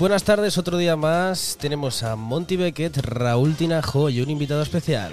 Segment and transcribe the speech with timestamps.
[0.00, 1.58] Buenas tardes, otro día más.
[1.60, 5.12] Tenemos a Monty Beckett, Raúl Tinajo y un invitado especial.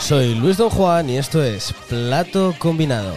[0.00, 3.14] Soy Luis Don Juan y esto es Plato Combinado.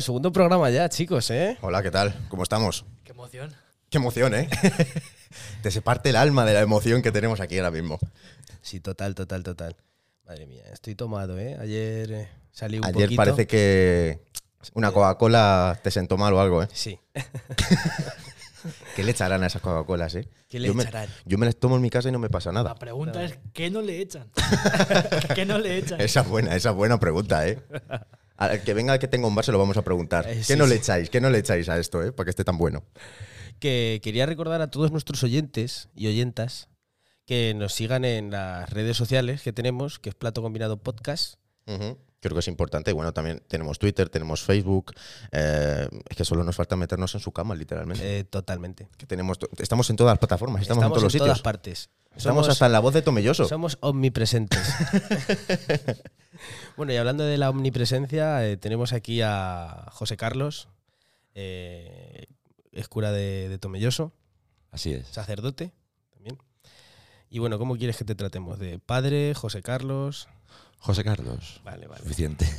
[0.00, 1.58] Bueno, segundo programa ya, chicos, ¿eh?
[1.60, 2.14] Hola, ¿qué tal?
[2.30, 2.86] ¿Cómo estamos?
[3.04, 3.52] Qué emoción.
[3.90, 4.48] Qué emoción, ¿eh?
[5.62, 7.98] Te se parte el alma de la emoción que tenemos aquí ahora mismo.
[8.62, 9.76] Sí, total, total, total.
[10.24, 11.58] Madre mía, estoy tomado, ¿eh?
[11.60, 13.16] Ayer eh, salí un Ayer poquito.
[13.16, 14.22] parece que
[14.72, 16.68] una Coca-Cola te sentó mal o algo, ¿eh?
[16.72, 16.98] Sí.
[18.96, 20.26] ¿Qué le echarán a esas Coca-Colas, eh?
[20.48, 21.10] ¿Qué le yo me- echarán?
[21.26, 22.74] yo me las tomo en mi casa y no me pasa La nada.
[22.76, 24.30] pregunta es, ¿qué no le echan?
[25.34, 26.00] ¿Qué no le echan?
[26.00, 27.58] Esa es buena, esa es buena pregunta, ¿eh?
[28.40, 30.26] Al que venga que tenga un bar se lo vamos a preguntar.
[30.26, 31.10] Eh, ¿Qué sí, no le echáis?
[31.10, 32.10] ¿Qué no le echáis a esto, eh?
[32.10, 32.82] Para que esté tan bueno.
[33.58, 36.70] que quería recordar a todos nuestros oyentes y oyentas
[37.26, 41.34] que nos sigan en las redes sociales que tenemos, que es Plato Combinado Podcast.
[42.20, 42.92] Creo que es importante.
[42.92, 44.92] Bueno, también tenemos Twitter, tenemos Facebook.
[45.32, 48.18] eh, es que solo nos falta meternos en su cama, literalmente.
[48.20, 48.88] Eh, totalmente.
[48.98, 51.42] Que tenemos estamos en todas las plataformas, estamos, en todos los todas sitios.
[51.42, 51.88] partes.
[52.14, 53.46] Estamos Somos- hasta en la voz de Tomelloso.
[53.48, 54.60] Somos omnipresentes.
[56.76, 60.68] bueno, y hablando de la omnipresencia, eh, tenemos aquí a José Carlos,
[61.34, 62.26] eh,
[62.72, 64.12] es cura de, de Tomelloso,
[64.70, 65.06] Así es.
[65.08, 65.72] sacerdote
[66.12, 66.38] también.
[67.28, 68.58] Y bueno, ¿cómo quieres que te tratemos?
[68.58, 70.28] ¿De padre, José Carlos?
[70.80, 71.60] José Carlos.
[71.64, 72.02] Vale, vale.
[72.02, 72.44] Suficiente.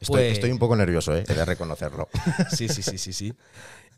[0.00, 1.24] Estoy, Pues- estoy un poco nervioso, ¿eh?
[1.28, 2.08] he de reconocerlo.
[2.50, 3.32] Sí, sí, sí, sí, sí.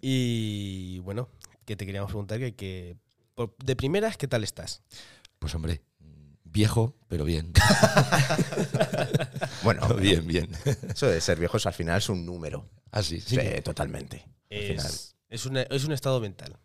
[0.00, 1.28] Y bueno,
[1.64, 2.96] que te queríamos preguntar que,
[3.64, 4.82] de primeras, ¿qué tal estás?
[5.38, 5.82] Pues hombre,
[6.44, 7.52] viejo, pero bien.
[9.62, 10.48] Bueno, bien, bien.
[10.88, 12.68] eso de ser viejos al final es un número.
[12.90, 13.62] Así, Sí, sí.
[13.62, 14.26] totalmente.
[14.50, 16.58] Es, es, una- es un estado mental.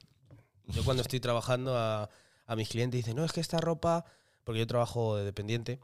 [0.66, 2.10] Yo cuando estoy trabajando a,
[2.48, 4.04] a mis clientes dicen, no, es que esta ropa,
[4.48, 5.82] porque yo trabajo de dependiente,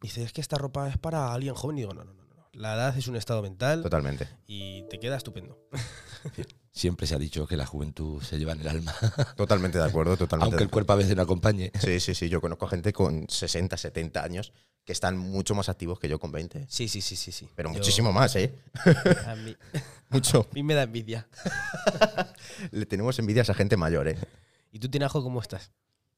[0.00, 1.76] dice, es que esta ropa es para alguien joven.
[1.76, 2.48] Y digo, no, no, no, no.
[2.54, 4.28] La edad es un estado mental Totalmente.
[4.46, 5.58] y te queda estupendo.
[6.70, 8.94] Siempre se ha dicho que la juventud se lleva en el alma.
[9.36, 10.54] Totalmente de acuerdo, totalmente.
[10.54, 11.70] Aunque el cuerpo a veces no acompañe.
[11.78, 12.30] Sí, sí, sí.
[12.30, 14.54] Yo conozco gente con 60, 70 años
[14.86, 16.64] que están mucho más activos que yo con 20.
[16.70, 17.30] Sí, sí, sí, sí.
[17.30, 17.46] sí.
[17.54, 18.54] Pero Yo- muchísimo más, ¿eh?
[19.26, 19.54] A mí,
[20.08, 20.48] Mucho.
[20.50, 21.28] a mí me da envidia.
[22.70, 24.16] Le tenemos envidia a esa gente mayor, ¿eh?
[24.70, 25.70] ¿Y tú, Tinajo, cómo estás?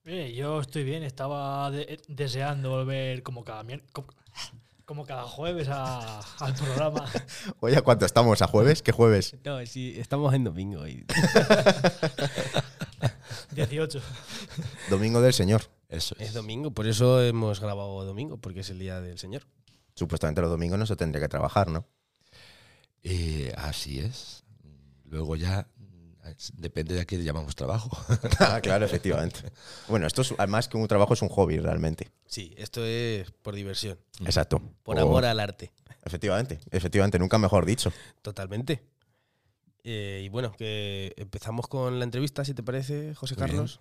[0.07, 4.09] Eh, yo estoy bien, estaba de- deseando volver como cada como,
[4.85, 7.09] como cada jueves a- al programa.
[7.61, 8.43] Oye, ¿a cuánto estamos?
[8.43, 8.83] ¿A jueves?
[8.83, 9.35] ¿Qué jueves?
[9.45, 10.87] No, sí, estamos en domingo.
[10.87, 11.07] Y...
[13.53, 14.01] 18.
[14.91, 15.63] Domingo del Señor.
[15.89, 16.29] Eso es.
[16.29, 19.47] Es domingo, por eso hemos grabado domingo, porque es el día del Señor.
[19.95, 21.87] Supuestamente los domingos no se tendría que trabajar, ¿no?
[23.03, 24.45] Eh, así es.
[25.05, 25.69] Luego ya
[26.55, 27.91] depende de a qué llamamos trabajo.
[28.41, 29.39] Ah, claro, efectivamente.
[29.89, 32.11] Bueno, esto es, además que un trabajo es un hobby realmente.
[32.27, 34.61] Sí, esto es por diversión, Exacto.
[34.83, 35.73] por O- amor al arte.
[36.05, 37.93] Efectivamente, efectivamente, nunca mejor dicho.
[38.23, 38.83] Totalmente.
[39.85, 43.41] Eh, y bueno, que empezamos con la entrevista, si te parece, José Muy.
[43.47, 43.81] Carlos.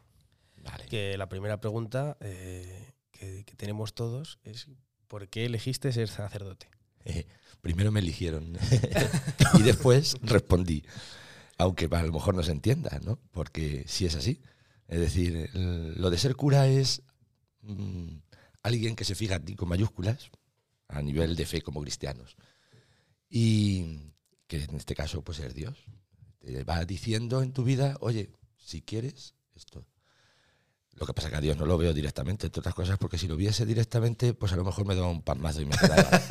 [0.64, 0.86] Vale.
[0.88, 4.68] Que la primera pregunta eh, que, que tenemos todos es
[5.08, 6.70] ¿por qué elegiste ser sacerdote?
[7.06, 7.26] Eh,
[7.62, 8.58] primero me eligieron
[9.60, 10.84] y después respondí.
[11.58, 13.20] Aunque a lo mejor no se entienda, ¿no?
[13.32, 14.42] Porque sí es así.
[14.88, 17.04] Es decir, lo de ser cura es
[17.62, 18.18] mm,
[18.64, 20.30] alguien que se fija en ti con mayúsculas
[20.88, 22.36] a nivel de fe como cristianos.
[23.30, 24.14] Y
[24.48, 25.78] que en este caso pues es Dios.
[26.40, 29.86] Te va diciendo en tu vida, oye, si quieres esto.
[30.96, 33.28] Lo que pasa que a Dios no lo veo directamente, entre otras cosas, porque si
[33.28, 36.22] lo viese directamente, pues a lo mejor me daba un palmazo y me quedaba.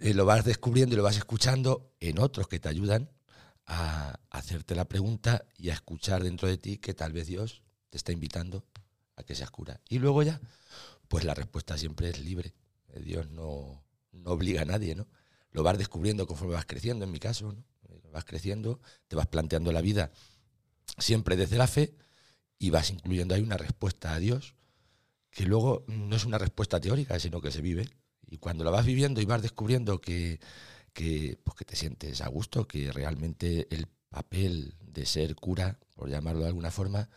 [0.00, 0.14] ¿no?
[0.14, 3.10] Lo vas descubriendo y lo vas escuchando en otros que te ayudan
[3.66, 7.96] a hacerte la pregunta y a escuchar dentro de ti que tal vez Dios te
[7.96, 8.64] está invitando
[9.16, 9.80] a que seas cura.
[9.88, 10.40] Y luego ya,
[11.08, 12.54] pues la respuesta siempre es libre.
[12.88, 15.06] Eh, Dios no, no obliga a nadie, ¿no?
[15.50, 17.64] Lo vas descubriendo conforme vas creciendo, en mi caso, ¿no?
[17.88, 20.10] Eh, Vas creciendo, te vas planteando la vida
[20.98, 21.96] siempre desde la fe
[22.58, 24.54] y vas incluyendo ahí una respuesta a Dios
[25.30, 27.88] que luego no es una respuesta teórica, sino que se vive.
[28.26, 30.38] Y cuando la vas viviendo y vas descubriendo que,
[30.94, 36.08] que, pues que te sientes a gusto, que realmente el papel de ser cura, por
[36.08, 37.10] llamarlo de alguna forma,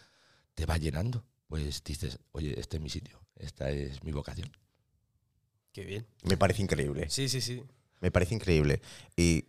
[0.56, 4.52] te va llenando, pues dices, oye, este es mi sitio, esta es mi vocación.
[5.72, 6.06] Qué bien.
[6.24, 7.10] Me parece increíble.
[7.10, 7.64] Sí, sí, sí.
[8.02, 8.82] Me parece increíble.
[9.16, 9.46] Y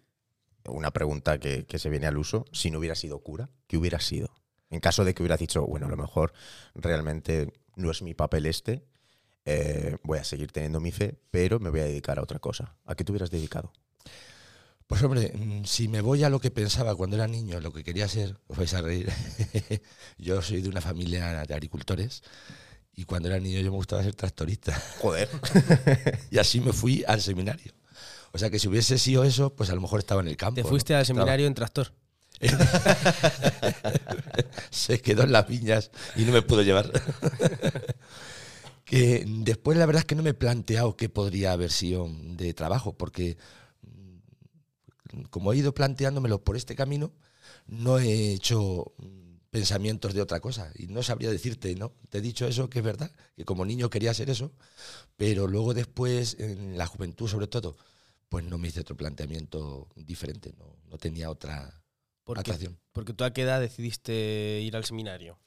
[0.66, 3.98] una pregunta que, que se viene al uso, si no hubiera sido cura, ¿qué hubiera
[3.98, 4.30] sido?
[4.70, 6.34] En caso de que hubieras dicho, bueno, a lo mejor
[6.74, 8.84] realmente no es mi papel este,
[9.46, 12.76] eh, voy a seguir teniendo mi fe, pero me voy a dedicar a otra cosa.
[12.84, 13.72] ¿A qué te hubieras dedicado?
[14.86, 17.84] Pues hombre, mm, si me voy a lo que pensaba cuando era niño, lo que
[17.84, 19.10] quería ser, os vais a reír.
[20.18, 22.22] yo soy de una familia de agricultores
[22.94, 24.80] y cuando era niño yo me gustaba ser tractorista.
[25.00, 25.28] Joder.
[26.30, 27.72] y así me fui al seminario.
[28.32, 30.56] O sea que si hubiese sido eso, pues a lo mejor estaba en el campo.
[30.56, 30.68] Te ¿no?
[30.68, 31.92] fuiste al Estaba- seminario en tractor.
[34.70, 36.90] se quedó en las viñas y no me pudo llevar.
[38.84, 42.54] que después la verdad es que no me he planteado qué podría haber sido de
[42.54, 43.36] trabajo, porque
[45.30, 47.12] como he ido planteándomelo por este camino,
[47.66, 51.92] no he hecho mm, pensamientos de otra cosa y no sabría decirte, ¿no?
[52.10, 54.52] Te he dicho eso, que es verdad, que como niño quería ser eso,
[55.16, 57.76] pero luego después, en la juventud sobre todo,
[58.28, 61.82] pues no me hice otro planteamiento diferente, no, no tenía otra
[62.24, 62.78] Porque, atracción.
[62.92, 65.38] porque tú a qué edad decidiste ir al seminario.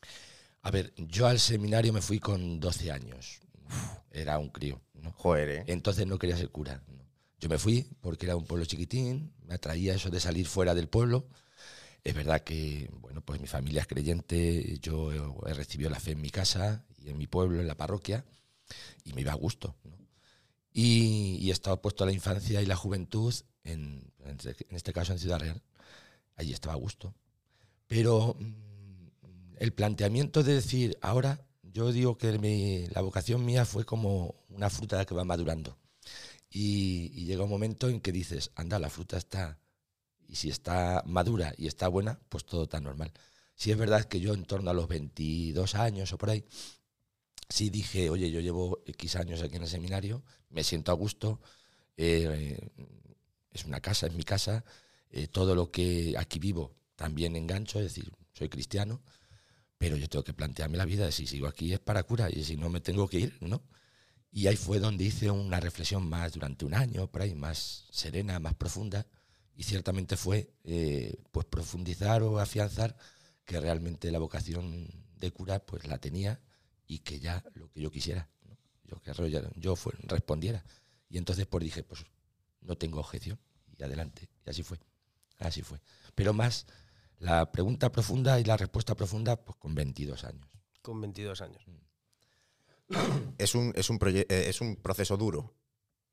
[0.64, 3.40] A ver, yo al seminario me fui con 12 años.
[3.66, 5.12] Uf, era un crío, ¿no?
[5.14, 5.64] Joder, ¿eh?
[5.68, 6.84] Entonces no quería ser cura.
[6.88, 7.01] ¿no?
[7.42, 10.88] Yo me fui porque era un pueblo chiquitín, me atraía eso de salir fuera del
[10.88, 11.28] pueblo.
[12.04, 15.12] Es verdad que, bueno, pues mi familia es creyente, yo
[15.48, 18.26] he recibido la fe en mi casa y en mi pueblo, en la parroquia,
[19.06, 19.76] y me iba a gusto.
[20.74, 23.34] Y, he estado puesto a la infancia y la juventud,
[23.64, 25.62] en, este- en este caso en Ciudad Real.
[26.38, 27.14] Allí estaba a gusto.
[27.88, 34.36] Pero mm, el planteamiento de decir, ahora yo digo que la vocación mía fue como
[34.50, 35.78] una fruta que va madurando.
[36.54, 39.58] Y, llega un momento en que dices, anda, la fruta está,
[40.28, 43.14] y si está madura y está buena, pues todo está normal.
[43.56, 46.44] Si es verdad que yo en torno a los 22 años o por ahí,
[47.48, 51.40] sí dije, oye, yo llevo X años aquí en el seminario, me siento a gusto,
[51.96, 52.70] eh,
[53.52, 54.66] es una casa, es mi casa,
[55.10, 59.02] eh, todo lo que aquí vivo también engancho, es decir, soy cristiano,
[59.78, 62.58] pero yo tengo que plantearme la vida si sigo aquí es para cura y si
[62.58, 63.64] no me tengo que ir, ¿no?
[64.32, 68.40] Y ahí fue donde hice una reflexión más durante un año, por ahí, más serena,
[68.40, 69.06] más profunda,
[69.56, 72.96] y ciertamente fue pues pues profundizar o afianzar
[73.46, 74.88] que realmente la vocación
[75.18, 76.40] de cura pues la tenía
[76.88, 78.58] y que ya lo que yo quisiera, ¿no?
[78.86, 80.64] yo que yo, yo fue- respondiera.
[81.10, 82.06] Y entonces pues dije, pues
[82.62, 83.38] no tengo objeción
[83.78, 84.30] y adelante.
[84.46, 84.80] Y así fue,
[85.40, 85.80] así fue.
[86.16, 86.66] Pero más
[87.20, 90.48] la pregunta profunda y la respuesta profunda pues con 22 años.
[90.82, 91.62] Con 22 años.
[93.38, 95.56] Es un, es, un eh, es un proceso duro.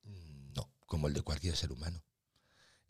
[0.05, 2.03] Mm, No, como el de cualquier ser humano,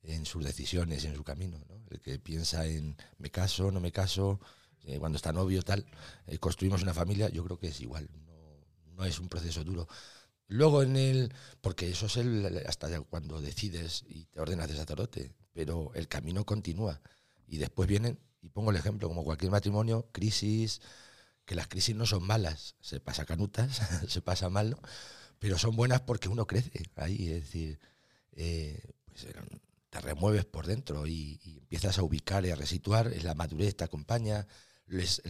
[0.02, 1.58] en sus decisiones, en su camino.
[1.68, 1.82] ¿no?
[1.90, 4.40] El que piensa en me caso, no me caso,
[4.84, 5.86] eh, cuando está novio, tal,
[6.26, 9.88] eh, construimos una familia, yo creo que es igual, no, no es un proceso duro.
[10.46, 15.34] Luego en el, porque eso es el, hasta cuando decides y te ordenas de sacerdote,
[15.52, 17.02] pero el camino continúa.
[17.46, 20.80] Y después vienen, y pongo el ejemplo, como cualquier matrimonio, crisis,
[21.48, 24.78] que las crisis no son malas, se pasa canutas, se pasa mal, ¿no?
[25.38, 27.78] pero son buenas porque uno crece ahí, es decir,
[28.32, 29.32] eh, pues, eh,
[29.88, 33.84] te remueves por dentro y, empiezas a ubicar y a resituar, eh, la madurez te
[33.84, 34.46] acompaña,
[34.88, 35.22] les-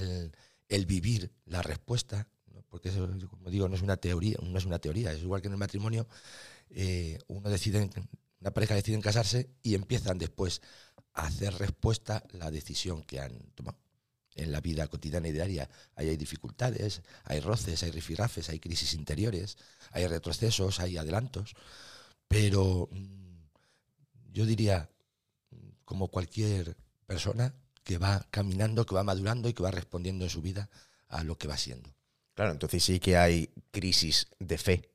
[0.69, 2.26] el, vivir la respuesta,
[2.69, 5.47] porque eso, como digo, no es una teoría, no es una teoría, es igual que
[5.47, 6.09] en el matrimonio,
[7.29, 7.91] uno decide,
[8.41, 10.62] una pareja decide casarse y empiezan después
[11.12, 13.79] a hacer respuesta la decisión que han tomado.
[14.38, 19.58] En la vida cotidiana y diaria hay dificultades, hay roces, hay rifirrafes, hay crisis interiores,
[19.91, 21.55] hay retrocesos, hay adelantos,
[22.29, 24.89] pero mm, yo diría,
[25.84, 30.43] como cualquier persona que va caminando, que va madurando y que va respondiendo en su
[30.43, 30.69] vida
[31.08, 31.94] a lo que va siendo.
[32.34, 34.93] Claro, entonces sí que hay crisis de fe.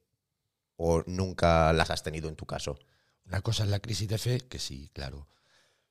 [0.78, 2.80] ¿O nunca las has tenido en tu caso?
[3.26, 5.28] Una cosa es la crisis de fe, que sí, claro.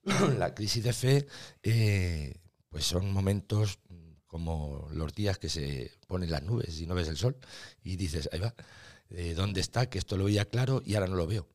[0.39, 1.27] la crisis de fe,
[1.63, 2.41] eh,
[2.73, 3.79] pues son momentos
[4.27, 7.37] como los días que se ponen las nubes y no ves el sol
[7.85, 8.55] y dices, ahí va,
[9.11, 9.89] eh, ¿dónde está?
[9.91, 11.47] Que esto lo veía claro y ahora no lo veo.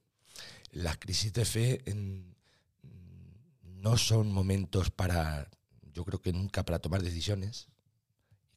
[0.71, 2.35] Las crisis de fe en-
[2.83, 5.49] mm, no son momentos para,
[5.91, 7.67] yo creo que nunca para tomar decisiones,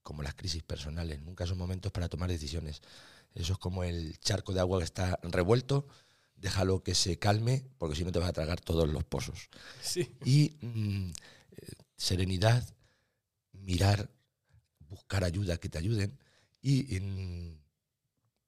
[0.03, 2.83] como las crisis personales, nunca son momentos para tomar decisiones.
[3.35, 5.87] Eso es como el charco de agua que está revuelto,
[6.37, 9.49] déjalo que se calme, porque si no te vas a tragar todos los pozos.
[9.81, 10.15] Sí.
[10.25, 11.11] Y mm,
[12.01, 12.65] serenidad,
[13.53, 14.11] mirar,
[14.89, 16.19] buscar ayuda que te ayuden.
[16.63, 16.99] Y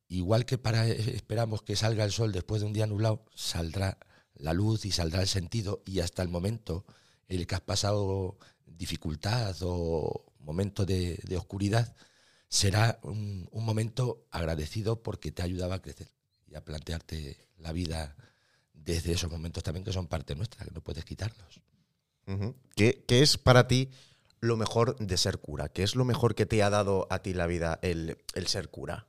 [0.08, 3.98] igual que para eh, esperamos que salga el sol después de un día nublado, saldrá
[4.34, 6.86] la luz y saldrá el sentido y hasta el momento
[7.28, 11.94] en el que has pasado dificultad o momento de, de oscuridad,
[12.48, 16.10] será un, un momento agradecido porque te ayudaba a crecer
[16.46, 18.16] y a plantearte la vida
[18.72, 21.60] desde esos momentos también que son parte nuestra, que no puedes quitarlos.
[22.26, 22.54] Ujú.
[22.76, 23.90] ¿Qué, qué es para ti
[24.40, 25.68] lo mejor de ser cura?
[25.68, 28.70] ¿Qué es lo mejor que te ha dado a ti la vida el, el ser
[28.70, 29.06] cura?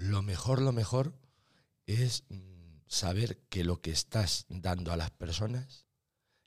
[0.00, 1.12] lo mejor, lo mejor
[1.86, 5.84] es mm, saber que lo que estás dando a las personas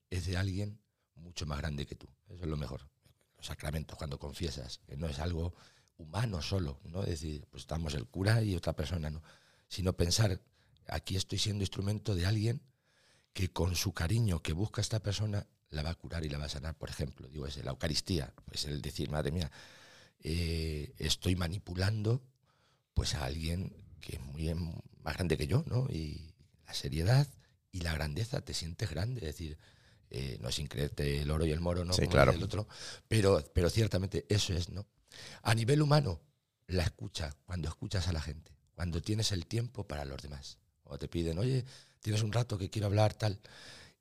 [0.10, 0.80] es de alguien
[1.14, 2.08] mucho más grande que tú.
[2.30, 2.90] Eso es lo mejor.
[3.38, 5.54] Los sacramentos, cuando confiesas, que no es algo
[5.98, 7.04] humano solo, ¿no?
[7.04, 9.22] Es decir, pues estamos el cura y otra persona, ¿no?
[9.68, 10.42] Sino pensar,
[10.88, 12.64] aquí estoy siendo instrumento de alguien
[13.34, 16.46] que con su cariño que busca esta persona la va a curar y la va
[16.46, 19.52] a sanar, por ejemplo, digo, es la Eucaristía, pues el decir, madre mía,
[20.20, 22.22] eh, estoy manipulando
[22.94, 24.74] pues a alguien que es muy em-
[25.04, 25.88] más grande que yo, ¿no?
[25.90, 26.34] Y
[26.68, 27.28] la seriedad
[27.72, 29.58] y la grandeza, te sientes grande, es decir,
[30.12, 31.94] eh, no sin creerte el oro y el moro, ¿no?
[31.94, 32.32] Sí, Como claro.
[32.32, 32.68] El otro,
[33.08, 34.86] pero, pero ciertamente eso es, ¿no?
[35.42, 36.22] A nivel humano,
[36.68, 40.60] la escucha, cuando escuchas a la gente, cuando tienes el tiempo para los demás.
[40.84, 41.66] O te piden, oye,
[42.04, 43.40] tienes un rato que quiero hablar, tal.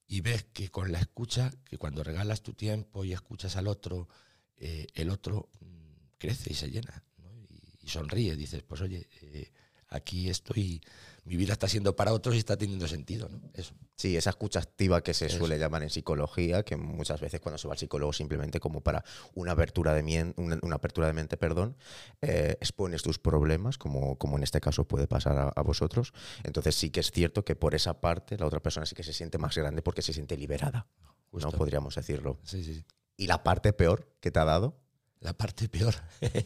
[0.06, 4.08] Y ves que con la escucha, que cuando regalas tu tiempo y escuchas al otro,
[4.58, 7.02] eh, el otro mm, crece y se llena.
[7.18, 7.30] ¿no?
[7.48, 9.50] Y, y sonríe, dices, pues oye, eh,
[9.88, 10.82] aquí estoy,
[11.24, 13.40] mi vida está siendo para otros y está teniendo sentido, ¿no?
[13.54, 13.74] Eso.
[14.02, 15.38] Sí, esa escucha activa que se Eso.
[15.38, 19.04] suele llamar en psicología, que muchas veces cuando se va al psicólogo simplemente como para
[19.34, 21.76] una apertura de, mien- una, una apertura de mente, perdón,
[22.20, 26.12] eh, expones tus problemas, como, como en este caso puede pasar a, a vosotros.
[26.42, 29.12] Entonces sí que es cierto que por esa parte la otra persona sí que se
[29.12, 30.88] siente más grande porque se siente liberada,
[31.30, 31.52] Justo.
[31.52, 31.56] ¿no?
[31.56, 32.40] Podríamos decirlo.
[32.42, 32.84] Sí, sí.
[33.16, 34.80] ¿Y la parte peor que te ha dado?
[35.20, 35.94] La parte peor.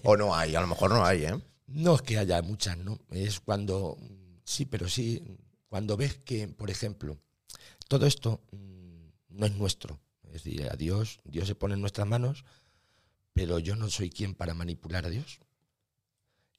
[0.02, 0.54] ¿O no hay?
[0.56, 1.40] A lo mejor no hay, ¿eh?
[1.68, 2.98] No es que haya muchas, ¿no?
[3.10, 3.96] Es cuando,
[4.44, 5.24] sí, pero sí,
[5.70, 7.16] cuando ves que, por ejemplo,
[7.88, 10.00] todo esto mm, no es nuestro.
[10.24, 12.44] Es decir, a Dios, Dios se pone en nuestras manos,
[13.32, 15.40] pero yo no soy quien para manipular a Dios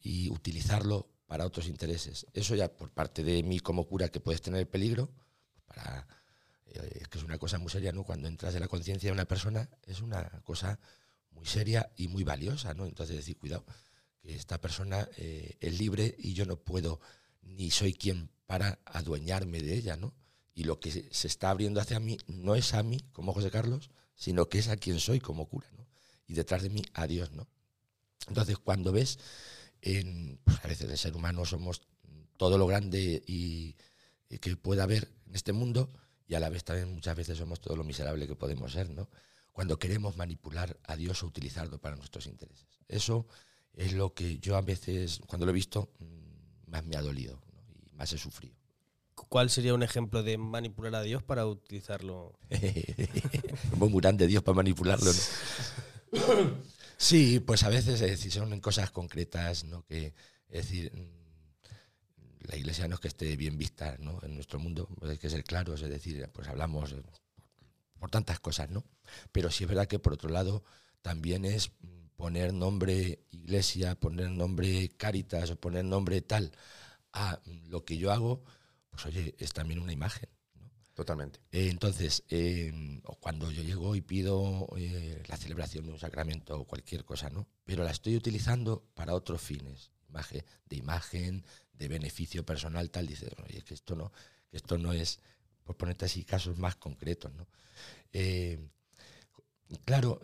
[0.01, 2.25] y utilizarlo para otros intereses.
[2.33, 5.11] Eso ya por parte de mí como cura que puedes tener peligro,
[5.65, 6.07] para,
[6.67, 8.03] eh, es que es una cosa muy seria, ¿no?
[8.03, 10.79] Cuando entras en la conciencia de una persona, es una cosa
[11.31, 12.85] muy seria y muy valiosa, ¿no?
[12.85, 13.65] Entonces decir, cuidado,
[14.21, 17.01] que esta persona eh, es libre y yo no puedo,
[17.41, 20.13] ni soy quien para adueñarme de ella, ¿no?
[20.57, 23.91] Y lo que se- está abriendo hacia mí no es a mí, como José Carlos,
[24.15, 25.67] sino que es a quien soy como cura.
[26.25, 27.47] Y detrás de mí a Dios, ¿no?
[28.27, 29.19] Entonces, cuando ves,
[29.81, 31.83] en, pues a veces el ser humano somos
[32.37, 33.75] todo lo grande y,
[34.41, 35.91] que pueda haber en este mundo,
[36.27, 39.11] y a la vez también muchas veces somos todo lo miserable que podemos ser, ¿no?
[39.51, 42.79] Cuando queremos manipular a Dios o utilizarlo para nuestros intereses.
[42.87, 43.27] Eso
[43.73, 47.43] es lo que yo a veces, cuando lo he visto, mm, más me ha dolido
[47.69, 48.55] y más he sufrido.
[49.29, 52.37] ¿Cuál sería un ejemplo de manipular a Dios para utilizarlo?
[53.75, 56.67] Muy muy grande Dios para manipularlo, ¿no?
[56.97, 59.85] Sí, pues a veces es decir, son en cosas concretas, ¿no?
[59.85, 60.15] Que,
[60.49, 64.19] es decir, mm, la iglesia no es que esté bien vista ¿no?
[64.23, 66.95] en nuestro mundo, pues hay que ser claros, es decir, pues hablamos
[67.99, 68.83] por tantas cosas, ¿no?
[69.31, 70.63] Pero sí es verdad que por otro lado
[71.01, 71.71] también es
[72.15, 76.51] poner nombre iglesia, poner nombre caritas o poner nombre tal
[77.13, 78.43] a lo que yo hago,
[78.97, 80.27] pues oye, es también una imagen.
[80.55, 80.71] ¿no?
[80.95, 81.39] Totalmente.
[81.51, 86.65] Eh, entonces, eh, cuando yo llego y pido eh, la celebración de un sacramento o
[86.65, 87.47] cualquier cosa, ¿no?
[87.63, 93.29] Pero la estoy utilizando para otros fines, imagen, de imagen, de beneficio personal, tal, dice,
[93.45, 94.11] oye, que esto no,
[94.49, 95.19] que esto no es,
[95.63, 97.47] por ponerte así casos más concretos, ¿no?
[98.13, 98.57] Eh,
[99.85, 100.19] claro,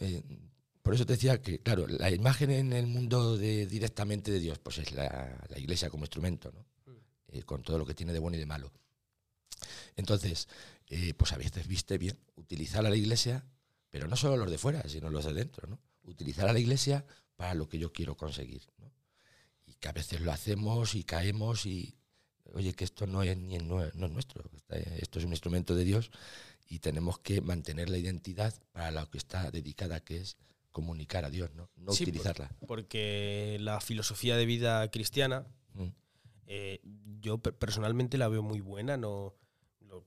[0.82, 4.58] por eso te decía que, claro, la imagen en el mundo de, directamente de Dios,
[4.58, 6.73] pues es la, la iglesia como instrumento, ¿no?
[7.33, 8.71] Eh, con todo lo que tiene de bueno y de malo.
[9.95, 10.47] Entonces,
[10.87, 13.43] eh, pues a veces viste bien utilizar a la iglesia,
[13.89, 15.79] pero no solo los de fuera, sino los de dentro, ¿no?
[16.03, 18.91] Utilizar a la iglesia para lo que yo quiero conseguir, ¿no?
[19.65, 21.97] Y que a veces lo hacemos y caemos y,
[22.53, 25.85] oye, que esto no es, ni es, no es nuestro, esto es un instrumento de
[25.85, 26.11] Dios
[26.67, 30.37] y tenemos que mantener la identidad para lo que está dedicada, que es
[30.71, 31.69] comunicar a Dios, ¿no?
[31.77, 32.51] No Sí, utilizarla.
[32.67, 35.47] Porque la filosofía de vida cristiana.
[36.45, 36.81] Eh,
[37.21, 38.97] yo pe- personalmente la veo muy buena.
[38.97, 39.33] No,
[39.81, 40.05] lo-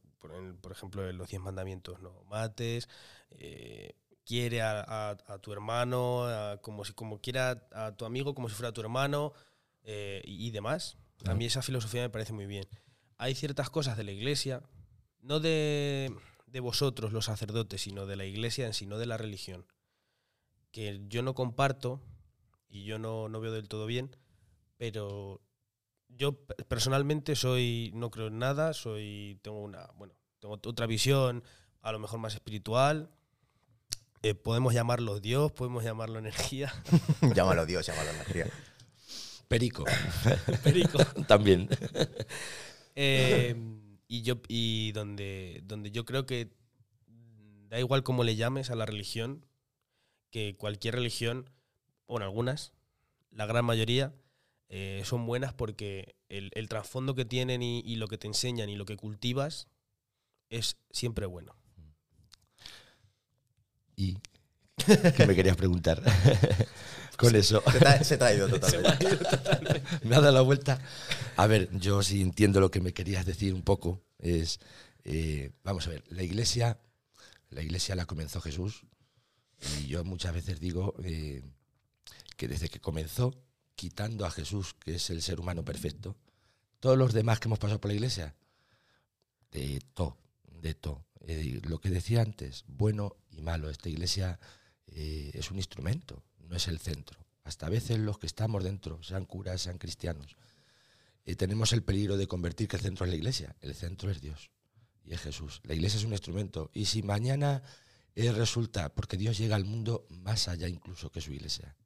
[0.61, 2.89] por, ejemplo, en los diez mandamientos, no mates,
[3.31, 8.35] eh, quiere a, a- a tu hermano, a- como, si, como quiera a tu amigo,
[8.35, 9.33] como si fuera tu hermano
[9.85, 10.97] eh, y, y demás.
[11.21, 11.37] A Claro.
[11.39, 12.67] mí esa filosofía me parece muy bien.
[13.19, 14.63] Hay ciertas cosas de la iglesia,
[15.23, 16.13] no de,
[16.47, 19.65] de vosotros los sacerdotes, sino de la iglesia en sí, no de la religión,
[20.73, 22.03] que yo no comparto
[22.69, 24.15] y yo no, no veo del todo bien,
[24.77, 25.41] pero
[26.09, 31.43] yo pe- personalmente soy, no creo en nada, soy, tengo una, bueno, tengo otra visión,
[31.83, 33.11] a lo mejor más espiritual.
[34.23, 36.73] eh, podemos llamarlo Dios, podemos llamarlo energía.
[37.35, 38.47] llámalo Dios, llámalo energía.
[39.49, 39.85] Perico,
[40.65, 40.99] Perico.
[41.27, 41.69] también.
[42.99, 43.55] Eh,
[44.09, 46.51] y yo y donde, donde yo creo que
[47.69, 49.45] da igual cómo le llames a la religión,
[50.31, 51.51] que cualquier religión,
[52.09, 52.73] bueno, algunas,
[53.31, 54.15] la gran mayoría,
[54.69, 58.69] eh, son buenas porque el, el trasfondo que tienen y, y lo que te enseñan
[58.69, 59.69] y lo que cultivas
[60.51, 61.55] es siempre bueno.
[63.97, 64.19] ¿Y
[65.17, 66.03] qué me querías preguntar?
[67.17, 67.63] Con eso.
[67.73, 69.19] Se se te ha ido totalmente.
[70.03, 70.79] me ha dado la vuelta.
[71.37, 74.03] A ver, yo sí entiendo lo que me querías decir un poco.
[74.19, 74.61] Es,
[75.05, 76.79] eh, vamos a ver, la iglesia,
[77.49, 78.85] la iglesia la comenzó Jesús
[79.79, 81.43] y yo muchas veces digo eh,
[82.37, 83.35] que desde que comenzó,
[83.77, 86.17] quitando a Jesús, que es el ser humano perfecto,
[86.81, 88.35] todos los demás que hemos pasado por la iglesia,
[89.53, 90.19] de todo,
[90.61, 91.05] de todo.
[91.65, 94.39] Lo que decía antes, bueno y malo, esta iglesia
[94.87, 97.19] eh, es un instrumento, no es el centro.
[97.45, 100.37] Hasta a veces los que estamos dentro, sean curas, sean cristianos,
[101.25, 103.57] eh, tenemos el peligro de convertir que el centro es la iglesia.
[103.61, 104.51] El centro es Dios
[105.05, 105.61] y es Jesús.
[105.65, 106.71] La iglesia es un instrumento.
[106.73, 107.63] Y si mañana
[108.15, 111.77] eh, resulta, porque Dios llega al mundo más allá incluso que su iglesia.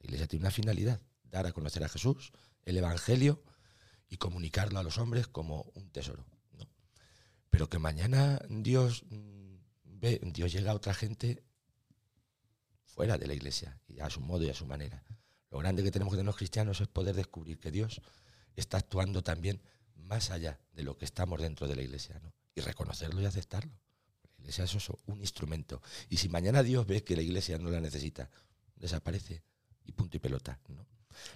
[0.00, 1.00] La iglesia tiene una finalidad,
[1.32, 2.30] dar a conocer a Jesús,
[2.64, 3.42] el Evangelio
[4.08, 6.24] y comunicarlo a los hombres como un tesoro.
[6.58, 6.68] ¿no?
[7.50, 11.42] Pero que mañana Dios mm, ve, Dios llega a otra gente
[12.84, 15.02] fuera de la iglesia y a su modo y a su manera.
[15.50, 18.02] Lo grande que tenemos que tener los cristianos es poder descubrir que Dios
[18.54, 19.62] está actuando también
[19.94, 22.34] más allá de lo que estamos dentro de la iglesia, ¿no?
[22.54, 23.72] Y reconocerlo y aceptarlo.
[24.36, 25.80] La iglesia es eso, un instrumento.
[26.10, 28.28] Y si mañana Dios ve que la iglesia no la necesita,
[28.76, 29.42] desaparece
[29.84, 30.86] y punto y pelota, ¿no?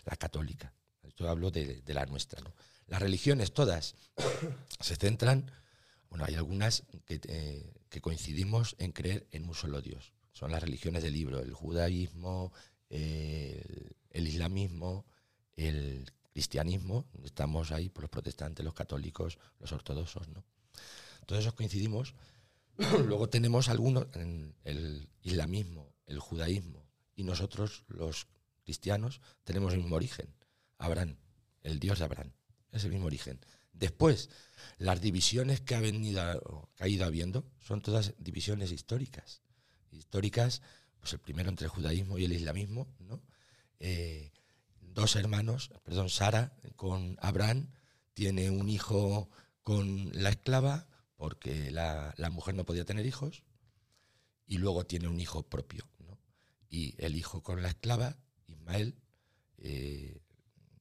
[0.04, 0.72] La católica,
[1.16, 2.54] yo hablo de, la nuestra, ¿no?
[2.86, 3.96] Las religiones todas
[4.80, 5.50] se centran,
[6.08, 10.12] bueno, hay algunas que, eh, que coincidimos en creer en un solo Dios.
[10.32, 12.52] Son las religiones del libro, el judaísmo,
[12.90, 15.06] el, islamismo,
[15.56, 20.44] el cristianismo, estamos ahí por los protestantes, los católicos, los ortodoxos, ¿no?
[21.24, 22.14] Todos esos coincidimos.
[23.06, 24.06] Luego tenemos algunos,
[24.64, 28.26] el islamismo, el judaísmo, y nosotros, los
[28.66, 30.34] cristianos, tenemos el mismo origen.
[30.76, 31.16] Abraham,
[31.62, 32.32] el Dios de Abraham,
[32.72, 33.40] es el mismo origen.
[33.72, 34.28] Después,
[34.78, 39.40] las divisiones que ha, venido, que ha ido habiendo son todas divisiones históricas.
[39.90, 40.60] Históricas,
[40.98, 43.22] pues el primero entre el judaísmo y el islamismo, ¿no?
[43.78, 44.32] Eh,
[44.80, 47.70] dos hermanos, perdón, Sara con Abraham,
[48.12, 49.30] tiene un hijo
[49.62, 53.44] con la esclava, porque la, la mujer no podía tener hijos,
[54.46, 55.88] y luego tiene un hijo propio.
[55.98, 56.18] ¿no?
[56.68, 58.16] Y el hijo con la esclava,
[58.66, 58.94] Ismael,
[59.58, 60.20] eh,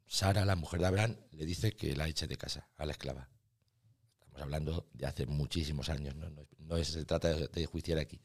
[0.08, 3.30] Sara, la mujer de Abraham, le dice que la eche de casa a la esclava.
[4.20, 8.22] Estamos hablando de hace muchísimos años, no, es- se trata de, de juiciar aquí.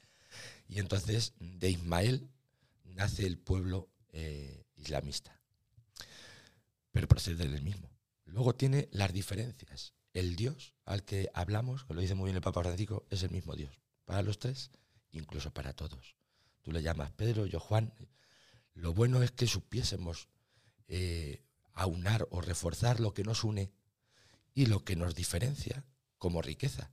[0.68, 2.30] Y entonces de Ismael
[2.84, 5.36] nace el pueblo eh, islamista
[6.92, 7.88] pero procede del mismo.
[8.24, 9.94] Luego tiene las diferencias.
[10.12, 13.30] El Dios al que hablamos, que lo dice muy bien el Papa Francisco, es el
[13.30, 13.80] mismo Dios.
[14.04, 14.72] Para los tres,
[15.12, 16.16] incluso para todos.
[16.62, 17.92] Tú le llamas Pedro, yo Juan.
[18.80, 20.28] Lo bueno es que supiésemos
[20.88, 21.42] eh,
[21.74, 23.70] aunar o reforzar lo que nos une
[24.54, 25.84] y lo que nos diferencia
[26.16, 26.90] como riqueza.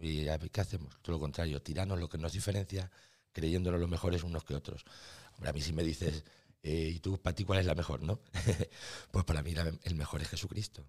[0.00, 0.98] Y, ¿qué hacemos?
[1.02, 2.90] Todo lo contrario, tirarnos lo que nos diferencia
[3.32, 4.84] creyéndonos los mejores unos que otros.
[5.34, 6.24] Hombre, a mí si me dices,
[6.62, 8.20] eh, ¿y tú para ti cuál es la mejor, no?
[9.12, 10.86] pues para mí la- el mejor es Jesucristo.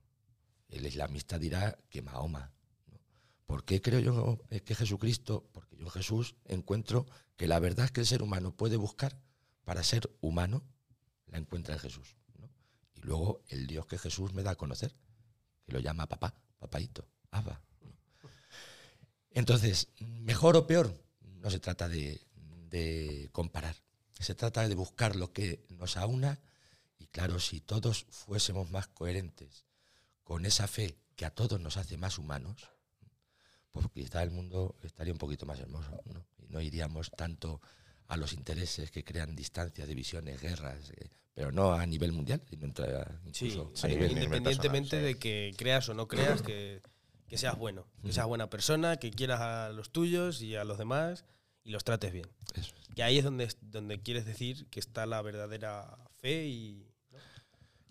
[0.69, 2.51] El islamista dirá que Mahoma.
[3.45, 5.49] ¿Por qué creo yo que Jesucristo?
[5.51, 7.05] Porque yo en Jesús encuentro
[7.35, 9.19] que la verdad que el ser humano puede buscar
[9.63, 10.63] para ser humano,
[11.27, 12.15] la encuentra en Jesús.
[12.39, 12.49] ¿no?
[12.95, 14.95] Y luego el Dios que Jesús me da a conocer,
[15.65, 17.61] que lo llama papá, papaito, Abba.
[19.31, 22.21] Entonces, mejor o peor, no se trata de,
[22.69, 23.75] de comparar.
[24.19, 26.39] Se trata de buscar lo que nos aúna
[26.99, 29.65] y claro, si todos fuésemos más coherentes
[30.23, 32.69] con esa fe que a todos nos hace más humanos,
[33.71, 36.25] pues quizá el mundo estaría un poquito más hermoso, ¿no?
[36.37, 37.59] Y no iríamos tanto
[38.07, 42.65] a los intereses que crean distancias, divisiones, guerras, eh, pero no a nivel mundial, sino
[42.65, 42.85] entre-
[43.31, 46.81] Sí, a nivel independientemente personal, de que creas o no creas, que,
[47.27, 50.77] que seas bueno, que seas buena persona, que quieras a los tuyos y a los
[50.77, 51.25] demás
[51.63, 52.27] y los trates bien.
[52.55, 56.87] Eso Que ahí es donde, donde quieres decir que está la verdadera fe y...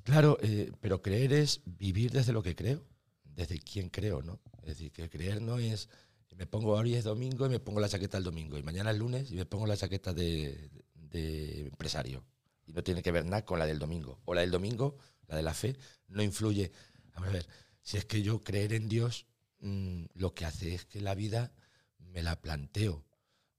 [0.05, 2.85] Claro, eh, pero creer es vivir desde lo que creo,
[3.25, 4.41] desde quién creo, ¿no?
[4.63, 5.89] Es decir, que creer no es,
[6.37, 8.99] me pongo hoy es domingo y me pongo la chaqueta el domingo, y mañana es
[8.99, 10.71] lunes y me pongo la chaqueta de,
[11.13, 12.25] empresario.
[12.67, 14.21] Y no tiene que ver nada con la del domingo.
[14.25, 15.77] O la del domingo, la de la fe,
[16.09, 16.73] no influye.
[17.15, 17.47] A ver,
[17.83, 19.27] si es que yo creer en Dios,
[19.61, 21.53] mm, lo que hace es que la vida
[21.99, 23.05] me la planteo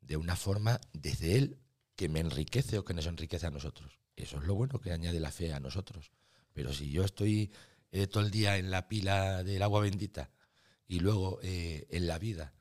[0.02, 1.60] de una forma desde Él
[1.96, 4.00] que me enriquece o que nos enriquece a nosotros.
[4.16, 6.12] Eso es lo bueno que añade la fe a nosotros.
[6.54, 7.52] Pero si yo estoy
[7.92, 10.32] eh, todo el día en la pila del agua bendita
[10.88, 12.54] y luego eh, en la vida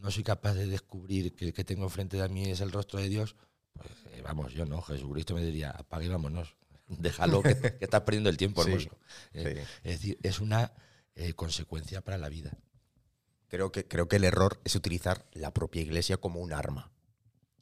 [0.00, 3.00] no soy capaz de descubrir que el que tengo frente de mí es el rostro
[3.00, 3.36] de Dios,
[3.72, 6.56] pues eh, vamos, yo no, Jesucristo me diría, apague y vámonos.
[6.88, 8.98] déjalo, que, que estás perdiendo el tiempo, Sí, hermoso.
[9.32, 9.64] Eh.
[9.82, 10.72] Es decir, es una
[11.14, 12.56] eh, consecuencia para la vida.
[13.48, 16.90] Creo que, creo que el error es utilizar la propia iglesia como un arma.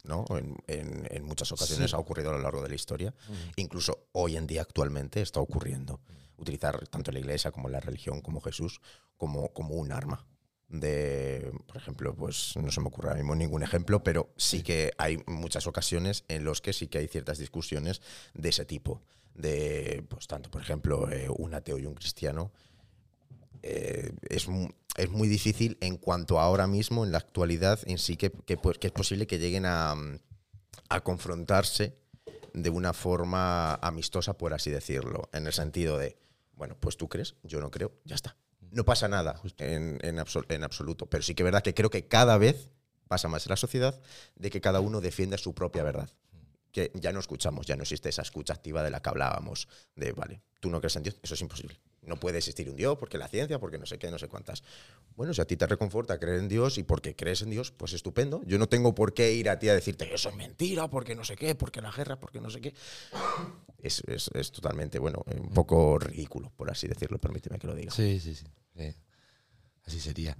[0.03, 0.25] ¿no?
[0.31, 1.95] En, en- en muchas ocasiones Sí.
[1.95, 3.13] ha ocurrido a lo largo de la historia.
[3.55, 6.01] Incluso hoy en día, actualmente, está ocurriendo.
[6.35, 8.81] Utilizar tanto la iglesia como la religión, como Jesús,
[9.15, 10.25] como, como un arma.
[10.69, 14.91] De, por ejemplo, pues no se me ocurre ahora mismo ningún ejemplo, pero sí que
[14.97, 18.01] hay muchas ocasiones en los que sí que hay ciertas discusiones
[18.33, 19.01] de ese tipo.
[19.35, 22.51] De, pues tanto, por ejemplo, eh, un ateo y un cristiano
[23.63, 24.47] eh, es,
[24.97, 28.57] es muy difícil en cuanto a ahora mismo, en la actualidad, en sí que, que,
[28.57, 29.95] pues, que es posible que lleguen a,
[30.89, 31.97] a confrontarse
[32.53, 36.17] de una forma amistosa, por así decirlo, en el sentido de,
[36.55, 38.35] bueno, pues tú crees, yo no creo, ya está.
[38.73, 41.89] No pasa nada en, en absol- en absoluto, pero sí que es verdad que creo
[41.89, 42.69] que cada vez
[43.07, 43.99] pasa más en la sociedad
[44.35, 46.09] de que cada uno defiende su propia verdad.
[46.71, 50.11] Que ya no escuchamos, ya no existe esa escucha activa de la que hablábamos, de,
[50.13, 51.79] vale, tú no crees en Dios, eso es imposible.
[52.01, 54.63] No puede existir un Dios porque la ciencia, porque no sé qué, no sé cuántas.
[55.15, 57.93] Bueno, si a ti te reconforta creer en Dios y porque crees en Dios, pues
[57.93, 58.41] estupendo.
[58.45, 61.23] Yo no tengo por qué ir a ti a decirte eso es mentira, porque no
[61.23, 62.73] sé qué, porque la guerra, porque no sé qué.
[63.77, 67.91] Es, es- es totalmente, bueno, un poco ridículo, por así decirlo, permíteme que lo diga.
[67.91, 68.45] Sí, sí, sí.
[68.77, 68.95] Sí.
[69.85, 70.37] Así sería.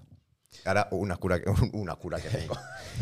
[0.65, 2.58] Ahora, una cura, que- una cura que tengo.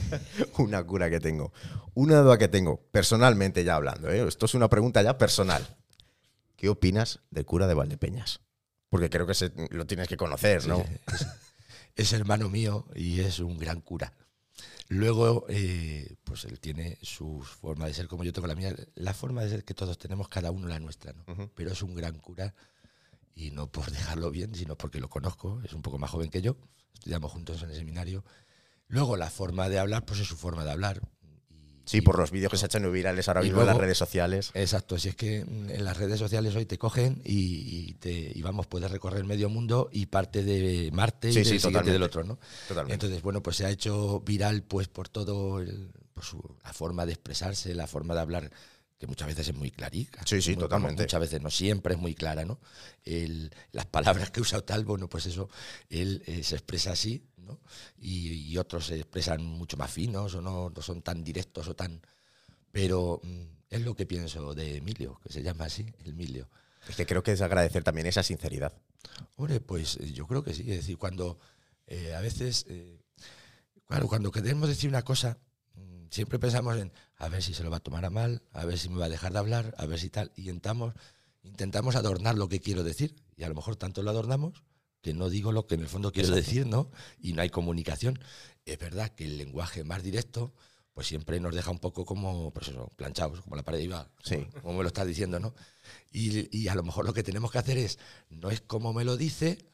[0.58, 1.52] una cura que tengo.
[1.94, 4.10] Una duda que tengo, personalmente ya hablando.
[4.10, 4.28] ¿eh?
[4.28, 5.78] Esto es una pregunta ya personal.
[6.56, 8.42] ¿Qué opinas del cura de Valdepeñas?
[8.90, 10.84] Porque creo que se- lo tienes que conocer, ¿no?
[11.14, 11.28] Es,
[11.96, 14.14] es hermano mío y es un gran cura.
[14.88, 18.76] Luego, eh, pues él tiene su forma de ser como yo tengo la mía.
[18.96, 21.24] La forma de ser que todos tenemos, cada uno la nuestra, ¿no?
[21.34, 21.50] Ujú.
[21.56, 22.54] Pero es un gran cura
[23.36, 25.62] y no por dejarlo bien, sino porque lo conozco.
[25.64, 26.58] Es un poco más joven que yo.
[26.94, 28.24] Estudiamos juntos en el seminario.
[28.88, 31.02] Luego, la forma de hablar, pues es su forma de hablar.
[31.50, 33.78] Y- Sí, y- por los vídeos que se echan virales ahora Y mismo en las
[33.78, 34.52] redes sociales.
[34.54, 38.12] Exacto, si es que mm, en las redes sociales hoy te cogen y, y te,
[38.36, 41.68] y vamos, puedes recorrer medio mundo y parte de Marte y Sí, del sí, siguiente
[41.80, 41.92] totalmente.
[41.94, 42.38] del otro, ¿no?
[42.68, 42.94] Totalmente.
[42.94, 47.06] Entonces, bueno, pues se ha hecho viral pues por todo el- por su- la forma
[47.06, 48.52] de expresarse, la forma de hablar,
[49.02, 50.22] que muchas veces es muy clarica.
[50.28, 51.02] Sí, sí, Muy- totalmente.
[51.02, 52.60] muchas veces, no siempre es muy clara, ¿no?
[53.04, 55.50] El- las palabras que usa tal, bueno, pues eso,
[55.90, 57.60] él eh, se expresa así, ¿no?
[57.98, 61.76] Y, y otros se expresan mucho más finos o no, no son tan directos o
[61.76, 62.00] tan...
[62.72, 66.48] Pero mm, es lo que pienso de Emilio, que se llama así, Emilio.
[66.88, 68.74] Es que creo que es agradecer también esa sinceridad.
[69.36, 70.62] Hombre, pues eh, yo creo que sí.
[70.62, 71.40] Es decir, cuando
[71.88, 73.00] eh, a veces, eh,
[73.88, 75.40] claro, cuando queremos decir una cosa,
[76.12, 78.78] siempre pensamos en a ver si se lo va a tomar a mal, a ver
[78.78, 80.32] si me va a dejar de hablar, a ver si tal.
[80.36, 80.94] Y intentamos,
[81.42, 83.16] intentamos adornar lo que quiero decir.
[83.36, 84.64] Y a lo mejor tanto lo adornamos
[85.02, 86.92] que no digo lo que en el fondo quiero decir, ¿no?
[87.20, 88.20] Y no hay comunicación.
[88.66, 90.54] Es verdad que el lenguaje más directo,
[90.94, 94.46] pues siempre nos deja un poco como, pues eso, planchados, como la pared iba, Sí.
[94.62, 95.56] como me lo estás diciendo, ¿no?
[96.12, 97.98] Y, y a lo mejor lo que tenemos que hacer es,
[98.30, 99.66] no es como me lo dice,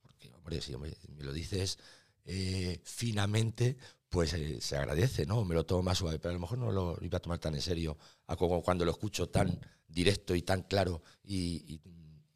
[0.00, 1.78] porque, hombre, si me lo dices
[2.24, 3.76] eh, finamente,
[4.08, 5.44] pues eh, se agradece, ¿no?
[5.44, 7.54] Me lo tomo más suave, pero a lo mejor no lo iba a tomar tan
[7.54, 9.58] en serio a como cuando lo escucho tan
[9.88, 11.80] directo y tan claro y, y-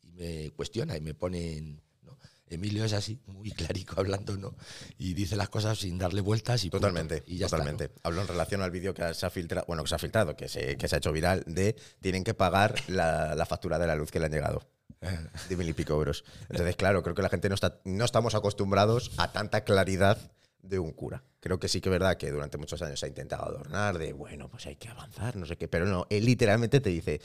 [0.02, 1.82] y me cuestiona y me pone en...
[2.02, 2.16] ¿no?
[2.48, 4.54] Emilio es así, muy clarico hablando, ¿no?
[4.98, 6.86] Y dice las cosas sin darle vueltas y punto.
[6.86, 7.64] Totalmente, y ya está, ¿no?
[7.64, 7.94] totalmente.
[8.02, 10.48] Hablo en relación al vídeo que se ha filtrado, bueno, que se ha filtrado, que
[10.48, 13.96] se, que se ha hecho viral, de tienen que pagar la, la factura de la
[13.96, 14.62] luz que le han llegado.
[15.48, 16.24] De mil y pico euros.
[16.48, 20.18] Entonces, claro, creo que la gente no está, no estamos acostumbrados a tanta claridad
[20.62, 21.22] de un cura.
[21.40, 24.12] Creo que sí que es verdad que durante muchos años se ha intentado adornar de,
[24.12, 27.20] bueno, pues hay que avanzar, no sé qué, pero no, él literalmente te dice,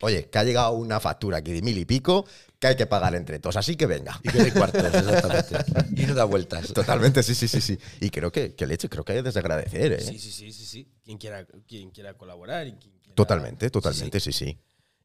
[0.00, 2.24] oye, que ha llegado una factura aquí de mil y pico
[2.58, 4.18] que hay que pagar entre todos, así que venga.
[4.22, 6.02] Y que de cuartos, exactamente.
[6.02, 6.72] Y no da vueltas.
[6.72, 7.78] Totalmente, sí, sí, sí, sí.
[8.00, 10.00] Y creo que, que leche, creo que hay que agradecer, ¿eh?
[10.00, 10.88] Sí, sí, sí, sí, sí.
[11.04, 13.72] Quien quiera, quien quiera colaborar y quien quiera- Totalmente, Sí, sí.
[13.72, 14.58] totalmente, sí, sí.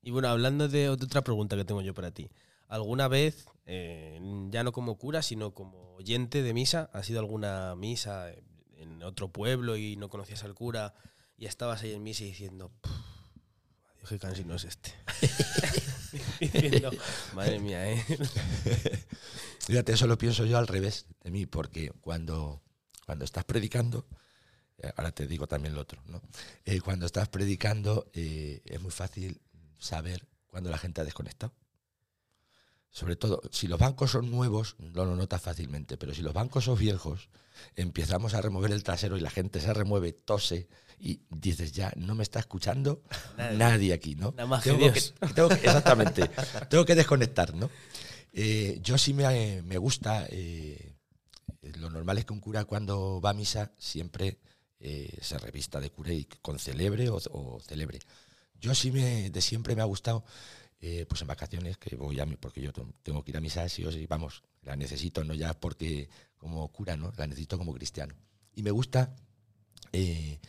[0.06, 2.30] Y bueno, hablando de, otra pregunta que tengo yo para ti.
[2.68, 4.20] ¿Alguna vez, eh,
[4.52, 8.32] ya no como cura, sino como oyente de misa, has ido a alguna misa
[8.78, 10.94] en otro pueblo y no conocías al cura
[11.40, 12.92] y estabas ahí en misa diciendo, "Puf,
[13.96, 14.94] adiós, qué cansino es este?
[16.40, 16.92] diciendo,
[17.34, 18.06] madre mía, ¿eh?
[19.66, 22.62] Fíjate, eso lo pienso yo al revés de mí, porque cuando,
[23.08, 24.06] cuando estás predicando,
[24.78, 26.22] eh, ahora te digo también lo otro, ¿no?
[26.64, 29.42] Eh, cuando estás predicando eh, es muy fácil
[29.80, 31.54] saber cuando la gente ha desconectado.
[32.90, 36.64] Sobre todo, si los bancos son nuevos, no lo notas fácilmente, pero si los bancos
[36.64, 37.28] son viejos,
[37.76, 42.16] empezamos a remover el trasero y la gente se remueve, tose y dices ya, no
[42.16, 43.04] me está escuchando
[43.38, 43.58] Nadie.
[43.58, 44.32] nadie, aquí, ¿no?
[44.32, 45.14] Nada más que Dios.
[45.36, 46.30] tengo que- exactamente,
[46.70, 47.70] tengo que desconectar, ¿no?
[48.32, 50.96] Eh, yo sí me, me gusta, eh,
[51.80, 54.40] lo normal es que un cura cuando va a misa siempre
[54.80, 58.00] eh, se revista de cura y con celebre o, o celebre.
[58.66, 60.24] Yo sí me, de siempre me ha gustado,
[60.82, 62.74] eh, pues en vacaciones, que voy a porque yo
[63.04, 66.98] tengo que ir a misa, sí o vamos, la necesito, no ya porque como cura,
[66.98, 67.14] ¿no?
[67.16, 68.16] La necesito como cristiano.
[68.56, 69.16] Y me gusta,
[69.92, 70.40] eh,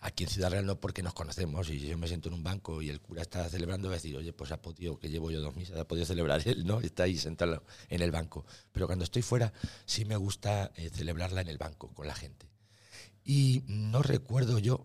[0.00, 2.82] aquí en Ciudad Real no porque nos conocemos y yo me siento en un banco
[2.82, 5.40] y el cura está celebrando, voy a decir, oye, pues ha podido, que llevo yo
[5.40, 6.80] dos misas, ha podido celebrar él, ¿no?
[6.80, 8.44] Está ahí sentado en el banco.
[8.72, 9.52] Pero cuando estoy fuera,
[9.86, 12.48] sí me gusta eh, celebrarla en el banco, con la gente.
[13.24, 14.84] Y no recuerdo yo,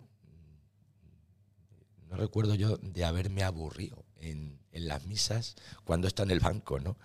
[2.09, 6.97] no recuerdo yo de haberme aburrido en, las misas cuando está en el banco, ¿no?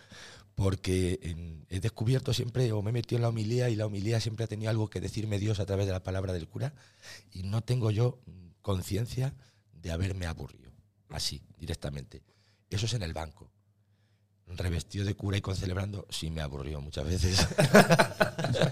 [0.54, 4.20] Porque en- he descubierto siempre, o me he metido en la homilía, y la homilía
[4.20, 6.74] siempre ha tenido algo que decirme Dios a través de la palabra del cura,
[7.32, 8.20] y no tengo yo
[8.60, 9.34] conciencia
[9.72, 10.70] de haberme aburrido,
[11.08, 12.22] así, directamente.
[12.68, 13.50] Eso es en el banco.
[14.46, 17.48] Revestido de cura y concelebrando, sí me aburrió muchas veces.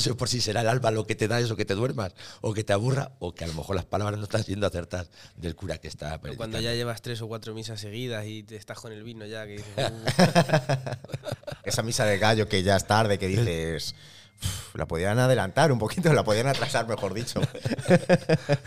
[0.04, 2.52] sé por si será el alba lo que te da eso, que te duermas, o
[2.54, 5.54] que te aburra, o que a lo mejor las palabras no están siendo acertadas del
[5.54, 6.36] cura que está predicando.
[6.36, 9.46] Cuando ya llevas tres o cuatro misas seguidas y te estás con el vino ya,
[9.46, 10.04] que dices, "Uh".
[11.64, 13.94] Esa misa de gallo que ya es tarde, que dices.
[14.42, 17.40] "Uf, La podían adelantar un poquito, la podían atrasar, mejor dicho.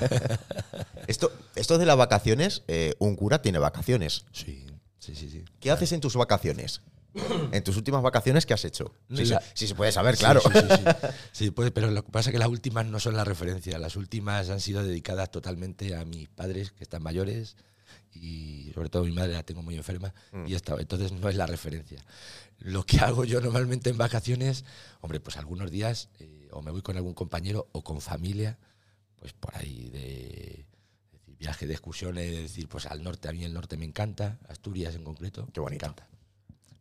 [1.08, 4.26] esto, esto de las vacaciones, eh, un cura tiene vacaciones.
[4.32, 4.66] Sí,
[5.00, 5.46] sí, sí, sí.
[5.60, 6.82] ¿Qué haces en tus vacaciones?
[7.52, 8.94] En tus últimas vacaciones, ¿qué has hecho?
[9.10, 10.42] Si, la- se, si se puede saber, claro.
[10.42, 10.84] Sí, sí, sí, sí.
[11.32, 13.78] Sí, puede, pero lo que pasa es que las últimas no son la referencia.
[13.78, 17.56] Las últimas han sido dedicadas totalmente a mis padres que están mayores
[18.12, 20.14] y sobre todo mi madre la tengo muy enferma
[20.48, 22.04] y está, entonces no es la referencia.
[22.60, 24.66] Lo que hago yo normalmente en vacaciones,
[25.02, 28.58] hombre, pues algunos días eh, o me voy con algún compañero o con familia,
[29.18, 30.66] pues por ahí de,
[31.40, 34.96] viaje de excursiones, es decir, pues al norte, a mí el norte me encanta, Asturias
[34.96, 35.86] en concreto, Qué bonito.
[35.86, 36.08] me encanta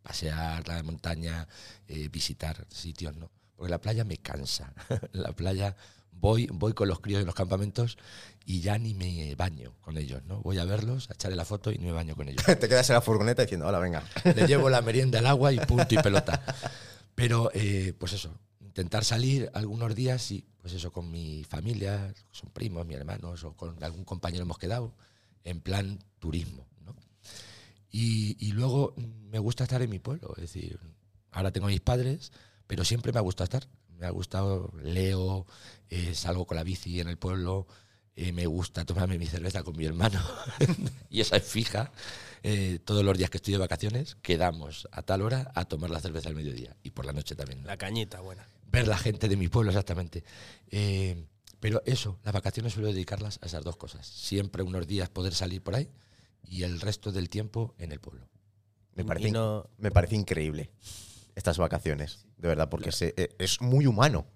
[0.02, 1.48] pasear la montaña,
[1.88, 3.30] eh, visitar sitios, ¿no?
[3.56, 4.72] Porque la playa me cansa.
[5.12, 5.76] la playa
[6.12, 7.98] voy, voy con los críos en los campamentos
[8.44, 10.40] y ya ni me baño con ellos, ¿no?
[10.40, 12.44] Voy a verlos, a echarle la foto y no me baño con ellos.
[12.60, 14.04] Te quedas en la furgoneta diciendo, hola, venga.
[14.24, 16.42] Le llevo la merienda al agua y punto y pelota.
[17.14, 22.50] Pero, eh, pues eso, intentar salir algunos días, sí, pues eso, con mi familia, son
[22.50, 24.94] primos, mis hermanos, o con algún compañero hemos quedado,
[25.44, 26.66] en plan turismo.
[27.92, 30.80] Y, y luego me gusta estar en mi pueblo, es decir,
[31.30, 32.32] ahora tengo mis padres,
[32.66, 33.68] pero siempre me ha gustado estar.
[33.98, 35.46] Me ha gustado, leo,
[35.88, 37.68] eh, salgo con la bici en el pueblo,
[38.16, 40.20] eh, me gusta tomarme mi cerveza con mi hermano,
[41.10, 41.92] y esa es fija.
[42.42, 46.00] Eh, todos los días que estoy de vacaciones, quedamos a tal hora a tomar la
[46.00, 47.62] cerveza al mediodía y por la noche también.
[47.62, 47.68] ¿no?
[47.68, 48.44] la cañita buena.
[48.66, 50.24] ver la gente de mi pueblo, exactamente.
[50.70, 51.24] Eh,
[51.60, 54.06] pero eso, las vacaciones suelo dedicarlas a esas dos cosas.
[54.06, 55.88] Siempre unos días poder salir por ahí
[56.42, 58.28] y el resto del tiempo en el pueblo.
[58.94, 60.70] Me parece, no- me parece increíble
[61.34, 64.26] estas vacaciones, de verdad, porque se- eh, es muy humano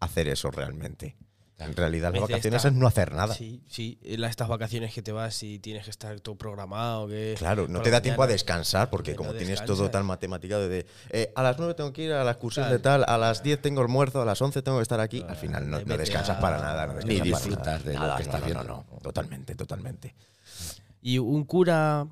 [0.00, 1.16] hacer eso realmente.
[1.60, 3.34] En realidad, las vacaciones está- es no hacer nada.
[3.34, 3.98] Sí, sí.
[4.02, 7.08] la- Estas vacaciones que te vas y tienes que estar todo programado.
[7.08, 10.56] Que Claro, no te da tiempo a descansar porque No como tienes todo tan matemático
[10.56, 12.76] de eh, a las 9 tengo que ir a la excursión Claro.
[12.76, 15.34] de tal, a las 10 tengo almuerzo, a las 11 tengo que estar aquí, al
[15.36, 16.86] final no, no descansas a- para nada.
[16.86, 17.78] No Ni descansas para disfrutas nada.
[17.80, 18.64] de lo Nada, que no, estás no, viendo.
[18.64, 20.14] no, no, totalmente, totalmente.
[21.02, 22.06] Y un cura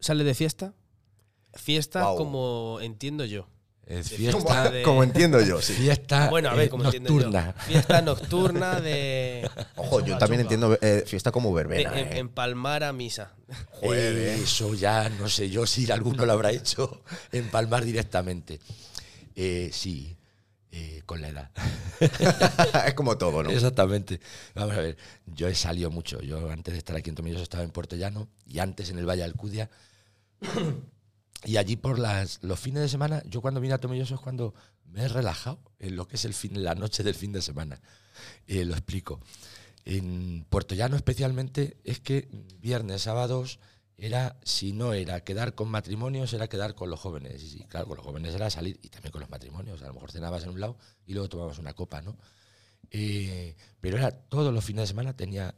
[0.00, 0.72] sale de fiesta.
[1.54, 3.46] Fiesta como entiendo yo.
[3.86, 5.72] Es De fiesta, fiesta de- Como entiendo yo, sí.
[5.72, 7.00] fiesta Bueno, a ver, eh, como yo.
[7.00, 7.54] nocturna.
[7.66, 11.98] Fiesta nocturna de, Ojo, yo también entiendo eh, fiesta como de verbena.
[11.98, 12.18] em- eh.
[12.20, 13.34] empalmar a misa.
[13.80, 14.34] Joder, Eh.
[14.44, 17.02] Eso ya no sé yo si alguno lo habrá hecho
[17.32, 18.60] en Palmar directamente.
[19.34, 20.16] Eh, sí,
[20.72, 21.50] eh, con la edad.
[22.86, 23.50] es como todo, ¿no?
[23.50, 24.20] Exactamente.
[24.54, 26.20] Vamos a ver, yo he salido mucho.
[26.20, 29.06] Yo antes de estar aquí en Tomilloso estaba en Puerto Llano y antes en el
[29.08, 29.70] Valle de Alcudia.
[31.46, 34.54] Y allí por las, los fines de semana, yo cuando vine a Tomilloso es cuando
[34.84, 37.80] me he relajado en lo que es el fin, la noche del fin de semana.
[38.46, 39.20] Eh, lo explico.
[39.86, 42.28] En Puerto Llano especialmente es que
[42.60, 43.58] viernes, sábados
[44.00, 47.54] era, si no era quedar con matrimonios, era quedar con los jóvenes.
[47.54, 49.82] Y claro, con los jóvenes era salir y también con los matrimonios.
[49.82, 52.16] A lo mejor cenabas en un lado y luego tomabas una copa, ¿no?
[52.90, 55.54] Eh, pero era todos los fines de semana tenía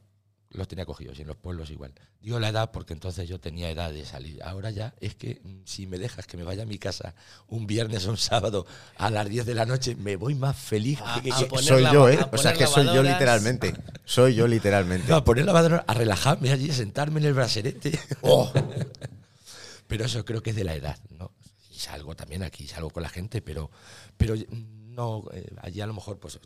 [0.55, 1.93] los tenía cogidos y en los pueblos igual.
[2.21, 4.43] Digo la edad porque entonces yo tenía edad de salir.
[4.43, 7.15] Ahora ya es que mm, si me dejas que me vaya a mi casa
[7.49, 10.99] un viernes o un sábado a las 10 de la noche, me voy más feliz
[11.05, 12.19] A- que, a que- Soy la- yo, ¿eh?
[12.33, 13.12] O sea, que soy yo lavadoras.
[13.15, 13.75] literalmente.
[14.05, 15.09] Soy yo literalmente.
[15.09, 17.99] No, a poner lavadora, a relajarme allí, sentarme en el braserete.
[18.23, 18.53] Oh.
[19.87, 21.33] Pero eso creo que es de la edad, ¿no?
[21.71, 23.71] Y salgo también aquí, salgo con la gente, pero,
[24.17, 26.38] pero no, eh, allí a lo mejor, pues,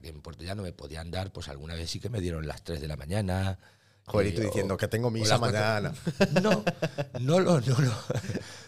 [0.00, 2.62] que en Puerto Llano me podían dar, pues alguna vez sí que me dieron las
[2.62, 3.58] 3 de la mañana.
[4.06, 5.58] Joder, y tú o- diciendo que tengo misa cuatro.
[5.58, 5.92] mañana.
[6.42, 6.64] No,
[7.20, 7.94] no lo, no, lo,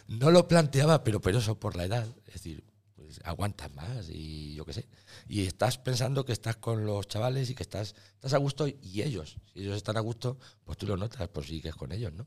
[0.09, 2.07] no lo planteaba, pero, pero eso por la edad.
[2.27, 2.63] Es decir,
[2.97, 4.87] pues, aguantas más y yo qué sé.
[5.29, 9.03] Y estás pensando que estás con los chavales y que estás, estás a gusto y
[9.03, 12.27] ellos, si ellos están a gusto, pues tú lo notas, pues sigues con ellos, ¿no?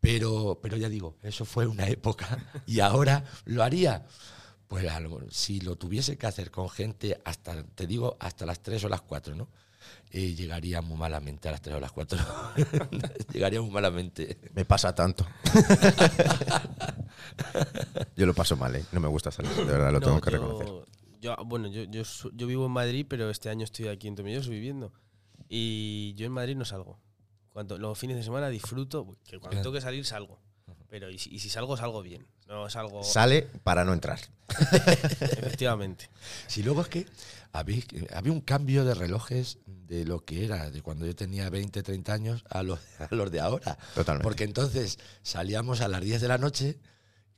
[0.00, 4.04] Pero, pero ya digo, eso fue una época y ahora lo haría.
[4.68, 8.60] Pues a lo- si lo tuviese que hacer con gente hasta, te digo, hasta las
[8.62, 9.48] 3 o las 4, ¿no?
[10.10, 12.18] Eh, llegaría muy malamente a las 3 o las 4.
[13.32, 14.38] llegaría muy malamente.
[14.54, 15.26] Me pasa tanto.
[18.16, 18.84] Yo lo paso mal, ¿eh?
[18.92, 20.94] No me gusta salir, de verdad, lo No, tengo que yo- reconocer.
[21.20, 24.92] Yo, bueno, yo, yo, vivo en Madrid, pero este año estoy aquí en Tomelloso viviendo.
[25.48, 26.98] Y yo en Madrid no salgo.
[27.52, 30.38] Cuando, los fines de semana disfruto, que cuando tengo que salir salgo.
[30.88, 32.26] Pero y si, y si salgo, salgo bien.
[32.46, 33.02] No salgo.
[33.02, 34.20] Sale para no entrar.
[35.20, 36.08] efectivamente.
[36.46, 37.06] Si luego es que
[37.52, 37.82] había,
[38.14, 42.12] había un cambio de relojes de lo que era de cuando yo tenía 20, 30
[42.12, 43.78] años a los, a los de ahora.
[43.94, 44.24] Totalmente.
[44.24, 46.78] Porque entonces salíamos a las 10 de la noche,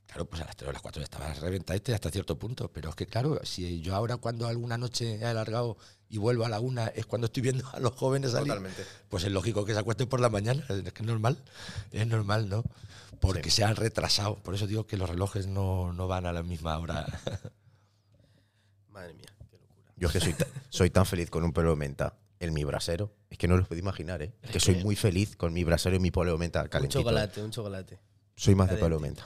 [0.05, 2.69] claro, pues a las 3 o las 4 estaba reventadete hasta cierto punto.
[2.71, 5.77] Pero es que, claro, si yo ahora cuando alguna noche he alargado
[6.09, 8.85] y vuelvo a la una es cuando estoy viendo a los jóvenes salir, Totalmente.
[9.09, 11.41] pues es lógico que se acuesten por la mañana, es que es normal,
[11.91, 12.63] es normal, ¿no?
[13.19, 14.35] Porque se han retrasado.
[14.37, 17.05] Por eso digo que los relojes no, no van a la misma hora.
[18.89, 19.93] Madre mía, qué locura.
[19.95, 20.35] Yo es que soy,
[20.69, 23.13] soy tan feliz con un pelo de menta en mi brasero.
[23.29, 24.33] Es que no lo puedo imaginar, ¿eh?
[24.41, 26.99] Es que soy muy feliz con mi brasero y mi pelo de menta Un calentito.
[26.99, 27.99] chocolate, un chocolate.
[28.35, 29.25] Soy más de pelo de menta.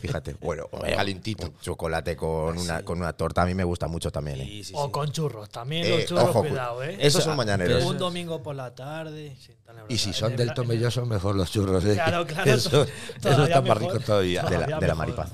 [0.00, 1.46] Fíjate, bueno, Calentito.
[1.46, 4.44] Un chocolate con una, con una torta a mí me gusta mucho también, ¿eh?
[4.44, 5.48] Sí, sí, O con churros.
[5.48, 6.94] También Eh, los churros, ojo, cuidado, ¿eh?
[7.00, 7.84] Esos Eso, son ah, mañaneros.
[7.84, 9.34] un domingo por la tarde.
[9.40, 11.84] sí, tan Y si son el del tomelloso, mejor los churros.
[11.86, 11.94] ¿eh?
[11.94, 13.92] Claro, claro, Eso, to- eso todavía está más mejor.
[13.94, 14.42] rico todavía.
[14.42, 15.16] de la, todavía de la mejor.
[15.16, 15.32] maripaz.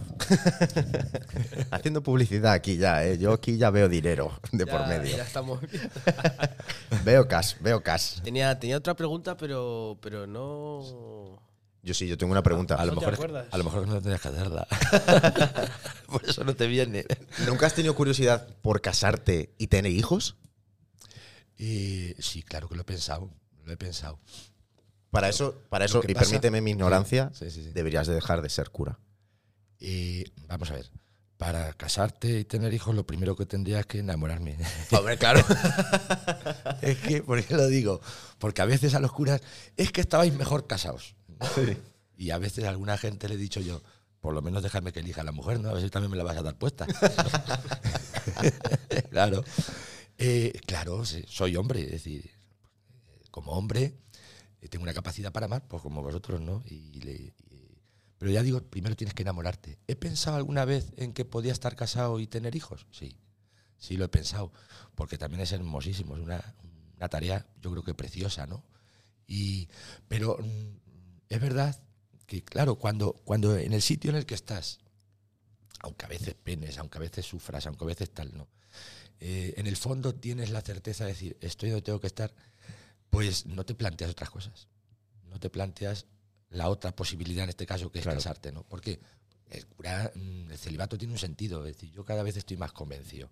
[1.70, 3.18] Haciendo publicidad aquí ya, ¿eh?
[3.18, 5.16] Yo aquí ya veo dinero de por Ya- medio.
[5.16, 5.60] ya estamos.
[7.04, 8.20] Veo cash, veo cash.
[8.22, 11.42] tenía, tenía otra pregunta, pero, pero no.
[11.84, 12.76] Yo sí, yo tengo una pregunta.
[12.76, 13.46] A lo, ¿No te mejor, acuerdas?
[13.52, 14.66] a lo mejor no tenías que hacerla.
[16.06, 17.04] por eso no te viene.
[17.46, 20.36] ¿Nunca has tenido curiosidad por casarte y tener hijos?
[21.58, 23.30] Y sí, claro que lo he pensado.
[23.64, 24.18] Lo he pensado.
[25.10, 27.70] Para eso, para eso y pasa- permíteme mi ignorancia, Sí, sí, sí.
[27.72, 28.98] deberías de dejar de ser cura.
[29.78, 30.90] Y vamos a ver.
[31.36, 34.56] Para casarte y tener hijos, lo primero que tendría es que enamorarme.
[34.92, 35.44] Hombre, claro.
[36.80, 38.00] es que, ¿por qué lo digo?
[38.38, 39.40] Porque a veces a los curas,
[39.76, 41.14] es que estabais mejor casados.
[42.16, 43.82] Y a veces a alguna gente le he dicho yo,
[44.20, 45.70] por lo menos déjame que elija a la mujer, ¿no?
[45.70, 46.86] A si también me la vas a dar puesta.
[49.10, 49.42] claro.
[50.18, 52.30] Eh, claro, soy hombre, es decir,
[53.30, 53.94] como hombre
[54.60, 56.62] eh, tengo una capacidad para amar, pues como vosotros, ¿no?
[56.66, 57.78] Y le- y-
[58.18, 59.78] pero ya digo, primero tienes que enamorarte.
[59.86, 62.86] ¿He pensado alguna vez en que podía estar casado y tener hijos?
[62.92, 63.18] Sí,
[63.76, 64.52] sí lo he pensado,
[64.94, 66.54] porque también es hermosísimo, es una,
[66.96, 68.64] una tarea yo creo que preciosa, ¿no?
[69.26, 69.68] Y,
[70.08, 70.83] pero mm,
[71.34, 71.80] es verdad
[72.26, 74.78] que, claro, cuando, cuando en el sitio en el que estás,
[75.80, 78.48] aunque a veces penes, aunque a veces sufras, aunque a veces tal, ¿no?
[79.20, 82.34] Eh, en el fondo tienes la certeza de decir, estoy donde tengo que estar,
[83.10, 84.68] pues no te planteas otras cosas.
[85.28, 86.06] No te planteas
[86.50, 88.18] la otra posibilidad en este caso que es Claro.
[88.18, 88.64] casarte, ¿no?
[88.64, 89.00] Porque
[89.50, 92.72] el, cura, mm, el celibato tiene un sentido, es decir, yo cada vez estoy más
[92.72, 93.30] convencido.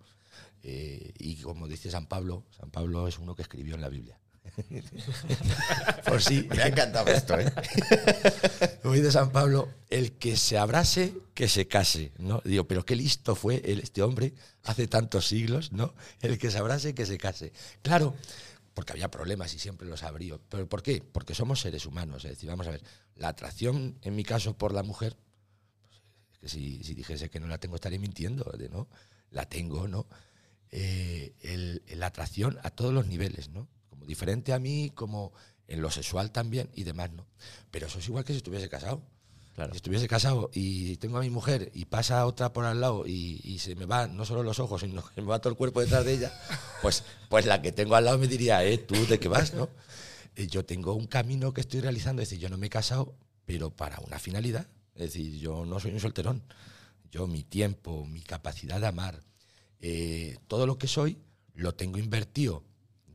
[0.63, 4.19] Eh, y como dice San Pablo, San Pablo es uno que escribió en la Biblia.
[6.07, 7.51] Por si, Me ha encantado esto, ¿eh?
[8.85, 12.43] Hoy de San Pablo, el que se abrase, que se case, ¿no?
[12.45, 14.35] Digo, pero qué listo fue este hombre
[14.65, 15.95] hace tantos siglos, ¿no?
[16.21, 17.53] El que se abrase, que se case.
[17.83, 18.15] Claro,
[18.75, 20.39] porque había problemas y siempre los habría.
[20.49, 21.03] ¿Pero por qué?
[21.03, 22.25] Porque somos seres humanos.
[22.25, 22.83] Es decir, vamos a ver,
[23.17, 25.17] la atracción, en mi caso, por la mujer,
[25.81, 25.95] pues,
[26.33, 28.89] es que si, si dijese que no la tengo, estaría mintiendo, de, ¿no?
[29.31, 30.07] La tengo, ¿no?
[30.71, 33.69] Eh, el- la atracción a todos los niveles, ¿no?
[34.03, 35.33] Como diferente a mí, como
[35.69, 37.27] en lo sexual también y demás, ¿no?
[37.71, 39.03] Pero eso es igual que si estuviese casado.
[39.55, 39.73] Claro.
[39.73, 43.41] Si estuviese casado y tengo a mi mujer y pasa otra por al lado y,
[43.45, 45.81] y se me van no solo los ojos, sino que me va todo el cuerpo
[45.81, 46.33] detrás de ella,
[46.83, 49.69] pues, pues la que tengo al lado me diría, eh, tú de qué vas, ¿no?
[50.37, 53.15] Eh, yo tengo un camino que estoy realizando, es decir, yo no me he casado,
[53.45, 54.67] pero para una finalidad.
[54.95, 56.43] Es decir, yo no soy un solterón.
[57.11, 59.23] Yo mi tiempo, mi capacidad de amar,
[59.81, 61.19] eh, todo lo que soy,
[61.55, 62.65] lo tengo invertido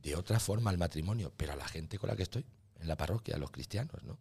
[0.02, 2.44] de otra forma al matrimonio, pero a la gente con la que estoy,
[2.80, 4.18] en la parroquia, a los cristianos, ¿no?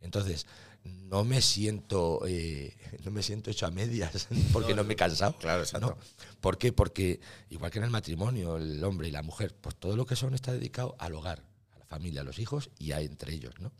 [0.00, 0.46] Entonces,
[0.84, 2.74] no me siento, eh,
[3.04, 5.36] no me siento hecho a medias porque no, me he cansado.
[5.38, 5.90] Claro, exacto.
[5.90, 5.98] ¿no?
[6.40, 6.72] ¿Por qué?
[6.72, 7.20] Porque
[7.50, 10.34] igual que en el matrimonio, el hombre y la mujer, pues todo lo que son
[10.34, 13.72] está dedicado al hogar, a la familia, a los hijos y a entre ellos, ¿no?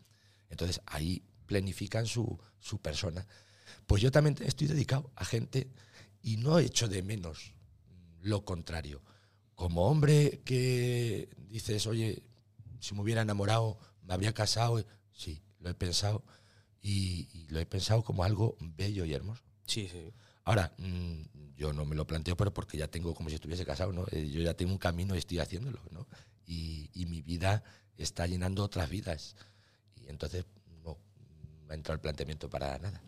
[0.51, 3.27] Entonces ahí planifican su, su persona.
[3.87, 5.69] Pues yo también estoy dedicado a gente
[6.23, 7.55] y no echo de menos
[8.21, 9.01] lo contrario.
[9.61, 12.23] Como hombre que dices, oye,
[12.81, 14.83] si me hubiera enamorado, me habría casado,
[15.13, 16.25] sí, lo he pensado
[16.81, 19.43] y, y lo he pensado como algo bello y hermoso.
[19.67, 20.15] Sí, sí.
[20.45, 23.93] Ahora, mm, yo no me lo planteo, pero porque ya tengo como si estuviese casado,
[23.93, 24.07] ¿no?
[24.13, 26.07] Eh, Yo ya tengo un camino y estoy haciéndolo, ¿no?
[26.47, 27.63] Y, y mi vida
[27.99, 29.37] está llenando otras vidas.
[30.03, 30.47] Y entonces
[30.83, 30.97] no
[31.67, 33.03] me ha entrado el planteamiento para nada.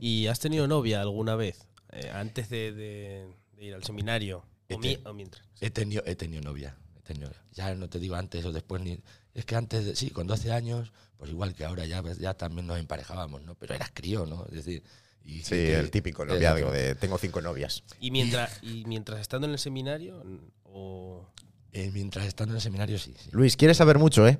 [0.00, 1.66] ¿Y has tenido novia alguna vez?
[1.92, 4.42] eh, antes de, de- de ir al seminario.
[4.70, 5.44] O, Este- mi- o mientras.
[5.60, 6.76] He tenido, he tenido novia.
[6.96, 9.00] he tenido- ya no te digo antes o después ni.
[9.34, 12.66] Es que antes, de- sí, con 12 años, pues igual que ahora ya, ya también
[12.66, 13.54] nos emparejábamos, ¿no?
[13.54, 14.44] Pero eras crío, ¿no?
[14.46, 14.82] Es decir.
[15.24, 17.82] Y Sí, que- el típico noviazgo de tengo cinco novias.
[18.00, 20.22] ¿Y mientras, y mientras estando en el seminario?
[20.64, 21.26] O,
[21.72, 23.14] eh, mientras estando en el seminario, sí.
[23.18, 23.28] sí.
[23.32, 24.38] Luis, quieres saber mucho, ¿eh?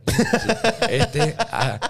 [0.91, 1.81] Este ah,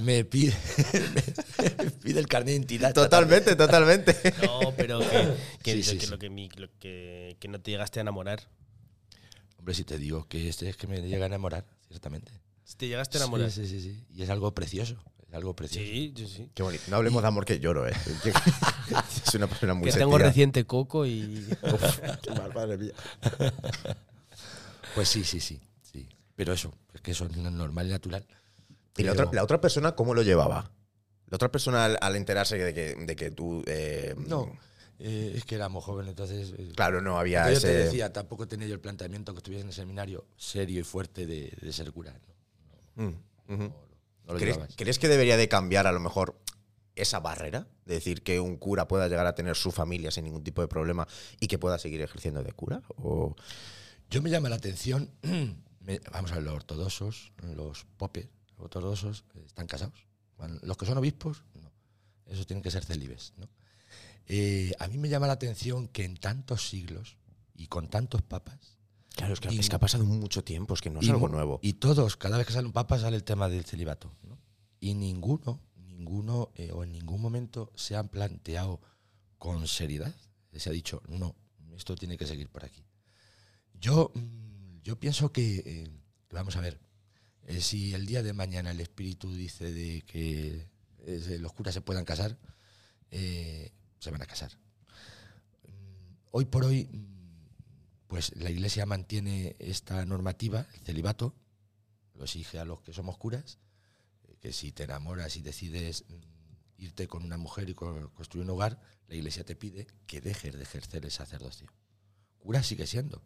[0.00, 0.54] me pide,
[1.78, 2.92] me pide el carnet de identidad.
[2.94, 4.16] totalmente, totalmente.
[4.42, 6.10] no, pero que, que, Sí, lo sí, que, sí.
[6.10, 8.48] lo que, mi- lo que- que no te llegaste a enamorar.
[9.58, 12.32] Hombre, si te digo que este es que me llega a enamorar, ciertamente.
[12.64, 13.50] Si te llegaste a enamorar.
[13.50, 14.04] Sí, sí, sí, sí.
[14.14, 14.96] Y es algo precioso.
[15.28, 15.86] Es algo precioso.
[15.86, 16.50] Sí, sí, sí.
[16.54, 16.82] Qué bonito.
[16.88, 17.92] No hablemos de amor que lloro, ¿eh?
[19.26, 20.28] es una persona muy Que tengo sentida.
[20.28, 21.46] reciente coco y.
[22.22, 22.92] Qué mal, madre mía.
[24.94, 26.08] Pues sí, sí, sí, sí.
[26.36, 28.26] Pero eso, es que eso es normal y natural.
[28.96, 30.70] ¿Y la otra, la otra persona cómo lo llevaba?
[31.28, 33.62] La otra persona al, al enterarse de que, de que tú...
[33.66, 34.52] eh, No,
[34.98, 36.52] eh, es que éramos jóvenes, entonces.
[36.58, 37.84] eh, Claro, no había porque yo te ese...
[37.84, 41.56] decía, tampoco tenía yo el planteamiento que estuviese en el seminario serio y fuerte de,
[41.60, 42.14] de ser cura.
[42.96, 43.06] ¿no?
[43.06, 43.14] Mm.
[43.48, 43.56] No,
[44.26, 46.38] no ¿Crees, crees que debería de cambiar a lo mejor
[46.94, 47.66] esa barrera?
[47.86, 50.68] De decir que un cura pueda llegar a tener su familia sin ningún tipo de
[50.68, 51.08] problema
[51.40, 52.82] y que pueda seguir ejerciendo de cura?
[52.96, 53.34] ¿O
[54.10, 55.10] Yo me llama la atención,
[55.80, 58.28] me- vamos a ver, los ortodoxos, los popes
[58.62, 60.06] ortodoxos eh, están casados.
[60.62, 61.70] Los que son obispos, no.
[62.26, 63.32] Esos tienen que ser celibes.
[63.36, 63.48] ¿no?
[64.26, 67.16] Eh, a mí me llama la atención que en tantos siglos
[67.54, 68.78] y con tantos papas,
[69.14, 71.10] Claro, es que, Y- es que ha pasado mucho tiempo, es que no es y
[71.10, 71.60] algo nuevo.
[71.62, 74.10] Y todos, cada vez que sale un papa, sale el tema del celibato.
[74.26, 74.38] ¿no?
[74.80, 78.80] Y ninguno, ninguno, eh, o en ningún momento se han planteado
[79.36, 80.14] con seriedad.
[80.56, 81.36] Se ha dicho, no,
[81.76, 82.82] esto tiene que seguir por aquí.
[83.74, 85.90] Yo, mm, yo pienso que, eh,
[86.28, 86.80] que vamos a ver,
[87.46, 90.68] eh, si el día de mañana el Espíritu dice de que
[91.06, 92.38] eh, los curas se puedan casar,
[93.10, 94.52] eh, se van a casar.
[95.68, 101.34] Mm, Hoy por hoy, mm, pues la Iglesia mantiene esta normativa, el celibato,
[102.14, 103.58] lo exige a los que somos curas,
[104.40, 108.50] que si te enamoras y decides mm, irte con una mujer y co- construir un
[108.50, 111.72] hogar, la Iglesia te pide que dejes de ejercer el sacerdocio.
[112.38, 113.22] Cura sigue siendo,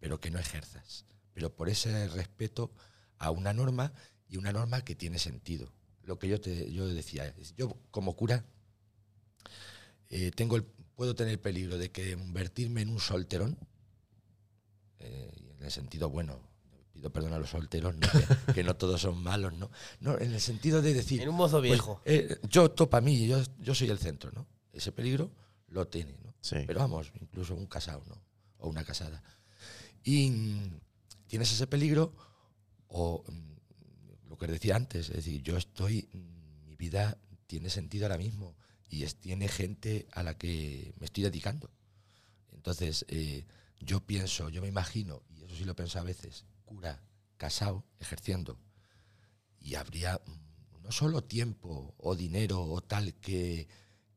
[0.00, 1.04] pero que no ejerzas.
[1.34, 2.72] Pero por ese respeto
[3.18, 3.92] a una norma
[4.28, 5.72] y una norma que tiene sentido.
[6.02, 8.44] Lo que yo te yo decía, es, yo como cura
[10.10, 13.58] eh, tengo el- puedo tener el peligro de que convertirme en un solterón,
[14.98, 16.40] eh, en el sentido bueno,
[16.92, 18.00] pido perdón a los solteros, ¿no?
[18.46, 19.70] que, que no todos son malos, ¿no?
[20.00, 22.00] No, en el sentido de decir, En un mozo pues, viejo.
[22.04, 24.46] eh, yo topa a mí, yo, yo soy el centro, ¿no?
[24.72, 25.30] Ese peligro
[25.68, 26.34] lo tiene, ¿no?
[26.40, 26.56] Sí.
[26.66, 28.20] Pero vamos, incluso un casado, ¿no?
[28.58, 29.22] O una casada.
[30.02, 30.80] Y mm,
[31.26, 32.14] tienes ese peligro,
[32.88, 38.06] o mm, lo que decía antes, es decir, yo estoy, mm, mi vida tiene sentido
[38.06, 38.56] ahora mismo
[38.90, 41.70] y es, tiene gente a la que me estoy dedicando.
[42.52, 43.44] Entonces, eh,
[43.80, 47.00] yo pienso, yo me imagino, y eso sí lo pienso a veces, cura,
[47.36, 48.58] casado, ejerciendo,
[49.60, 53.68] y habría mm, no solo tiempo o dinero o tal que,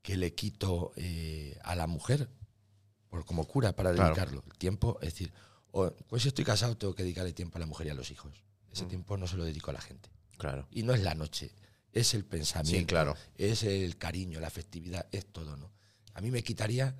[0.02, 2.30] que le quito eh, a la mujer
[3.10, 4.06] por, como cura para Claro.
[4.16, 4.44] dedicarlo.
[4.50, 5.34] El tiempo, es decir,
[5.72, 8.10] o, pues si estoy casado tengo que dedicarle tiempo a la mujer y a los
[8.12, 8.44] hijos.
[8.72, 8.90] Ese Mm.
[8.90, 10.10] tiempo no se lo dedico a la gente.
[10.38, 10.68] Claro.
[10.72, 11.54] Y no es la noche,
[11.94, 13.16] es el pensamiento, Sí, claro.
[13.36, 15.72] es el cariño, la afectividad, es todo, ¿no?
[16.14, 16.96] A mí me quitaría,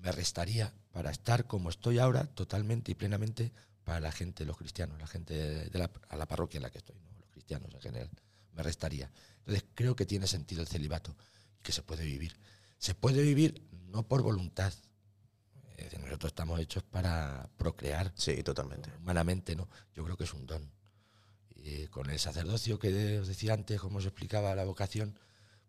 [0.00, 3.52] me restaría para estar como estoy ahora, totalmente y plenamente
[3.84, 5.34] para la gente, los cristianos, la gente
[5.70, 7.10] de la, a la parroquia en la que estoy, ¿no?
[7.20, 8.10] los cristianos en general,
[8.52, 9.10] me restaría.
[9.38, 11.16] Entonces creo que tiene sentido el celibato
[11.58, 12.36] y que se puede vivir.
[12.78, 14.72] Se puede vivir no por voluntad.
[15.76, 18.90] Es decir, nosotros estamos hechos para procrear, Sí, totalmente.
[19.00, 19.68] humanamente, ¿no?
[19.94, 20.70] Yo creo que es un don.
[21.64, 25.16] Eh, con el sacerdocio que os decía antes, como os explicaba la vocación,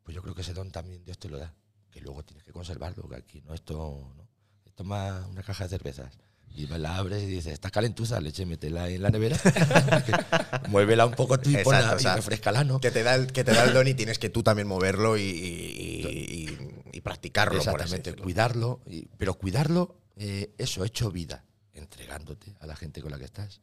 [0.04, 1.54] pues yo creo que ese don también Dios te lo da.
[1.92, 4.28] Que luego tienes que conservarlo, que aquí no esto, ¿no?
[4.76, 6.18] Toma una caja de cervezas
[6.56, 9.38] y la abres y dices, está calentuza, leche, métela en la nevera,
[10.70, 12.80] muévela un poco tú y, ponla, o sea, y refrescala, ¿no?
[12.80, 15.18] Que te, da el, que te da el don y tienes que tú también moverlo
[15.18, 17.54] y, y- y- y practicarlo.
[17.60, 18.24] por Exactamente, decirlo.
[18.24, 23.26] cuidarlo, y- pero cuidarlo, eh, eso, hecho vida, entregándote a la gente con la que
[23.26, 23.62] estás.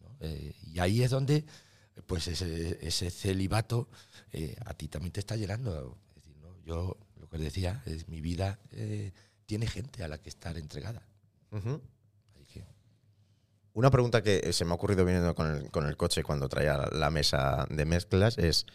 [0.00, 0.16] ¿no?
[0.20, 1.44] Eh, y ahí es donde,
[2.06, 3.88] pues ese, ese celibato
[4.32, 5.98] eh, a ti también te está llenando.
[6.08, 6.56] Es decir, ¿no?
[6.64, 9.12] Yo lo que os decía, es mi vida eh,
[9.46, 11.02] tiene gente a la que estar entregada.
[12.46, 12.64] Que,
[13.74, 16.88] Una pregunta que se me ha ocurrido viniendo con el, con el coche cuando traía
[16.90, 18.66] la mesa de mezclas es: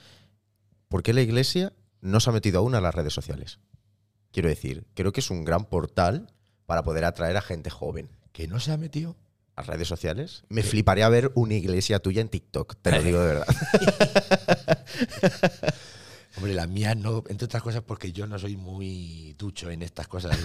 [0.88, 3.59] ¿por qué la iglesia no se ha metido aún a las redes sociales?
[4.32, 6.32] Quiero decir, creo que es un gran portal
[6.68, 8.09] para poder atraer a gente joven.
[8.32, 9.15] Que no se ha metido.
[9.58, 10.43] A redes sociales.
[10.49, 13.47] Me fliparía ver una iglesia tuya en TikTok, te lo digo de verdad.
[16.38, 20.08] Hombre, la mía no, entre otras cosas porque yo no soy muy ducho en estas
[20.08, 20.38] cosas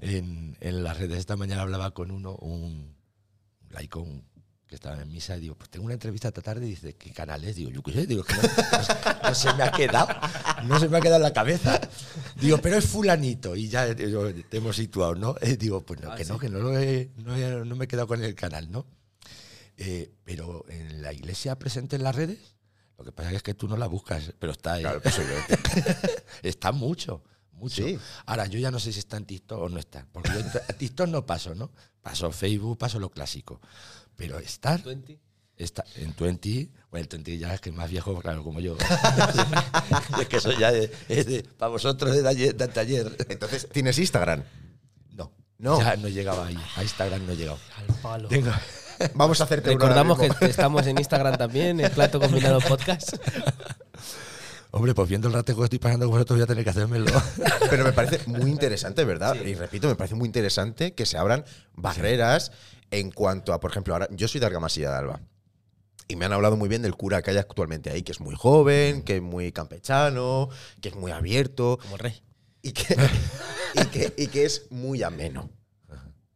[0.00, 1.18] en, en las redes.
[1.18, 2.94] Esta mañana hablaba con uno, un
[3.70, 4.24] laico, un-
[4.66, 7.10] que estaba en misa, y digo, pues tengo una entrevista esta tarde, y dice, ¿qué
[7.12, 7.56] canal es?
[7.56, 10.08] Digo, yo qué sé, digo, no, no- no se me ha quedado,
[10.64, 11.80] no se me ha quedado en la cabeza.
[12.42, 15.34] Digo, pero es fulanito, y ya digo, te hemos situado, ¿no?
[15.40, 16.30] Eh, digo, pues no, Ah, que sí.
[16.32, 18.86] no, que no, lo he- no, he- no me he quedado con el canal, ¿no?
[19.76, 22.56] Eh, pero en la iglesia presente en las redes,
[22.98, 24.82] lo que pasa es que tú no la buscas, pero está ahí.
[24.82, 25.16] Claro, pues
[26.42, 27.22] está mucho,
[27.52, 27.82] mucho.
[27.86, 27.98] Sí.
[28.26, 30.72] Ahora, yo ya no sé si está en TikTok o no está, porque yo a
[30.72, 31.70] TikTok no paso, ¿no?
[32.02, 33.60] Paso Facebook, paso lo clásico.
[34.16, 35.18] Pero estar ¿20?
[35.56, 38.76] Está en 20, bueno, el 20 ya es que es más viejo, claro, como yo.
[40.20, 43.16] es que eso ya es, es de, para vosotros de ayer, de anteayer.
[43.28, 44.42] Entonces, ¿tienes Instagram?
[45.12, 45.80] No, No.
[45.80, 46.58] ya no he llegado ahí.
[46.76, 47.58] A Instagram no he llegado.
[47.76, 48.28] Al palo.
[48.28, 48.50] Tengo,
[49.14, 53.14] Vamos a hacerte Recordamos que estamos en Instagram también, en Plato Combinado Podcast.
[54.70, 57.06] hombre, pues viendo el ratejo que estoy pasando con vosotros voy a tener que hacérmelo.
[57.70, 59.34] Pero me parece muy interesante, ¿verdad?
[59.34, 61.44] Y repito, me parece muy interesante que se abran
[61.74, 62.52] barreras
[62.90, 65.20] en cuanto a, por ejemplo, ahora yo soy de Argamasilla de Alba.
[66.08, 68.34] Y me han hablado muy bien del cura que hay actualmente ahí, que es muy
[68.34, 70.48] joven, que es muy campechano,
[70.80, 72.22] que es muy abierto Como rey.
[72.62, 72.96] y que,
[73.74, 75.50] y que, y que es muy ameno.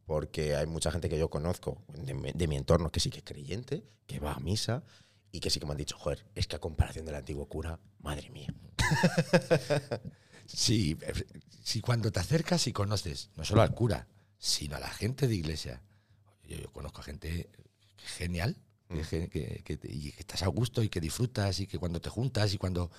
[0.07, 3.19] Porque hay mucha gente que yo conozco de, mi- de mi entorno que sí que
[3.19, 4.85] es creyente, que va a misa
[5.33, 7.79] y que sí que me han dicho, joder, es que a comparación del antiguo cura,
[8.01, 8.55] madre mía.
[10.47, 11.13] Sí, eh,
[11.65, 14.07] si cuando te acercas y conoces no solo al cura,
[14.39, 15.83] sino a la gente de iglesia.
[16.45, 17.51] Yo, yo conozco a gente
[18.17, 18.57] genial,
[18.89, 21.79] que, gen- que- que te- y que estás a gusto y que disfrutas y que
[21.79, 22.91] cuando te juntas y cuando...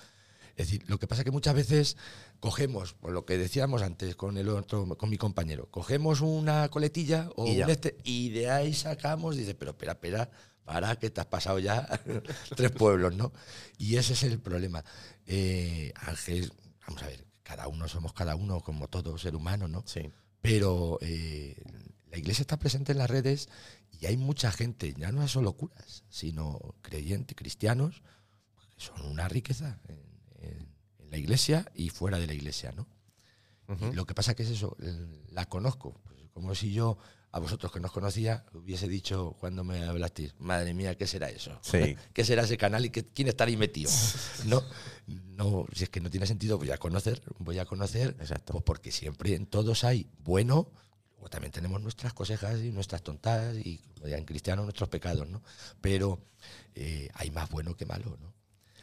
[0.56, 1.96] Es decir, lo que pasa es que muchas veces
[2.40, 7.30] cogemos, por lo que decíamos antes con el otro, con mi compañero, cogemos una coletilla
[7.36, 10.30] o Y un este y de ahí sacamos, dice, pero espera, espera,
[10.64, 11.86] para que te has pasado ya
[12.56, 13.32] tres pueblos, ¿no?
[13.78, 14.84] Y ese es el problema.
[15.26, 16.52] Eh, Ángel,
[16.88, 19.84] vamos a ver, cada uno somos cada uno, como todo ser humano, ¿no?
[19.86, 20.10] Sí.
[20.40, 21.54] Pero eh,
[22.10, 23.48] la iglesia está presente en las redes
[24.00, 28.02] y hay mucha gente, ya no es solo curas, sino creyentes, cristianos,
[28.74, 29.98] que son una riqueza en,
[30.40, 30.68] en-
[30.98, 32.86] en la iglesia y fuera de la iglesia, ¿no?
[33.90, 34.76] Y lo que pasa que es eso,
[35.30, 36.96] la conozco, pues como si yo
[37.32, 41.58] a vosotros que nos conocía hubiese dicho cuando me hablasteis, madre mía, ¿qué será eso?
[41.62, 41.94] Sí.
[42.14, 43.90] ¿Qué será ese canal y qué- quién está ahí metido?
[44.46, 44.62] No,
[45.06, 48.52] no, si es que no tiene sentido, voy a conocer, voy a conocer, Exacto.
[48.54, 50.70] pues porque siempre en todos hay bueno,
[51.18, 55.42] luego también tenemos nuestras cosejas y nuestras tontadas y como digan cristianos nuestros pecados, ¿no?
[55.80, 56.20] Pero
[56.74, 58.32] eh, hay más bueno que malo, ¿no?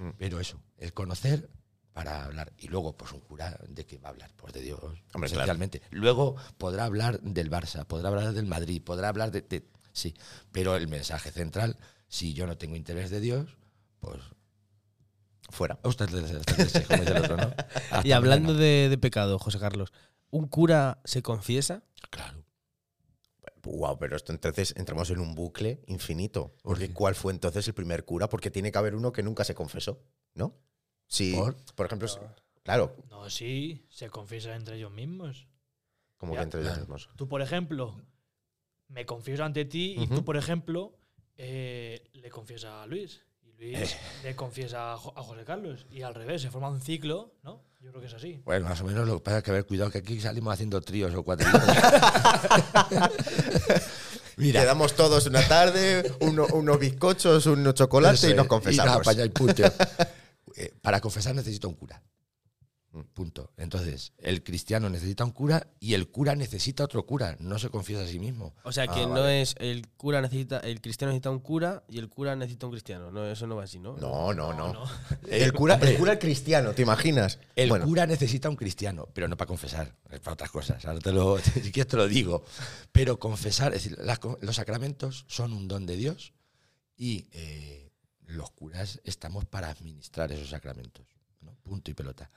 [0.05, 0.11] Mm.
[0.17, 1.49] Pero eso, el conocer
[1.93, 2.51] para hablar.
[2.57, 4.29] Y luego, pues un cura, ¿de qué va a hablar?
[4.35, 5.25] Pues de Dios, Hombre, claro.
[5.27, 5.81] esencialmente.
[5.91, 10.13] Luego podrá hablar del Barça, podrá hablar del Madrid, podrá hablar de, de- Sí,
[10.51, 11.77] pero el mensaje central,
[12.09, 13.57] si yo no tengo interés de Dios,
[14.01, 14.19] pues...
[15.49, 15.79] Fuera.
[15.83, 16.63] Usted le- le- como
[17.03, 17.53] dice el otro, ¿no?
[18.03, 19.93] Y hablando de pecado, José Carlos,
[20.35, 21.83] ¿un cura se confiesa?
[22.09, 22.43] Claro.
[23.63, 26.53] Wow, pero esto entonces entramos en un bucle infinito.
[26.61, 26.93] ¿Por Porque?
[26.93, 28.27] ¿cuál fue entonces el primer cura?
[28.29, 30.03] Porque tiene que haber uno que nunca se confesó,
[30.35, 30.53] ¿no?
[31.07, 31.55] Si, ¿Por?
[31.75, 32.19] por, ejemplo, si-
[32.63, 35.47] claro, No, sí, se confiesan entre ellos mismos.
[36.17, 37.09] como Ya, que entre ellos mismos.
[37.15, 38.01] Tú, por ejemplo,
[38.89, 40.99] me confieso ante ti y tú, por ejemplo,
[41.37, 43.21] eh, le confiesas a Luis.
[43.59, 45.85] Luis le confiesa a, Jo- a José Carlos.
[45.91, 47.61] Y al revés, se forma un ciclo, ¿no?
[47.81, 48.41] Yo creo que es así.
[48.45, 50.81] Bueno, más o menos lo que pasa es que haber cuidado que aquí salimos haciendo
[50.81, 51.47] tríos o cuatro.
[54.37, 58.95] Mira, Quedamos todos una tarde, uno- unos bizcochos, unos chocolates y nos es, confesamos.
[58.97, 59.63] y para allá y punto.
[60.57, 62.01] Eh, para confesar necesito un cura.
[63.03, 63.51] Punto.
[63.57, 67.35] Entonces, el cristiano necesita un cura y el cura necesita otro cura.
[67.39, 68.53] No se confiesa a sí mismo.
[68.63, 69.41] O sea, Ah, que no vale.
[69.41, 73.11] es el cura necesita, el cristiano necesita un cura y el cura necesita un cristiano.
[73.11, 73.97] No, eso no va así, ¿no?
[73.97, 74.73] No, no, no.
[74.73, 74.85] no.
[75.27, 77.39] El cura, el cura cristiano, ¿te imaginas?
[77.55, 80.85] El bueno, cura necesita un cristiano, pero no para confesar, es para otras cosas.
[80.85, 82.43] Ahora te lo, si quieres te lo digo.
[82.91, 86.33] Pero confesar, es decir, las los sacramentos son un don de Dios
[86.95, 87.91] y eh,
[88.27, 91.05] los curas estamos para administrar esos sacramentos.
[91.41, 91.53] ¿no?
[91.63, 92.31] Punto y pelota.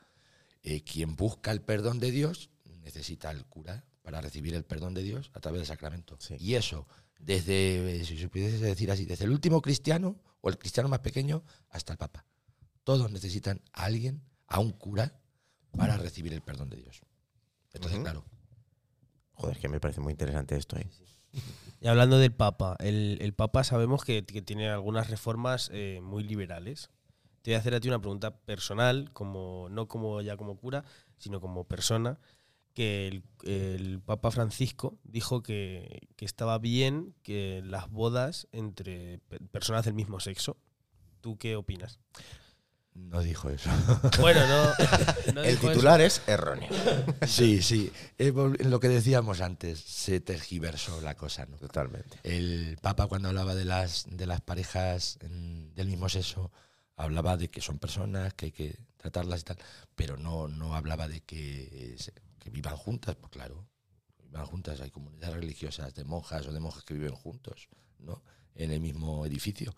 [0.71, 2.51] Eh, quien busca el perdón de Dios
[2.83, 6.19] necesita al cura para recibir el perdón de Dios a través del sacramento.
[6.21, 6.37] Sí.
[6.39, 6.87] Y eso,
[7.19, 10.99] desde, eh, si se pudiese decir así, desde el último cristiano o el cristiano más
[10.99, 12.27] pequeño hasta el Papa.
[12.85, 15.19] Todos necesitan a alguien, a un cura,
[15.75, 17.01] para recibir el perdón de Dios.
[17.73, 18.05] Entonces, Ujú.
[18.05, 18.25] claro,
[19.33, 20.77] joder, es que me parece muy interesante esto.
[20.77, 20.87] ¿eh?
[21.81, 26.25] Y hablando del Papa, el, el Papa sabemos que, que tiene algunas reformas eh, muy
[26.25, 26.91] liberales.
[27.43, 30.85] Te voy a hacer a ti una pregunta personal, como, no como ya como cura,
[31.19, 32.19] sino como persona.
[32.75, 39.41] que el, el Papa Francisco dijo que, que estaba bien que las bodas entre pe-
[39.51, 40.57] personas del mismo sexo.
[41.21, 41.99] ¿Tú qué opinas?
[42.95, 43.71] No dijo eso.
[44.21, 45.33] Bueno, no.
[45.35, 45.73] no El dijo eso.
[45.73, 46.69] titular es erróneo.
[47.27, 47.93] sí, sí.
[48.19, 51.57] Eh, Lo que decíamos antes, se tergiversó la cosa, ¿no?
[51.57, 52.19] Totalmente.
[52.25, 56.51] El Papa cuando hablaba de las, de las parejas mm, del mismo sexo,
[56.99, 59.59] hablaba de que son personas, que hay que tratarlas y tal,
[59.97, 61.97] pero no, no hablaba de que,
[62.53, 63.67] vivan juntas, pues claro,
[64.25, 67.69] vivan juntas, hay comunidades religiosas de monjas o de monjes que viven juntos,
[67.99, 68.23] ¿no?
[68.55, 69.75] En el mismo edificio.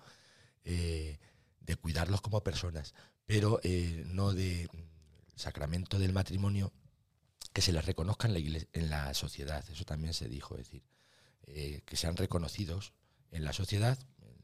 [0.64, 1.18] Eh,
[1.60, 2.94] de cuidarlos como personas,
[3.26, 4.68] pero eh, no de
[5.36, 6.72] sacramento del matrimonio
[7.52, 9.64] que se les reconozca en la, igle- en la sociedad.
[9.70, 10.82] Eso también se dijo, es decir,
[11.46, 12.92] eh, que sean reconocidos
[13.30, 13.98] en la sociedad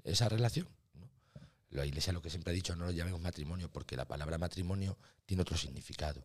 [0.04, 0.68] esa relación.
[1.70, 4.98] La Iglesia lo que siempre ha dicho, no lo llamemos matrimonio, porque la palabra matrimonio
[5.24, 6.24] tiene otro significado.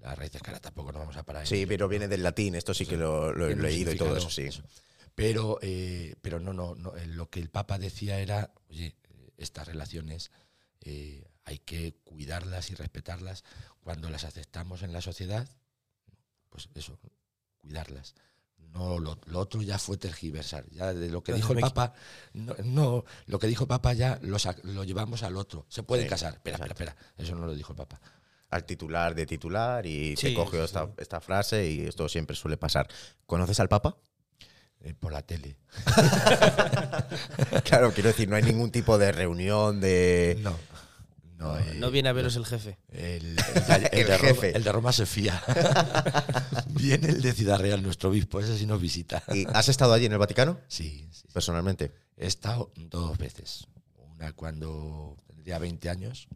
[0.00, 1.46] Las raíces que ahora tampoco nos vamos a parar.
[1.46, 4.30] Sí, pero viene del latín, esto sí que lo, lo he leído y todo eso,
[4.30, 4.48] sí.
[5.14, 9.32] Pero, eh, pero no, no, no, eh, lo que el Papa decía era, oye, eh,
[9.36, 10.30] estas relaciones
[10.80, 13.42] eh, hay que cuidarlas y respetarlas
[13.80, 15.48] cuando las aceptamos en la sociedad,
[16.50, 17.00] pues eso,
[17.58, 18.14] cuidarlas.
[18.72, 20.64] No, lo, lo otro ya fue tergiversar.
[20.70, 21.94] Ya de lo que Entonces dijo el Papa,
[22.32, 25.66] no, no, lo que dijo el Papa ya lo, lo llevamos al otro.
[25.68, 26.34] Se pueden Sí, casar.
[26.34, 26.96] Espera, espera, espera.
[27.16, 28.00] Eso no lo dijo el Papa.
[28.50, 32.36] Al titular de titular y Sí, te cogió sí, esta, esta frase y esto siempre
[32.36, 32.88] suele pasar.
[33.26, 33.96] ¿Conoces al Papa?
[34.80, 35.58] Eh, por la tele.
[37.64, 40.38] Claro, quiero decir, no hay ningún tipo de reunión de...
[40.40, 40.56] No.
[41.38, 42.78] No, eh, No viene a veros el jefe.
[42.90, 44.34] El, el- el El de jefe.
[44.34, 45.40] Roma, el de Roma se fía.
[46.70, 49.22] Viene el de Ciudad Real, nuestro obispo, ese sí nos visita.
[49.32, 50.58] ¿Y ¿Has estado allí en el Vaticano?
[50.68, 51.08] Sí.
[51.32, 51.92] Personalmente.
[52.16, 53.66] He estado dos veces.
[53.96, 56.28] Una cuando tendría 20 años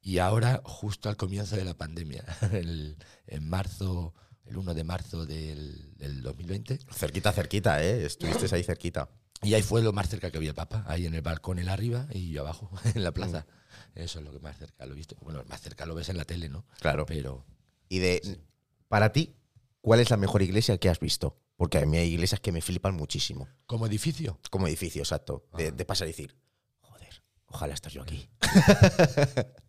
[0.00, 2.96] y ahora justo al comienzo de la pandemia, el-
[3.26, 4.14] en marzo,
[4.46, 6.78] el 1 de marzo del, del 2020.
[6.92, 8.04] Cerquita, cerquita, ¿eh?
[8.06, 9.08] Estuviste ahí cerquita.
[9.42, 11.68] Y ahí fue lo más cerca que vi el Papa, ahí en el balcón, él
[11.68, 13.46] arriba y yo abajo, en la plaza.
[13.94, 15.16] Eso es lo que más cerca lo he visto.
[15.20, 16.64] Bueno, más cerca lo ves en la tele, ¿no?
[16.80, 17.06] Claro.
[17.06, 17.44] Pero
[17.88, 18.40] Y de...
[18.88, 19.34] Para ti,
[19.80, 21.40] ¿cuál es la mejor iglesia que has visto?
[21.56, 23.48] Porque a mí hay iglesias que me flipan muchísimo.
[23.66, 25.46] como edificio, Como edificio, exacto.
[25.56, 25.76] De, Ajá.
[25.76, 26.36] de pasar y decir,
[26.80, 28.28] joder, ojalá estar yo aquí.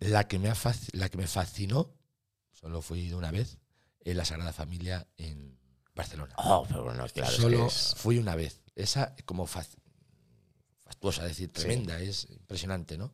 [0.00, 0.56] La que, me ha
[0.92, 1.94] la que me fascinó,
[2.52, 3.58] solo fui de una vez,
[4.00, 5.58] es la Sagrada Familia en
[5.94, 6.34] Barcelona.
[6.38, 8.60] Oh, pero bueno, claro, es que solo es- fui una vez.
[8.74, 9.76] Esa como fac-
[10.84, 13.12] fastuosa, es decir, tremenda, es impresionante, ¿no?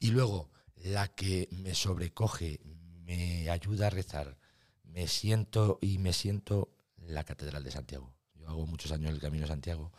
[0.00, 2.60] Y luego, la que me sobrecoge,
[3.04, 4.36] me ayuda a rezar,
[4.82, 8.12] me siento y me siento la Catedral de Santiago.
[8.34, 9.92] Yo hago muchos años el Camino de Santiago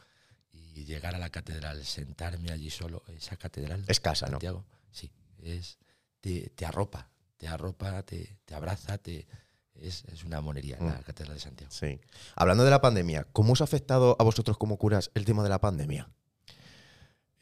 [0.52, 4.32] y llegar a la catedral, sentarme allí solo, esa catedral Es casa, ¿no?
[4.32, 5.78] Santiago, sí, es,
[6.20, 9.28] te, te arropa, te arropa, te, te abraza, te,
[9.76, 11.04] es, es una monería la Mm.
[11.04, 11.72] Catedral de Santiago.
[11.72, 12.00] Sí.
[12.36, 15.50] Hablando de la pandemia, ¿cómo os ha afectado a vosotros como curas el tema de
[15.50, 16.10] la pandemia?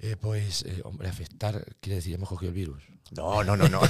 [0.02, 2.84] Eh, pues, eh, hombre, afectar, quiere decir, hemos cogido el virus.
[3.12, 3.82] No, no, no, no.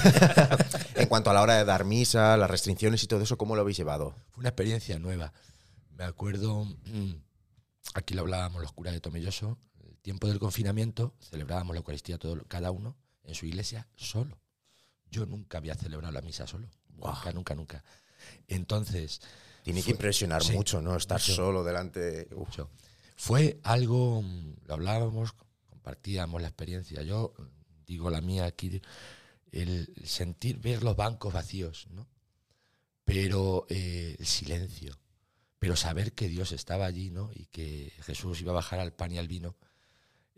[0.96, 3.62] en cuanto a la hora de dar misa, las restricciones y todo eso, ¿cómo lo
[3.62, 4.16] habéis llevado?
[4.30, 5.32] Fue una experiencia nueva.
[5.96, 7.12] Me acuerdo, mm,
[7.94, 12.42] aquí lo hablábamos los curas de Tomelloso, el tiempo del confinamiento, celebrábamos la Eucaristía todo,
[12.48, 14.40] cada uno en su iglesia solo.
[15.10, 16.68] Yo nunca había celebrado la misa solo.
[16.88, 17.84] Nunca, nunca, nunca.
[18.48, 19.20] Entonces,
[19.62, 20.96] Tiene que impresionar sí, mucho, ¿no?
[20.96, 21.34] Estar mucho.
[21.34, 22.28] solo delante.
[23.16, 25.34] Fue algo, mm, lo hablábamos,
[25.80, 27.02] compartíamos la experiencia.
[27.02, 27.32] Yo
[27.86, 28.80] digo la mía aquí,
[29.52, 32.06] el sentir, ver los bancos vacíos, ¿no?
[33.04, 34.96] Pero eh, el silencio,
[35.58, 37.30] pero saber que Dios estaba allí, ¿no?
[37.34, 39.56] Y que Jesús iba a bajar al pan y al vino,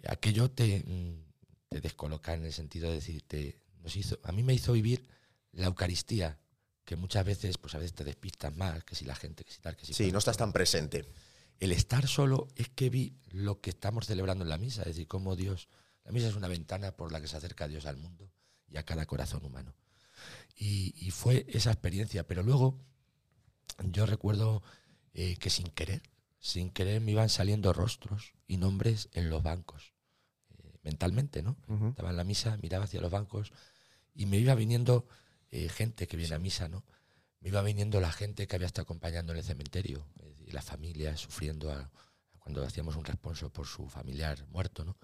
[0.06, 1.24] aquello te, mm,
[1.68, 5.06] te descoloca en el sentido de decir, te- nos hizo, a mí me hizo vivir
[5.52, 6.38] la Eucaristía,
[6.84, 9.60] que muchas veces, pues a veces te despistas más, que si la gente, que si
[9.60, 10.12] tal, que si Sí, cual.
[10.12, 11.04] no estás tan presente.
[11.62, 15.06] El estar solo es que vi lo que estamos celebrando en la misa, es decir,
[15.06, 15.68] cómo Dios,
[16.02, 18.32] la misa es una ventana por la que se acerca Dios al mundo
[18.66, 19.76] y a cada corazón humano.
[20.56, 22.80] Y, y fue esa experiencia, pero luego
[23.84, 24.64] yo recuerdo
[25.14, 26.02] eh, que sin querer,
[26.40, 29.94] sin querer me iban saliendo rostros y nombres en los bancos,
[30.58, 31.56] eh, mentalmente, ¿no?
[31.90, 33.52] Estaba en la misa, miraba hacia los bancos
[34.16, 35.06] y me iba viniendo
[35.52, 36.84] eh, gente que viene a misa, ¿no?
[37.38, 40.08] Me iba viniendo la gente que había estado acompañando en el cementerio,
[40.52, 41.72] las familias sufriendo
[42.38, 44.96] cuando hacíamos un responso por su familiar muerto, ¿no?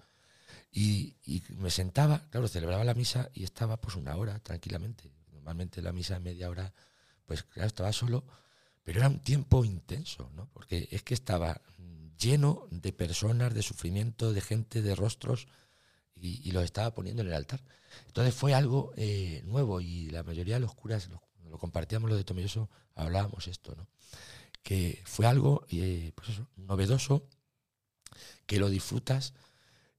[0.71, 1.15] Y,
[1.57, 5.11] me sentaba, claro, celebraba la misa y estaba pues una hora tranquilamente.
[5.31, 6.73] Normalmente la misa media hora,
[7.25, 8.23] pues claro, estaba solo,
[8.83, 10.47] pero era un tiempo intenso, ¿no?
[10.49, 11.61] Porque es que estaba
[12.17, 15.47] lleno de personas, de sufrimiento, de gente, de rostros,
[16.15, 17.61] y, y los estaba poniendo en el altar.
[18.07, 22.17] Entonces fue algo eh, nuevo y la mayoría de los curas, Cuando lo compartíamos lo
[22.17, 23.87] de Tomelloso, hablábamos esto, ¿no?
[24.63, 27.27] Que fue algo, eh, pues eso, novedoso,
[28.45, 29.33] que lo disfrutas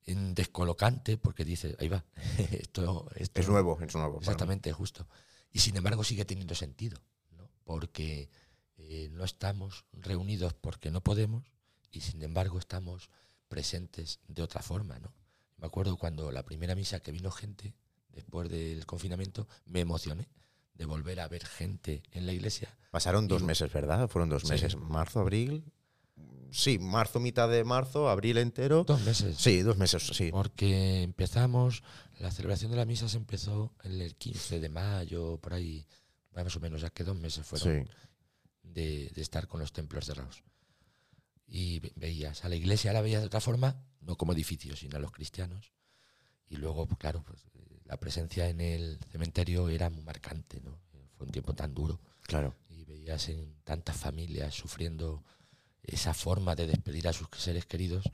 [0.04, 2.04] en descolocante, porque dices, ahí va,
[2.52, 4.18] esto, esto Es nuevo, es nuevo.
[4.18, 5.06] Exactamente, justo.
[5.52, 6.98] Y sin embargo sigue teniendo sentido,
[7.36, 7.50] ¿no?
[7.64, 8.30] porque
[8.76, 11.44] eh, no estamos reunidos porque no podemos
[11.90, 13.10] y sin embargo estamos
[13.48, 14.98] presentes de otra forma.
[14.98, 15.12] ¿no?
[15.58, 17.74] Me acuerdo cuando la primera misa que vino gente
[18.08, 20.28] después del confinamiento, me emocioné
[20.80, 22.74] de volver a ver gente en la iglesia.
[22.90, 24.08] Pasaron dos Y- meses, ¿verdad?
[24.08, 24.48] Fueron dos Sí.
[24.48, 24.76] meses.
[24.76, 25.62] Marzo, abril.
[26.50, 28.84] Sí, marzo, mitad de marzo, abril entero.
[28.84, 29.36] Dos meses.
[29.36, 30.30] Sí, dos meses, sí.
[30.32, 31.82] Porque empezamos,
[32.18, 35.86] la celebración de la misa se empezó el 15 de mayo, por ahí,
[36.34, 37.84] más o menos, ya que dos meses fueron.
[37.84, 37.90] Sí.
[38.62, 40.44] de, de estar con los templos cerrados.
[41.48, 44.96] Y ve- veías a la iglesia, la veías de otra forma, no como edificio, sino
[44.96, 45.72] a los cristianos.
[46.48, 47.42] Y luego, pues, claro, pues,
[47.90, 50.78] la presencia en el cementerio era muy marcante, ¿no?
[51.16, 52.00] Fue un tiempo tan duro.
[52.22, 52.54] Claro.
[52.68, 55.24] Y veías en tantas familias sufriendo
[55.82, 58.04] esa forma de despedir a sus seres queridos.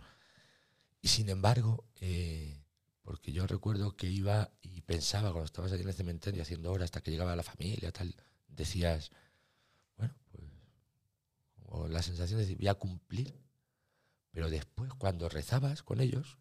[1.03, 2.65] Y sin embargo, eh,
[3.03, 6.87] porque yo recuerdo que iba y pensaba cuando estabas allí en el cementerio haciendo horas
[6.87, 8.17] hasta que llegaba la familia, tal,
[8.49, 9.11] decías,
[9.99, 10.45] bueno, pues,
[11.67, 13.39] o la sensación de decir, voy a cumplir.
[14.31, 16.39] Pero después, cuando rezabas con ellos,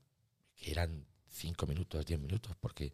[0.56, 2.94] que eran cinco minutos, diez minutos, porque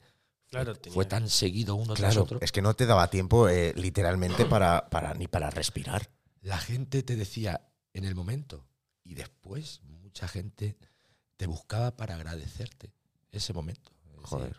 [0.52, 2.38] Claro, fue, tenía- fue tan seguido uno tras otro.
[2.42, 6.10] es que no te daba tiempo eh, literalmente para, para ni para respirar.
[6.42, 7.62] la gente te decía
[7.94, 8.68] en el momento
[9.04, 10.78] y después mucha gente
[11.38, 12.94] te buscaba para agradecerte
[13.32, 13.92] ese momento.
[14.04, 14.56] Es decir, Joder.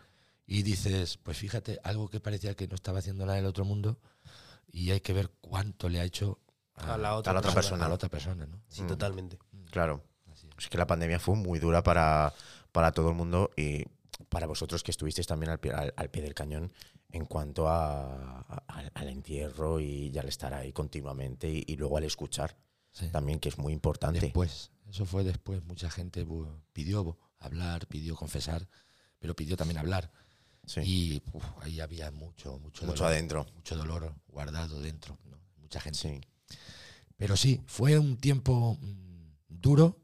[0.47, 3.63] y dices, pues fíjate, algo que parecía que no estaba haciendo nada en el otro
[3.63, 3.99] mundo
[4.71, 6.39] y hay que ver cuánto le ha hecho
[6.75, 7.85] A la otra a la otra persona.
[7.85, 8.59] a la otra persona, ¿no?
[8.67, 8.87] Sí, Mm.
[8.87, 9.37] totalmente.
[9.69, 10.03] Claro.
[10.31, 10.53] Así es.
[10.57, 12.33] Es que la pandemia fue muy dura para,
[12.71, 13.85] para todo el mundo y
[14.29, 16.71] para vosotros que estuvisteis también al pie, al, al pie del cañón
[17.11, 21.97] en cuanto a, a- al, al entierro y, al estar ahí continuamente y, y luego
[21.97, 22.57] al escuchar
[22.91, 23.09] Sí.
[23.09, 24.19] también, que es muy importante.
[24.19, 25.65] Después, eso fue después.
[25.65, 26.27] Mucha gente
[26.73, 28.67] pidió hablar, pidió confesar,
[29.17, 30.11] pero pidió también hablar.
[30.67, 30.81] Sí.
[30.85, 33.47] Y uf, ahí había mucho, mucho, Mucho dolor, adentro.
[33.55, 35.17] mucho dolor guardado dentro.
[35.25, 35.39] ¿no?
[35.57, 35.97] Mucha gente.
[35.97, 36.21] Sí.
[37.17, 39.99] Pero sí, fue un tiempo mm, duro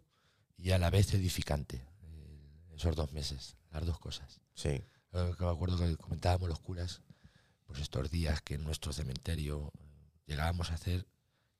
[0.57, 1.77] y a la vez edificante.
[2.01, 4.39] eh, esos dos meses, las dos cosas.
[4.53, 4.83] Sí.
[5.13, 7.01] Eh, que me acuerdo que comentábamos los curas,
[7.65, 9.83] pues estos días que en nuestro cementerio eh,
[10.27, 11.07] llegábamos a hacer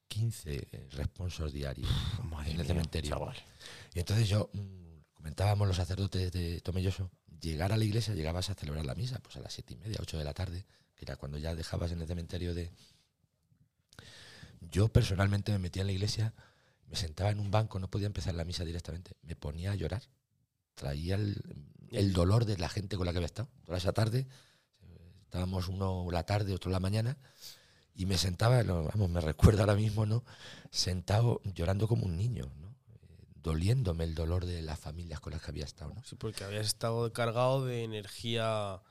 [0.07, 1.89] 15 eh, responsos diarios
[2.23, 3.11] Madre en el mía, cementerio.
[3.11, 3.37] chaval.
[3.93, 8.55] Y entonces yo, mm, comentábamos los sacerdotes de Tomelloso, llegar a la iglesia, llegabas a
[8.55, 11.15] celebrar la misa, pues a las siete y media, ocho de la tarde, que era
[11.15, 12.71] cuando ya dejabas en el cementerio de...
[14.61, 16.33] Yo personalmente me metía en la iglesia,
[16.87, 20.03] me sentaba en un banco, no podía empezar la misa directamente, me ponía a llorar.
[20.73, 21.41] Traía el,
[21.91, 23.49] el dolor de la gente con la que había estado.
[23.65, 24.27] Toda esa tarde,
[25.23, 27.17] estábamos uno la tarde, otro la mañana,
[27.95, 30.23] y me sentaba, vamos, me recuerdo ahora mismo, ¿no?
[30.71, 32.69] Sentado llorando como un niño, ¿no?
[32.89, 36.03] Eh, doliéndome el dolor de las familias con las que había estado, ¿no?
[36.03, 38.81] Sí, porque habías estado cargado de energía,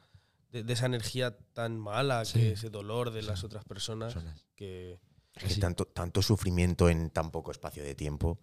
[0.53, 2.35] de, de esa energía tan mala, Sí.
[2.41, 3.27] que ese dolor de Sí.
[3.29, 4.45] las otras personas, Personas.
[4.57, 5.01] que
[5.35, 5.61] Es que Sí.
[5.61, 8.41] tanto, tanto sufrimiento en tan poco espacio de tiempo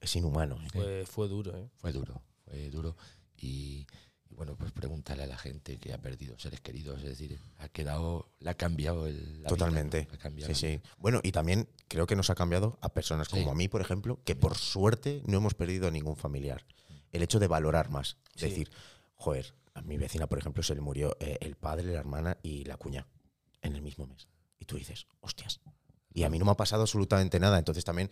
[0.00, 0.56] es inhumano.
[0.62, 0.68] ¿eh?
[0.72, 1.56] fue, fue duro.
[1.56, 1.68] ¿eh?
[1.76, 2.96] Fue duro, fue duro.
[3.40, 3.86] Y,
[4.28, 7.68] y bueno, pues pregúntale a la gente que ha perdido seres queridos, es decir, ha
[7.68, 10.06] quedado, le ha cambiado el, la Totalmente.
[10.12, 10.80] ha cambiado Sí, sí.
[10.98, 13.38] Bueno, y también creo que nos ha cambiado a personas Sí.
[13.38, 16.64] como a mí, por ejemplo, que por suerte no hemos perdido a ningún familiar.
[17.12, 18.18] El hecho de valorar más.
[18.36, 18.70] Es decir,
[19.16, 22.64] joder, a mi vecina, por ejemplo, se le murió eh, el padre, la hermana y
[22.64, 23.06] la cuña
[23.62, 24.28] en el mismo mes.
[24.58, 25.60] Y tú dices, hostias.
[26.12, 27.58] Y a mí no me ha pasado absolutamente nada.
[27.58, 28.10] Entonces también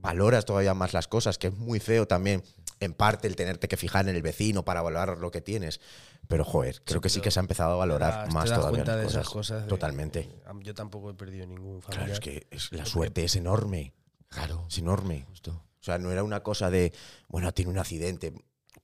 [0.00, 2.42] valoras todavía más las cosas, que es muy feo también,
[2.80, 5.80] en parte, el tenerte que fijar en el vecino para valorar lo que tienes.
[6.28, 8.84] Pero, joder, creo que sí que se ha empezado a valorar más te das todavía
[8.84, 9.62] cuenta de esas cosas.
[9.62, 10.20] de- Totalmente.
[10.20, 12.10] eh, yo tampoco he perdido ningún Claro, familiar.
[12.12, 13.92] es que es- la suerte es enorme.
[14.28, 15.24] Claro, Es enorme.
[15.28, 15.50] justo.
[15.80, 16.92] O sea, no era una cosa de,
[17.28, 18.32] bueno, tiene un accidente,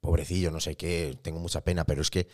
[0.00, 2.28] pobrecillo, no sé qué, tengo mucha pena, pero es que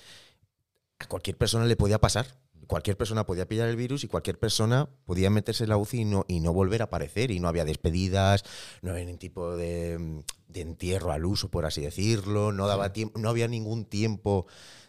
[0.99, 2.27] a cualquier persona le podía pasar.
[2.67, 6.05] Cualquier persona podía pillar el virus y cualquier persona podía meterse en la UCI y
[6.05, 7.31] no, y no volver a aparecer.
[7.31, 8.43] Y no había despedidas,
[8.83, 12.53] no había ningún tipo de, de entierro al uso, por así decirlo.
[12.53, 14.47] No, daba tiempo, no había ningún tiempo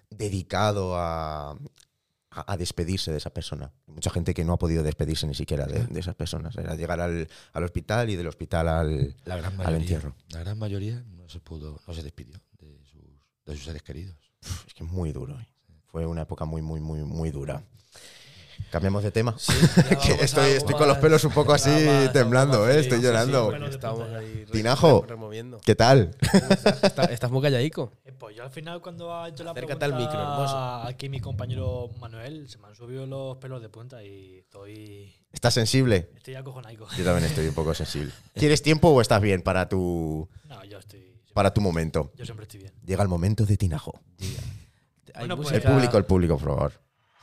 [0.10, 1.58] dedicado a,
[2.30, 3.72] a, despedirse de esa persona.
[3.88, 6.56] Mucha gente que no ha podido despedirse ni siquiera de, de esas personas.
[6.58, 10.16] Era llegar al, al hospital y del hospital al, La gran al entierro.
[10.30, 13.02] la gran mayoría no se pudo, no se despidió de sus,
[13.46, 14.16] de sus seres queridos.
[14.68, 15.40] Es que es muy duro.
[15.40, 15.48] ¿eh?
[15.88, 17.64] Fue una época muy, muy, muy, muy dura.
[18.72, 19.36] Cambiamos de tema.
[20.04, 22.80] Que estoy, con los pelos un poco así más- temblando, más ¿eh?
[22.82, 23.44] Estoy Sí, llorando.
[23.46, 24.18] sí, Bueno, de estamos punta.
[24.18, 25.06] ahí re- Tinajo.
[25.08, 25.58] removiendo.
[25.66, 26.16] ¿Qué tal?
[26.84, 27.92] Estás, estás muy calladico.
[28.06, 30.58] Eh, Pues yo al final cuando ha hecho la Acércate pregunta al micro, hermoso.
[30.88, 35.54] aquí mi compañero Manuel, se me han subido los pelos de punta y estoy, ¿Estás
[35.54, 36.10] sensible?
[36.16, 36.88] estoy acojonaico.
[36.98, 38.12] Yo también estoy un poco sensible.
[38.36, 42.12] ¿Quieres tiempo o estás bien para tu, No, yo estoy, para tu momento?
[42.16, 42.74] yo siempre estoy bien.
[42.86, 44.00] Llega el momento de Tinajo.
[45.16, 46.74] Bueno, pues- El público, el público, por favor.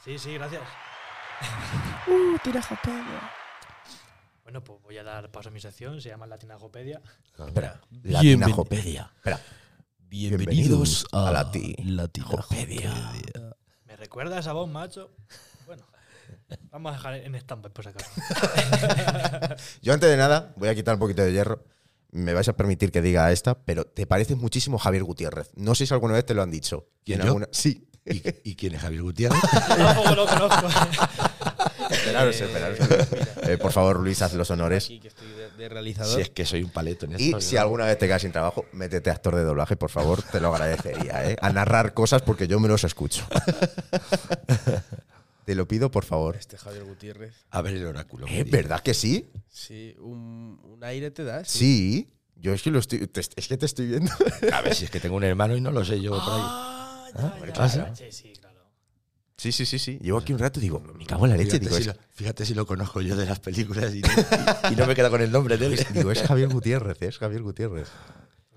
[0.04, 0.62] Sí, sí, gracias.
[2.06, 3.30] Uh, Tinajo Peña.
[4.42, 7.00] Bueno, pues voy a dar paso a mi sección, se llama Latinajopedia.
[7.46, 7.80] Espera.
[8.02, 9.10] La Bienven- Tinajopedia.
[9.16, 9.40] Espera.
[9.98, 13.12] Bienvenidos a la Tinajopedia.
[13.86, 15.10] ¿Me recuerda esa voz, macho?
[15.66, 15.82] Bueno,
[16.70, 18.10] vamos a dejar en stand por si acaso.
[19.82, 21.64] Yo antes de nada voy a quitar un poquito de hierro.
[22.10, 25.50] Me vais a permitir que diga esta, pero te pareces muchísimo a Javier Gutiérrez.
[25.56, 26.86] No sé si alguna vez te lo han dicho.
[27.04, 27.24] ¿Quién, yo?
[27.26, 27.88] alguna- Sí.
[28.06, 29.40] ¿Y, y quién es Javier Gutiérrez?
[29.68, 30.68] Tampoco lo conozco.
[31.90, 32.78] Esperaros, esperaros.
[33.48, 34.84] Eh, por favor, Luis, haz los honores.
[34.84, 36.14] Aquí que estoy de, de realizador.
[36.14, 37.24] si es que soy un paleto en esto.
[37.24, 37.40] Y ¿no?
[37.40, 40.40] si alguna vez te quedas sin trabajo, métete a actor de doblaje, por favor, te
[40.40, 41.36] lo agradecería, ¿eh?
[41.40, 43.26] A narrar cosas porque yo me los escucho.
[45.44, 46.36] te lo pido, por favor.
[46.36, 47.34] Este Javier Gutiérrez.
[47.50, 48.26] A ver el oráculo.
[48.26, 49.30] ¿Es verdad que sí?
[49.48, 51.44] Sí, un, un aire te da.
[51.44, 52.10] Sí.
[52.36, 53.06] Yo es que lo estoy.
[53.06, 54.10] te- es que te estoy viendo.
[54.52, 56.73] A ver si es que tengo un hermano y no lo sé yo por ahí.
[57.14, 57.80] Ah, ¿Ah, sí?
[57.94, 58.60] Sí, sí, claro.
[59.36, 59.98] Sí, sí, sí, sí.
[60.00, 61.58] Llevo aquí un rato y digo, me cago en la leche.
[61.58, 63.98] Fíjate, Digo, si es, lo, fíjate si lo conozco yo de las películas y,
[64.70, 65.86] y- y no me queda con el nombre de él.
[65.92, 67.88] digo, es Javier Gutiérrez, es Javier Gutiérrez.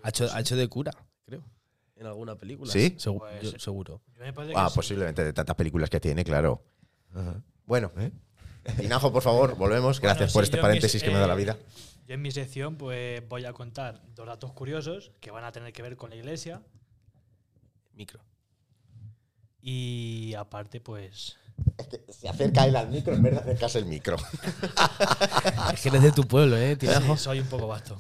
[0.04, 0.92] Ha hecho, ha hecho de cura,
[1.26, 1.44] creo.
[1.96, 2.72] En alguna película.
[2.72, 2.96] ¿Sí?
[3.00, 4.02] Segu- Pues- yo- seguro.
[4.56, 4.76] Ah, sí.
[4.76, 6.64] posiblemente de tantas películas que tiene, claro.
[7.14, 7.42] Ajá.
[7.66, 7.92] Bueno,
[8.78, 10.00] Tinajo, por favor, volvemos.
[10.00, 11.58] Gracias Bueno, por sí, este paréntesis mis- que me da la eh, vida.
[12.08, 15.74] Yo en mi sección pues voy a contar dos datos curiosos que van a tener
[15.74, 16.62] que ver con la iglesia
[17.94, 18.20] Micro.
[19.62, 21.36] Y aparte pues
[22.10, 24.18] Se acerca él al micro en vez de acercarse el micro.
[25.74, 27.18] Es que eres de tu pueblo, ¿eh, Tinajo?
[27.18, 27.98] sí, soy un poco vasto.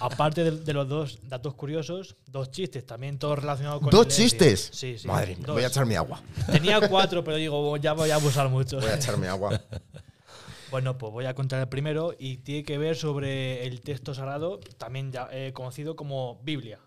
[0.00, 4.70] aparte de, de los dos datos curiosos, dos chistes también todos relacionados con ¿Dos chistes?
[4.72, 5.06] Sí, sí.
[5.06, 6.22] Madre mía, voy a echarme agua.
[6.50, 8.80] Tenía cuatro, pero digo, ya voy a abusar mucho.
[8.80, 9.60] Voy a echarme agua.
[10.70, 14.58] Bueno, pues voy a contar el primero y tiene que ver sobre el texto sagrado,
[14.76, 16.80] también ya, eh, conocido como Biblia.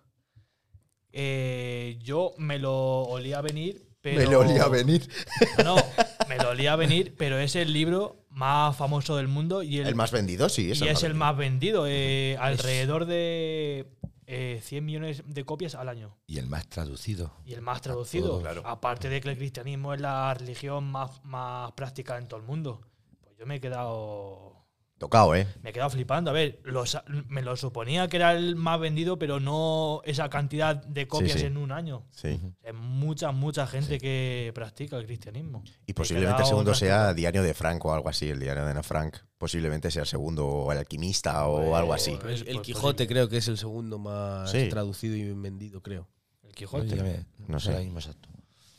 [1.13, 4.25] Eh, yo me lo olía venir, pero.
[4.29, 5.09] Me lo olía venir.
[5.57, 5.83] No, no,
[6.29, 9.95] me lo olía venir, pero es el libro más famoso del mundo y el, El
[9.95, 10.71] más vendido, sí.
[10.73, 11.85] y es el más vendido.
[11.87, 13.87] eh, alrededor de
[14.27, 16.15] eh, 100 millones de copias al año.
[16.27, 17.31] Y el más traducido.
[17.45, 18.27] Y el más traducido.
[18.27, 18.61] todo, claro.
[18.65, 22.81] Aparte de que el cristianismo es la religión más, más práctica en todo el mundo.
[23.23, 24.56] Pues yo me he quedado.
[24.97, 25.47] Tocado, ¿eh?
[25.61, 26.31] Me he quedado flipando.
[26.31, 30.27] A ver, lo sa- me lo suponía que era el más vendido, pero no esa
[30.29, 31.45] cantidad de copias sí.
[31.45, 32.05] en un año.
[32.11, 32.39] Sí.
[32.63, 35.63] Es mucha, mucha gente que practica el cristianismo.
[35.85, 37.13] Y posiblemente el segundo sea.
[37.13, 39.17] Diario de Franco o algo así, el Diario de Ana Frank.
[39.37, 42.17] Posiblemente sea el segundo o el alquimista o algo así.
[42.19, 43.07] Pues- El, el pues Quijote posible.
[43.07, 44.67] creo que es el segundo más Sí.
[44.67, 46.07] traducido y vendido, creo.
[46.41, 46.95] El Quijote.
[46.95, 47.77] Me- No sé.
[47.83, 48.29] mismo exacto.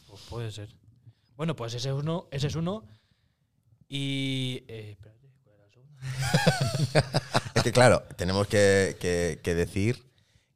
[0.09, 0.69] Pues puede ser.
[1.37, 2.27] Bueno, pues ese es uno.
[2.33, 2.83] Ese es uno.
[3.89, 4.65] Y.
[4.69, 5.88] eh, espérate, ¿cuál era el segundo?
[7.55, 10.05] Es que claro, tenemos que, que- que decir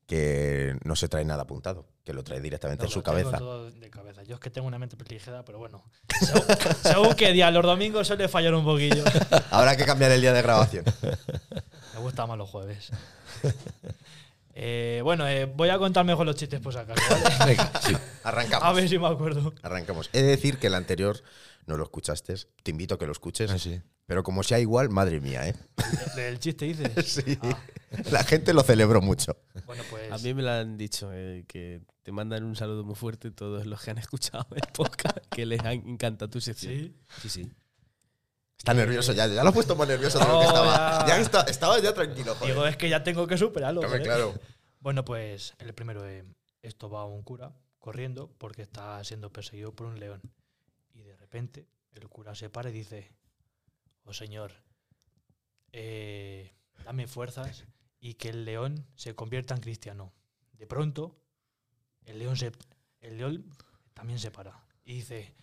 [0.06, 3.16] que no se trae nada apuntado, que lo trae directamente No, en su lo tengo
[3.16, 3.38] cabeza.
[3.38, 4.22] todo de cabeza.
[4.24, 5.82] Yo es que tengo una mente privilegiada, pero bueno.
[6.20, 6.42] Según,
[6.82, 9.04] según qué día, los domingos suele fallar un poquillo.
[9.50, 10.84] Habrá que cambiar el día de grabación.
[11.94, 12.90] Me gusta más los jueves.
[14.54, 16.94] Eh, bueno, eh, voy a contar mejor los chistes por ¿vale?
[17.46, 17.96] Venga, sí.
[18.22, 18.68] Arrancamos.
[18.68, 19.54] A ver si me acuerdo.
[19.62, 20.10] Arrancamos.
[20.12, 21.22] He de decir que el anterior
[21.66, 22.34] no lo escuchaste.
[22.62, 23.50] Te invito a que lo escuches.
[23.50, 23.80] Ah, sí.
[24.12, 25.54] Pero como sea igual, madre mía, ¿eh?
[26.18, 26.92] El chiste dices.
[27.24, 27.38] Sí.
[28.10, 29.38] La gente lo celebró mucho.
[29.64, 30.12] Bueno, pues.
[30.12, 33.64] A mí me lo han dicho, eh, que te mandan un saludo muy fuerte todos
[33.64, 36.74] los que han escuchado el podcast, que les han- encanta tu sección.
[36.74, 36.94] Sí.
[37.22, 37.52] Sí, sí.
[38.58, 39.26] Está nervioso ya.
[39.28, 41.06] Ya lo he puesto más nervioso de lo que No, estaba.
[41.08, 41.18] ya.
[41.18, 42.52] Está- estaba ya tranquilo, joder.
[42.54, 43.80] Digo, es que ya tengo que superarlo.
[43.82, 44.02] Joder.
[44.02, 44.34] claro.
[44.80, 46.22] Bueno, pues el primero es,
[46.60, 50.20] esto va a un cura corriendo porque está siendo perseguido por un león.
[50.92, 53.10] Y de repente el cura se para y dice,
[54.04, 54.52] oh señor,
[55.72, 56.52] eh,
[56.84, 57.64] dame fuerzas
[58.00, 60.12] y que el león se convierta en cristiano.
[60.52, 61.16] De pronto,
[62.04, 62.52] el león, se,
[63.00, 63.44] el león
[63.94, 65.34] también se para y dice,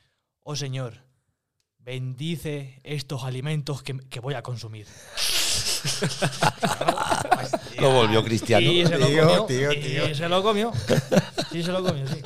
[0.44, 1.04] oh señor,
[1.80, 4.88] bendice estos alimentos que, que voy a consumir.
[7.80, 8.70] Lo volvió cristiano.
[8.70, 9.46] Y se lo Tío, comió.
[9.46, 10.14] tío, y tío.
[10.16, 10.72] se lo comió.
[11.52, 12.22] Sí, se lo comió, sí.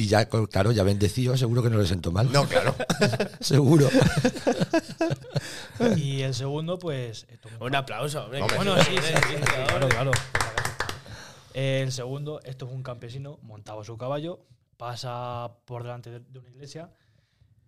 [0.00, 2.32] Y ya, claro, ya bendecido, seguro que no le sentó mal.
[2.32, 2.74] No, claro.
[3.40, 3.86] Seguro.
[5.96, 7.26] Y el segundo, pues.
[7.28, 8.40] es un- aplauso, hombre.
[8.40, 9.34] Hombre, Bueno, sí, sí, sí,
[9.66, 10.10] claro, claro.
[11.52, 14.40] El segundo, esto es un campesino montado a su caballo,
[14.78, 16.90] pasa por delante de de una iglesia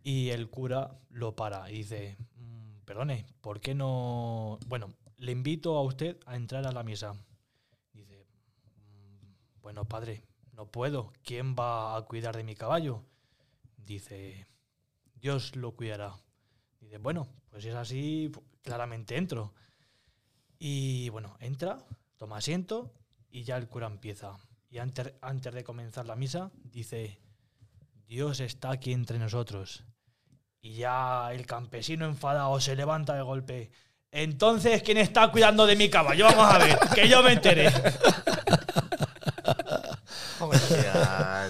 [0.05, 4.59] Y el cura lo para y dice, "Mm, perdone, ¿por qué no...?
[4.68, 7.12] Bueno, le invito a usted a entrar a la misa.
[7.93, 8.26] Dice,
[8.78, 10.22] "Mm, bueno, padre,
[10.62, 11.12] no puedo.
[11.24, 13.02] ¿Quién va a cuidar de mi caballo?
[13.76, 14.46] Dice,
[15.16, 16.14] Dios lo cuidará.
[16.78, 18.30] Dice, bueno, pues si es así,
[18.62, 19.52] claramente entro.
[20.60, 21.78] Y bueno, entra,
[22.16, 22.92] toma asiento
[23.28, 24.38] y ya el cura empieza.
[24.70, 27.18] Y antes, antes de comenzar la misa, dice,
[28.06, 29.82] Dios está aquí entre nosotros.
[30.60, 33.72] Y ya el campesino enfadado se levanta de golpe.
[34.12, 36.26] Entonces, ¿quién está cuidando de mi caballo?
[36.26, 37.68] Vamos a ver, que yo me enteré.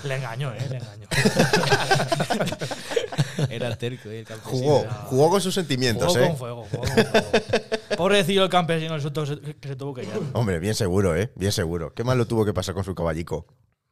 [0.05, 0.66] Le engañó, ¿eh?
[0.70, 1.07] Le engañó.
[3.50, 4.20] Era terco, ¿eh?
[4.20, 4.59] el campesino.
[4.59, 6.28] Jugó, era- jugó con sus sentimientos, Jugó ¿eh?
[6.28, 7.11] con fuego, jugó con fuego.
[7.96, 9.24] Pobrecillo el campesino, el susto
[9.61, 10.09] que se tuvo que ir.
[10.32, 11.30] Hombre, bien seguro, ¿eh?
[11.34, 11.92] Bien seguro.
[11.94, 13.46] ¿Qué más lo tuvo que pasar con su caballico?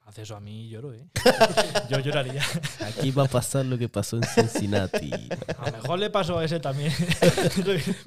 [0.06, 1.06] Hace eso a mí y lloro, ¿eh?
[1.90, 2.42] Yo lloraría.
[2.84, 5.10] Aquí va a pasar lo que pasó en Cincinnati.
[5.58, 6.92] A lo mejor le pasó a ese también.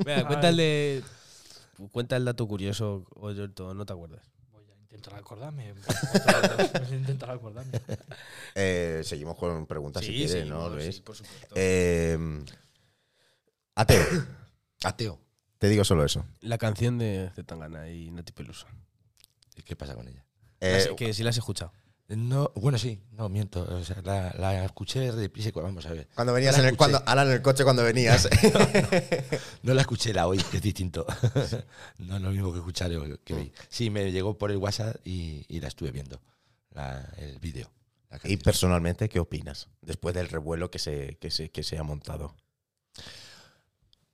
[0.05, 1.01] Venga, cuéntale.
[1.91, 4.21] Cuenta el dato curioso, o yo todo, no te acuerdas.
[4.93, 5.73] Voy a intentar acordarme.
[5.73, 7.71] Voy a intentar acordarme.
[8.53, 10.99] Eh, seguimos con preguntas si quieres, ¿no, sí, Luis?
[11.01, 11.55] por supuesto.
[11.55, 12.45] Eh,
[13.73, 14.05] ateo.
[14.83, 15.19] Ateo.
[15.57, 16.25] Te digo solo eso.
[16.41, 18.67] La canción de, de Tangana y Nati Peluso.
[19.55, 20.25] ¿Y ¿Qué pasa con ella?
[20.59, 21.73] Eh, que sí la has escuchado.
[22.15, 23.63] No, bueno, sí, no, miento.
[23.63, 26.07] O sea, la, la escuché de prisa vamos a ver.
[26.15, 28.27] cuando venías en el, cuando, Alan, en el coche cuando venías.
[29.63, 31.05] No la escuché la hoy, que es distinto.
[31.99, 32.91] no es lo mismo que escuchar
[33.23, 33.51] que vi.
[33.69, 36.21] Sí, me llegó por el WhatsApp y, y la estuve viendo,
[36.71, 37.71] la- el vídeo.
[38.25, 39.69] y personalmente, ¿qué opinas?
[39.81, 42.35] Después del revuelo que se, que se, que se ha montado.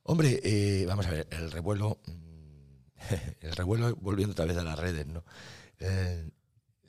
[0.03, 3.05] Hombre, eh, vamos a ver, el revuelo, mm,
[3.41, 5.23] el revuelo, volviendo otra vez a las redes, ¿no?
[5.79, 6.29] Eh,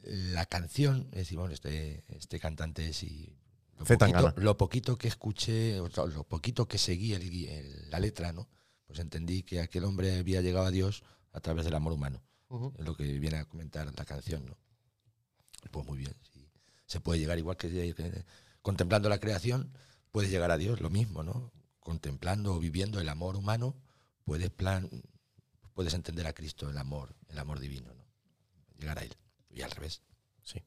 [0.04, 3.36] la canción, es decir, bueno, este, este cantante es y
[3.78, 8.32] lo poquito, lo poquito que escuché, o lo poquito que seguí el el- la letra,
[8.32, 8.48] ¿no?
[8.86, 12.22] Pues entendí que aquel hombre había llegado a Dios a través del amor humano.
[12.78, 14.56] Es lo que viene a comentar la canción, ¿no?
[15.70, 16.48] Pues muy bien, sí.
[16.86, 18.24] Se puede llegar igual que, que
[18.62, 19.72] contemplando la creación,
[20.10, 21.52] puedes llegar a Dios, lo mismo, ¿no?
[21.78, 23.76] Contemplando o viviendo el amor humano,
[24.24, 24.90] puedes plan,
[25.74, 28.04] puedes entender a Cristo, el amor, el amor divino, ¿no?
[28.78, 29.14] Llegar a él.
[29.50, 30.02] Y al revés.
[30.42, 30.62] Sí.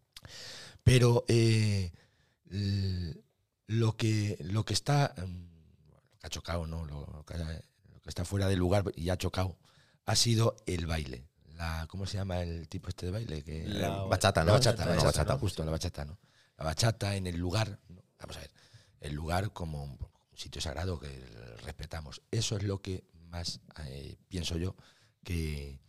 [0.84, 1.92] Pero eh,
[3.68, 6.86] lo que lo que está mm, lo que ha chocado, ¿no?
[6.86, 9.58] Lo, que, lo que está fuera del lugar y ha chocado
[10.06, 11.28] ha sido el baile.
[11.56, 13.44] La, ¿Cómo se llama el tipo este de baile?
[13.44, 14.54] Que, La bachata, la ¿no?
[14.54, 15.34] bachata, la La bachata, bachata.
[15.34, 15.40] ¿no?
[15.40, 16.20] justo la bachata, ¿no?
[16.58, 18.04] La bachata en el lugar, ¿no?
[18.20, 18.52] vamos a ver,
[19.00, 21.10] el lugar como un, un sitio sagrado que
[21.64, 22.22] respetamos.
[22.32, 24.76] Eso es lo que más eh, pienso yo
[25.24, 25.80] que,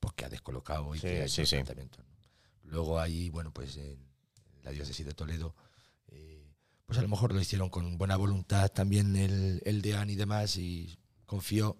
[0.00, 1.74] pues, que ha descolocado y Sí, que ha hecho sí, el sí.
[2.64, 3.98] Luego ahí, bueno, pues en
[4.62, 5.54] la diócesis de Toledo,
[6.08, 6.54] eh,
[6.86, 10.56] pues a lo mejor lo hicieron con buena voluntad también el, el deán y demás
[10.56, 11.76] y confió.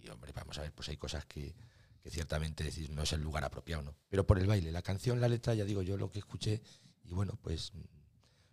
[0.00, 1.54] Y hombre, vamos a ver, pues hay cosas que,
[2.02, 3.94] que ciertamente decir no es el lugar apropiado, ¿no?
[4.08, 6.60] Pero por el baile, la canción, la letra, ya digo yo lo que escuché
[7.04, 7.72] y bueno, pues,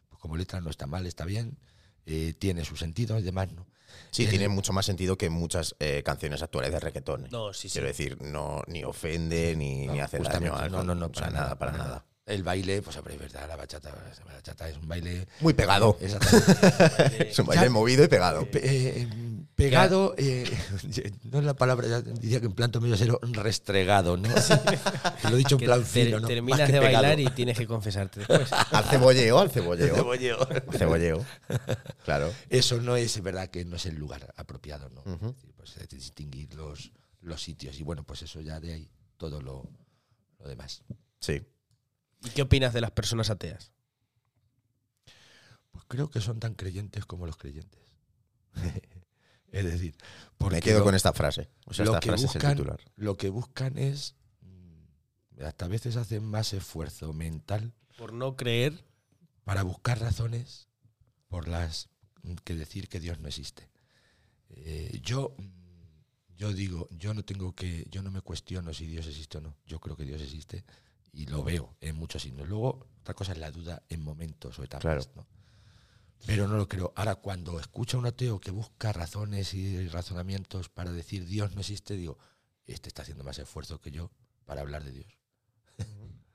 [0.07, 1.57] pues como letra no está mal, está bien,
[2.09, 3.65] eh, tiene su sentido y demás, ¿no?
[4.11, 7.25] Sí, tiene mucho más sentido que muchas eh, canciones actuales de reggaetón.
[7.25, 7.29] ¿eh?
[7.31, 7.73] No, sí, sí.
[7.73, 10.53] Quiero decir, no, ni ofende ni, No, ni hace daño.
[10.69, 12.05] no, no, no, o sea, nada, para nada.
[12.29, 13.89] El baile, pues hombre, es verdad, la bachata,
[14.27, 15.25] la bachata es un baile...
[15.39, 15.97] Muy pegado.
[15.99, 17.29] Exactamente.
[17.31, 18.45] Es un baile Ya- movido y pegado.
[18.49, 19.07] Pe- eh, eh,
[19.55, 20.45] pegado, eh,
[21.23, 24.29] no es la palabra, ya diría que en plan medio cero, restregado, ¿no?
[25.23, 26.27] Lo he dicho en plan te- fino, ¿no?
[26.27, 27.03] terminas Más que de pegado.
[27.03, 28.51] bailar y tienes que confesarte después.
[28.53, 29.95] Al cebolleo, al cebolleo.
[29.95, 30.37] Cebolleo.
[30.49, 31.25] Al cebolleo.
[32.05, 32.31] Claro.
[32.49, 35.01] Eso no es verdad que no es el lugar apropiado, ¿no?
[35.01, 38.73] Es decir, pues, hay que distinguir los, los sitios y bueno, pues eso ya de
[38.73, 39.67] ahí todo lo,
[40.39, 40.83] lo demás.
[41.19, 41.41] Sí.
[42.23, 43.71] ¿Y qué opinas de las personas ateas?
[45.71, 47.79] Pues creo que son tan creyentes como los creyentes.
[49.51, 49.95] es decir,
[50.37, 51.49] porque Me quedo lo- con esta frase.
[51.65, 52.79] O sea, lo esta que frase es el buscan- titular.
[52.95, 58.83] lo que buscan es, mm, hasta a veces hacen más esfuerzo mental Por no creer.
[59.43, 60.67] para buscar razones
[61.27, 61.89] por las
[62.43, 63.69] que decir que Dios no existe.
[64.49, 69.07] Eh, yo, mm, yo digo, yo no tengo que, yo no me cuestiono si Dios
[69.07, 69.55] existe o no.
[69.65, 70.65] Yo creo que Dios existe
[71.11, 72.47] y lo veo en muchos signos.
[72.47, 74.81] Luego, otra cosa es la duda en momentos o etapas.
[74.81, 75.01] Claro.
[75.15, 75.27] ¿no?
[76.25, 76.91] Pero no lo creo.
[76.95, 81.61] Ahora, cuando escucho a un ateo que busca razones y razonamientos para decir Dios no
[81.61, 82.17] existe, digo,
[82.65, 84.11] este está haciendo más esfuerzo que yo
[84.45, 85.17] para hablar de Dios.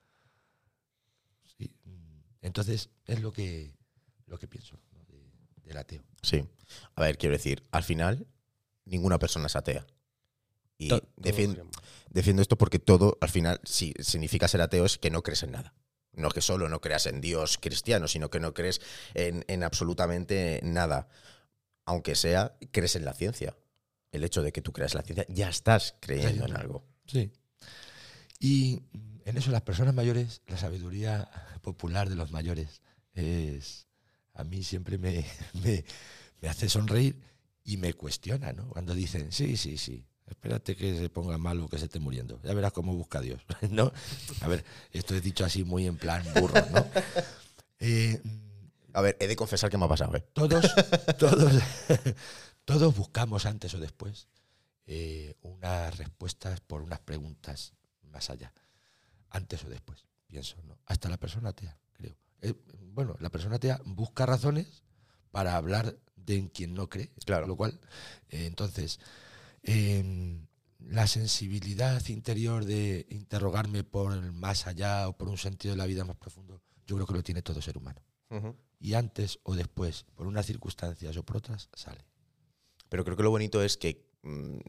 [1.57, 1.73] Sí,
[2.41, 3.73] Entonces, es lo que,
[4.27, 5.05] lo que pienso ¿no?
[5.05, 5.31] de-
[5.63, 6.03] del ateo.
[6.21, 6.43] Sí.
[6.95, 8.27] A ver, quiero decir, al final,
[8.85, 9.85] ninguna persona es atea.
[10.77, 11.01] Y To-
[12.09, 15.51] defiendo esto porque todo, al final, si significa ser ateo es que no crees en
[15.51, 15.73] nada.
[16.13, 18.79] No es que solo no creas en Dios cristiano, sino que no crees
[19.13, 21.07] en, en absolutamente nada.
[21.85, 23.57] Aunque sea, crees en la ciencia.
[24.11, 26.85] El hecho de que tú creas en la ciencia, ya estás creyendo en algo.
[27.05, 27.31] Sí.
[28.39, 28.83] Y
[29.25, 31.29] en eso las personas mayores, la sabiduría
[31.61, 32.81] popular de los mayores
[33.13, 33.87] es
[34.33, 35.25] a mí siempre me,
[35.63, 35.83] me,
[36.41, 37.19] me hace sonreír
[37.63, 38.69] y me cuestiona, ¿no?
[38.69, 42.39] Cuando dicen, sí, sí, sí, espérate que se ponga malo, que se esté muriendo.
[42.43, 43.91] Ya verás cómo busca a Dios, ¿no?
[44.41, 46.85] A ver, esto es dicho así muy en plan burro, ¿no?
[47.79, 48.21] Eh,
[48.93, 50.25] A ver, he de confesar que me ha pasado, ¿eh?
[50.33, 50.65] todos,
[51.19, 51.61] todos,
[52.63, 54.29] todos buscamos antes o después
[54.87, 57.73] eh, unas respuestas por unas preguntas
[58.03, 58.53] más allá.
[59.29, 60.79] Antes o después, pienso, ¿no?
[60.85, 62.15] Hasta la persona atea, creo.
[62.41, 62.53] Eh,
[62.93, 64.83] bueno, la persona atea busca razones
[65.31, 67.11] para hablar de en quien no cree.
[67.25, 67.45] Claro.
[67.45, 67.77] Lo cual,
[68.29, 68.99] entonces,
[69.65, 70.45] eh,
[70.79, 75.87] la sensibilidad interior de interrogarme por el más allá o por un sentido de la
[75.87, 78.01] vida más profundo, yo creo que lo tiene todo ser humano.
[78.79, 82.05] Y antes o después, por unas circunstancias o por otras, sale.
[82.89, 84.59] Pero creo que lo bonito es que mm,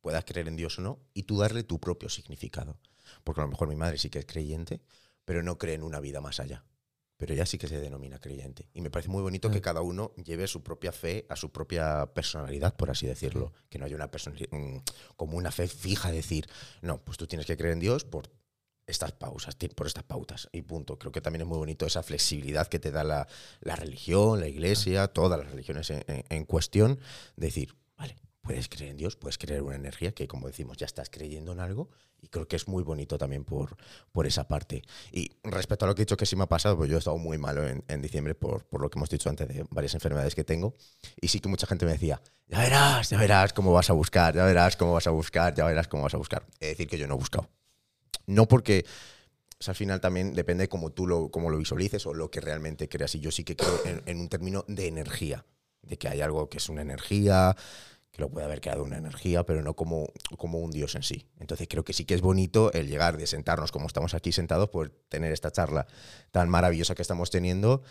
[0.00, 2.78] puedas creer en Dios o no y tú darle tu propio significado.
[3.24, 4.80] Porque a lo mejor mi madre sí que es creyente,
[5.24, 6.64] pero no cree en una vida más allá.
[7.18, 8.68] Pero ella sí que se denomina creyente.
[8.72, 9.62] Y me parece muy bonito que Mm.
[9.62, 13.52] cada uno lleve su propia fe a su propia personalidad, por así decirlo.
[13.68, 14.48] Que no haya una personalidad
[15.16, 16.46] como una fe fija, decir,
[16.80, 18.30] no, pues tú tienes que creer en Dios por
[18.86, 20.96] estas pausas, por estas pautas y punto.
[20.98, 23.26] Creo que también es muy bonito esa flexibilidad que te da la,
[23.60, 26.98] la religión, la iglesia, todas las religiones en, en- en cuestión,
[27.36, 28.16] de decir, vale,
[28.48, 31.52] puedes creer en Dios, puedes creer en una energía que, como decimos, ya estás creyendo
[31.52, 33.76] en algo y creo que es muy bonito también por,
[34.10, 34.82] por esa parte.
[35.12, 36.98] Y respecto a lo que he dicho que sí me ha pasado, pues yo he
[36.98, 39.92] estado muy malo en, en diciembre por, por lo que hemos dicho antes de varias
[39.92, 40.74] enfermedades que tengo
[41.20, 44.34] y sí que mucha gente me decía, ya verás, ya verás cómo vas a buscar,
[44.34, 46.46] ya verás cómo vas a buscar, ya verás cómo vas a buscar.
[46.58, 47.50] Es decir, que yo no he buscado.
[48.26, 48.86] No porque
[49.60, 52.30] o sea, al final también depende de cómo tú lo, cómo lo visualices o lo
[52.30, 53.14] que realmente creas.
[53.14, 55.44] Y yo sí que creo en, en un término de energía,
[55.82, 57.54] de que hay algo que es una energía,
[58.10, 61.26] que lo puede haber creado una energía, pero no como, como un dios en sí.
[61.38, 64.70] Entonces creo que sí que es bonito el llegar de sentarnos como estamos aquí sentados,
[64.70, 65.86] por tener esta charla
[66.30, 67.82] tan maravillosa que estamos teniendo.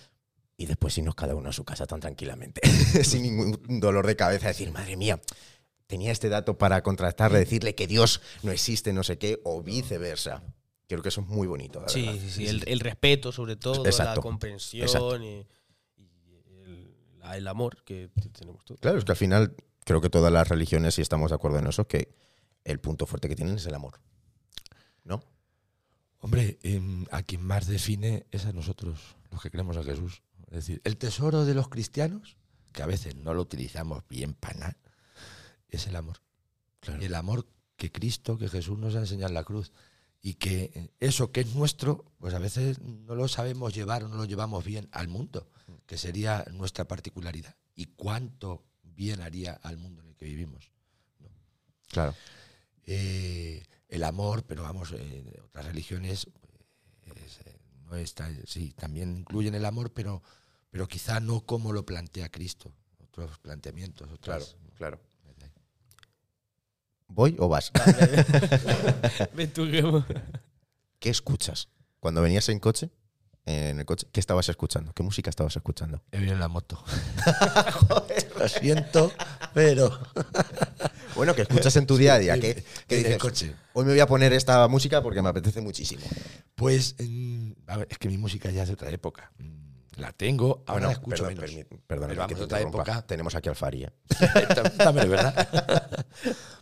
[0.59, 2.61] Y después irnos cada uno a su casa tan tranquilamente,
[3.03, 5.21] sin ningún dolor de cabeza, decir, madre mía,
[5.85, 10.41] tenía este dato para contrastarle, decirle que Dios no existe, no sé qué, o viceversa.
[10.87, 11.79] Creo que eso es muy bonito.
[11.79, 12.19] la Sí, verdad.
[12.21, 12.47] sí, sí.
[12.47, 14.15] El, el respeto, sobre todo, Exacto.
[14.15, 15.45] la comprensión y,
[15.95, 16.09] y
[16.65, 16.95] el,
[17.35, 18.79] el amor que tenemos todos.
[18.81, 19.53] Claro, es que al final
[19.87, 22.13] creo que todas las religiones, si estamos de acuerdo en eso, que
[22.65, 24.01] el punto fuerte que tienen es el amor.
[25.05, 25.23] ¿No?
[26.19, 30.23] Hombre, em, a quien más define es a nosotros, los que creemos a Jesús.
[30.47, 32.35] Es decir, el tesoro de los cristianos,
[32.73, 34.77] que a veces no lo utilizamos bien para nada,
[35.69, 36.17] es el amor.
[36.81, 37.01] Claro.
[37.01, 39.71] El amor que Cristo, que Jesús nos ha enseñado en la cruz.
[40.21, 44.17] Y que eso que es nuestro, pues a veces no lo sabemos llevar o no
[44.17, 45.49] lo llevamos bien al mundo,
[45.85, 47.55] que sería nuestra particularidad.
[47.73, 48.65] Y cuánto
[48.97, 50.69] bien haría al mundo en el que vivimos.
[51.89, 52.13] Claro.
[52.85, 56.27] Eh, el amor, pero vamos, eh, otras religiones
[57.05, 60.21] pues, eh, no está, sí, también incluyen el amor, pero,
[60.69, 62.73] pero quizá no como lo plantea Cristo.
[62.99, 64.55] Otros planteamientos, Claro, otras.
[64.75, 64.99] claro.
[67.09, 67.71] ¿Voy o vas?
[69.33, 70.03] Ven tú que-
[70.99, 71.69] ¿Qué escuchas?
[71.99, 72.89] Cuando venías en coche,
[73.47, 74.93] en el coche, ¿qué estabas escuchando?
[74.93, 76.01] ¿Qué música estabas escuchando?
[76.11, 76.83] He venido en la moto.
[78.39, 79.11] Lo siento,
[79.53, 79.97] pero.
[81.15, 82.39] Bueno, que escuchas en tu día a día.
[82.39, 83.17] ¿Qué, qué en el dices?
[83.17, 83.55] coche.
[83.73, 86.05] Hoy me voy a poner esta música porque me apetece muchísimo.
[86.53, 86.95] Pues,
[87.65, 89.31] a ver, es que mi música ya es de otra época.
[89.39, 91.49] Mm, La tengo, ahora la escucho perdón, menos.
[91.49, 93.01] permi- perdona Pero vamos, que te otra época.
[93.07, 93.85] Tenemos aquí al Fari.
[93.85, 93.91] ¿eh?
[94.77, 96.05] También es verdad.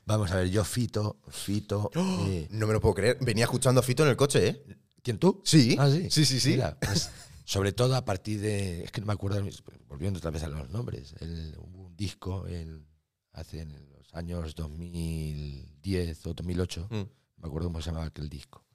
[0.06, 1.92] Vamos a ver, yo Fito, Fito.
[2.28, 3.18] eh, No me lo puedo creer.
[3.20, 4.64] Venía escuchando a Fito en el coche, ¿eh?
[5.06, 5.40] ¿Quién tú?
[5.46, 5.76] Sí.
[5.78, 6.10] Ah, sí.
[6.10, 6.50] Sí, sí, sí.
[6.50, 7.12] Mira, pues,
[7.46, 8.84] sobre todo a partir de.
[8.86, 9.48] Es que no me acuerdo,
[9.88, 11.14] volviendo otra vez a los nombres.
[11.20, 12.84] El, hubo un disco el,
[13.32, 16.88] hace en los años 2010 o 2008.
[16.90, 16.96] Mm.
[16.96, 18.66] Me acuerdo cómo se llamaba aquel disco.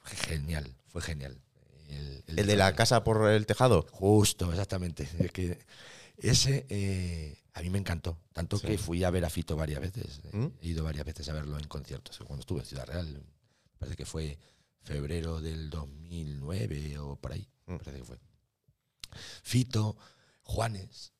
[0.00, 1.40] Fue genial, fue genial.
[1.88, 3.86] El, El de la casa por el tejado.
[3.92, 5.08] Justo, exactamente.
[5.20, 5.58] Es que
[6.16, 8.18] ese eh, a mí me encantó.
[8.32, 8.66] Tanto Sí.
[8.66, 10.20] que fui a ver a Fito varias veces.
[10.32, 10.46] ¿Mm?
[10.60, 12.18] He ido varias veces a verlo en conciertos.
[12.26, 13.22] Cuando estuve en Ciudad Real,
[13.78, 14.36] parece que fue
[14.84, 17.48] febrero del 2009 o por ahí.
[17.66, 17.78] Me Mm.
[17.78, 18.18] parece que fue.
[19.42, 19.96] Fito,
[20.42, 21.12] Juanes.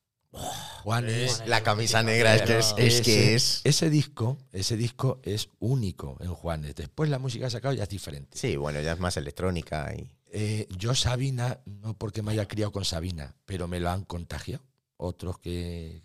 [0.83, 1.43] Juanes.
[1.47, 3.61] La camisa negra es que es, es que es.
[3.63, 6.75] Ese disco, ese disco es único en Juanes.
[6.75, 8.37] Después la música que ha sacado ya es diferente.
[8.37, 10.11] Sí, bueno, ya es más electrónica y.
[10.37, 14.61] Eh, yo Sabina, no porque me haya criado con Sabina, pero me lo han contagiado.
[14.97, 16.01] Otros que,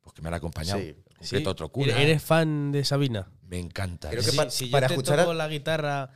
[0.00, 0.78] pues que me han acompañado.
[0.78, 1.46] Sí, En concreto, Sí.
[1.46, 2.00] otro cura.
[2.00, 3.28] ¿Eres fan de Sabina?
[3.42, 4.10] Me encanta.
[4.10, 6.10] Creo que Sí, pa- si yo para te escuchar toco la guitarra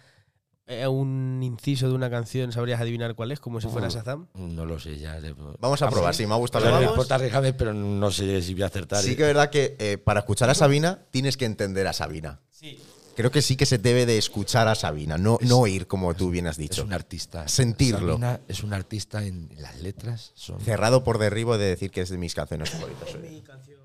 [0.70, 3.88] eh, un inciso de una canción, sabrías adivinar cuál es, como si fuera.
[3.88, 4.26] Shazam.
[4.34, 5.18] No lo sé, ya.
[5.58, 6.22] Vamos a Ah, probar, sí.
[6.22, 6.90] sí, me ha gustado No la me idea.
[6.92, 9.02] importa arriesgarme, pero no sé si voy a acertar.
[9.02, 12.40] Sí que es verdad que eh, para escuchar a Sabina tienes que entender a Sabina.
[12.50, 12.78] Sí.
[13.16, 16.30] Creo que sí que se debe de escuchar a Sabina, no, no oír como tú
[16.30, 16.84] bien has Es dicho.
[16.84, 17.46] un artista.
[17.48, 18.12] Sentirlo.
[18.14, 20.30] Sabina es un artista en, las letras.
[20.34, 23.08] Son, Cerrado por derribo de decir que es de mis canciones favoritas.
[23.20, 23.80] Mi canción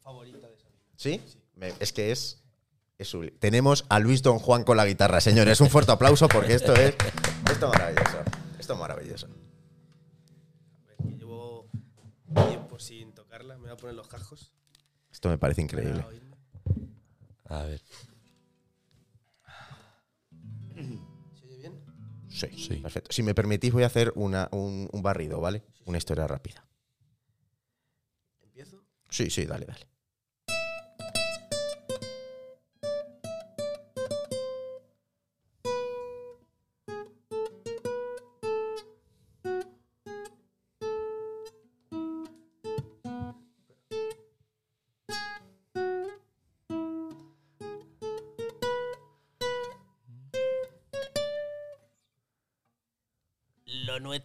[0.00, 0.78] favorita de Sabina.
[0.96, 1.20] ¿Sí?
[1.56, 2.41] Me- es que es, es.
[3.38, 5.60] Tenemos a Luis Don Juan con la guitarra, señores.
[5.60, 6.94] Un fuerte aplauso porque esto es,
[7.50, 8.18] esto es maravilloso.
[8.58, 9.26] Esto es maravilloso.
[9.26, 11.68] A ver, que llevo
[12.48, 13.56] tiempo sin tocarla.
[13.56, 14.52] Me voy a poner los cascos.
[15.10, 16.04] Esto me parece increíble.
[17.46, 17.80] A ver.
[21.34, 21.80] ¿Se oye bien?
[22.28, 22.76] Sí, Sí.
[22.76, 23.12] perfecto.
[23.12, 25.62] Si me permitís, voy a hacer una- un, un barrido, ¿vale?
[25.84, 26.64] Una historia rápida.
[28.42, 28.82] ¿Empiezo?
[29.10, 29.86] Sí, sí, dale, dale.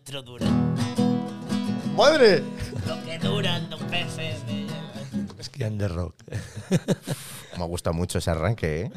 [0.09, 0.45] Lo nuestro dura.
[1.97, 2.41] ¡Madre!
[2.87, 4.65] Lo que duran los peces de...
[5.37, 6.15] Es que de rock.
[7.57, 8.91] Me gusta mucho ese arranque, ¿eh?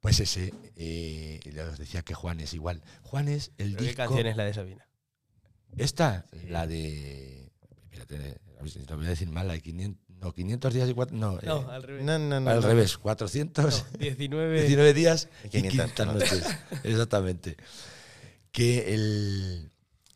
[0.00, 2.82] Pues ese, eh, ya os decía que Juan es igual.
[3.02, 3.96] Juan es el ¿Pero qué disco.
[3.96, 4.88] canción es la de Sabina?
[5.76, 7.50] Esta, la de.
[7.90, 8.38] Espérate,
[8.88, 11.16] lo voy a decir mal, la de 500, no, 500 días y cuatro.
[11.16, 12.04] No, eh, No, al revés.
[12.04, 12.50] No, no, no.
[12.50, 12.66] al no.
[12.66, 13.86] revés, 400.
[13.92, 14.60] No, 19.
[14.60, 16.56] 19 días Y y 500 500 noches.
[16.84, 17.56] Exactamente.
[18.52, 19.70] Que el,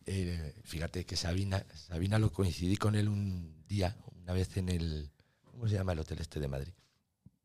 [0.06, 5.10] el- Fíjate que Sabina, Sabina lo coincidí con él un día, una vez en el.
[5.44, 6.72] ¿Cómo se llama el hotel este de Madrid?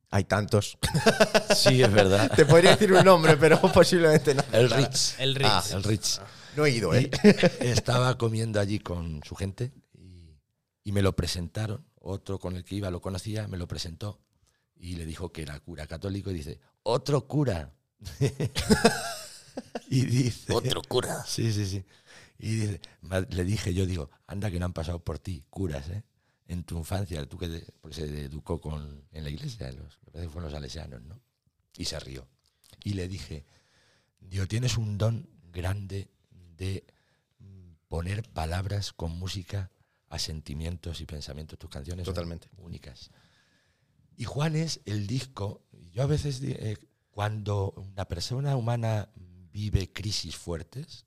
[0.09, 0.77] Hay tantos.
[1.55, 2.31] Sí, es verdad.
[2.35, 4.43] Te podría decir un nombre, pero posiblemente no.
[4.51, 5.19] El Ritz.
[5.19, 5.47] El Ritz.
[5.49, 6.21] Ah, El Ritz.
[6.55, 7.11] No he ido, Y ¿eh?
[7.61, 10.35] estaba comiendo allí con su gente y,
[10.83, 11.85] y me lo presentaron.
[12.01, 14.19] Otro con el que iba lo conocía, me lo presentó
[14.75, 17.73] y le dijo que era cura católico y dice, otro cura.
[19.89, 21.23] y dice, Otro cura.
[21.25, 21.83] Sí, sí, sí.
[22.37, 22.81] Y dice,
[23.29, 26.03] le dije, yo digo, anda que no han pasado por ti, curas, ¿eh?
[26.47, 30.11] En tu infancia, tú que te- porque se educó con, en la iglesia, los, me
[30.11, 31.19] parece que fueron los salesianos, ¿no?
[31.77, 32.27] Y se rió.
[32.83, 33.45] Y le dije,
[34.19, 36.09] Dios, tienes un don grande
[36.57, 36.85] de
[37.39, 39.69] mm, poner palabras con música
[40.09, 41.59] a sentimientos y pensamientos.
[41.59, 42.49] Tus canciones son Totalmente.
[42.57, 43.11] únicas.
[44.15, 45.61] Y Juan es el disco.
[45.93, 46.77] Yo a veces, eh,
[47.11, 49.09] cuando una persona humana
[49.51, 51.05] vive crisis fuertes,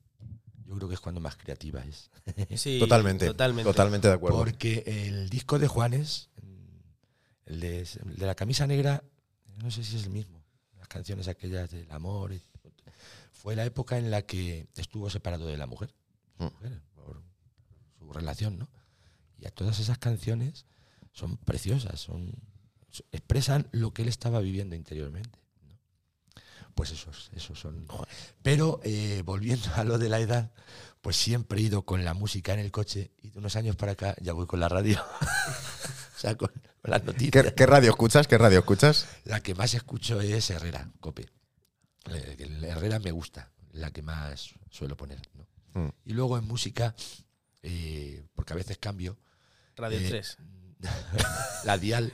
[0.65, 2.09] yo creo que es cuando más creativa es.
[2.57, 3.25] Sí, Totalmente.
[3.27, 3.69] Totalmente.
[3.69, 4.37] Totalmente de acuerdo.
[4.37, 9.03] Porque el disco de Juanes, mm, el de, el de la camisa negra,
[9.61, 10.43] no sé si es el mismo.
[10.77, 12.31] Las canciones aquellas del amor.
[13.31, 15.93] Fue la época en la que estuvo separado de la mujer,
[16.37, 16.47] Mm.
[16.95, 17.21] por
[17.99, 18.69] su relación, ¿no?
[19.37, 20.65] Y a todas esas canciones
[21.11, 22.31] son preciosas, son
[22.89, 25.37] so- expresan lo que él estaba viviendo interiormente.
[26.75, 27.87] Pues esos, esos son.
[28.41, 30.51] Pero eh, volviendo a lo de la edad,
[31.01, 33.91] pues siempre he ido con la música en el coche y de unos años para
[33.91, 35.03] acá ya voy con la radio.
[36.15, 36.49] o sea, con,
[36.81, 37.45] con las noticias.
[37.45, 38.27] ¿Qué, qué radio escuchas?
[38.27, 39.07] ¿Qué radio escuchas?
[39.25, 41.29] La que más escucho es Herrera, Cope.
[42.09, 45.21] Eh, Herrera me gusta, la que más suelo poner.
[45.35, 45.81] ¿no?
[45.81, 45.89] Mm.
[46.05, 46.95] Y luego en música,
[47.61, 49.17] eh, porque a veces cambio,
[49.75, 50.37] Radio Eh, 3.
[51.65, 52.11] la Dial.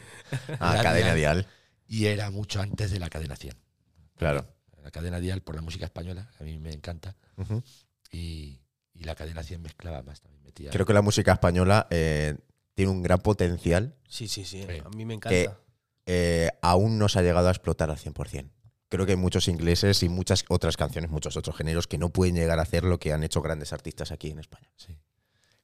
[0.60, 1.48] Ah, la cadena dial.
[1.88, 3.56] Y era mucho antes de la cadena 100.
[4.20, 4.46] Claro.
[4.84, 7.16] La cadena Dial por la música española, a mí me encanta.
[8.12, 8.62] Y,
[8.94, 10.44] y la cadena 100 mezclaba más también.
[10.44, 12.38] Metía Creo que la música española eh,
[12.76, 14.64] tiene un gran potencial Sí, sí, sí.
[14.68, 14.82] Sí.
[14.84, 15.60] A mí me que encanta.
[16.06, 18.50] eh, aún no se ha llegado a explotar al 100%.
[18.90, 22.36] Creo que hay muchos ingleses y muchas otras canciones, muchos otros géneros que no pueden
[22.36, 24.72] llegar a hacer lo que han hecho grandes artistas aquí en España.
[24.78, 24.98] Sí,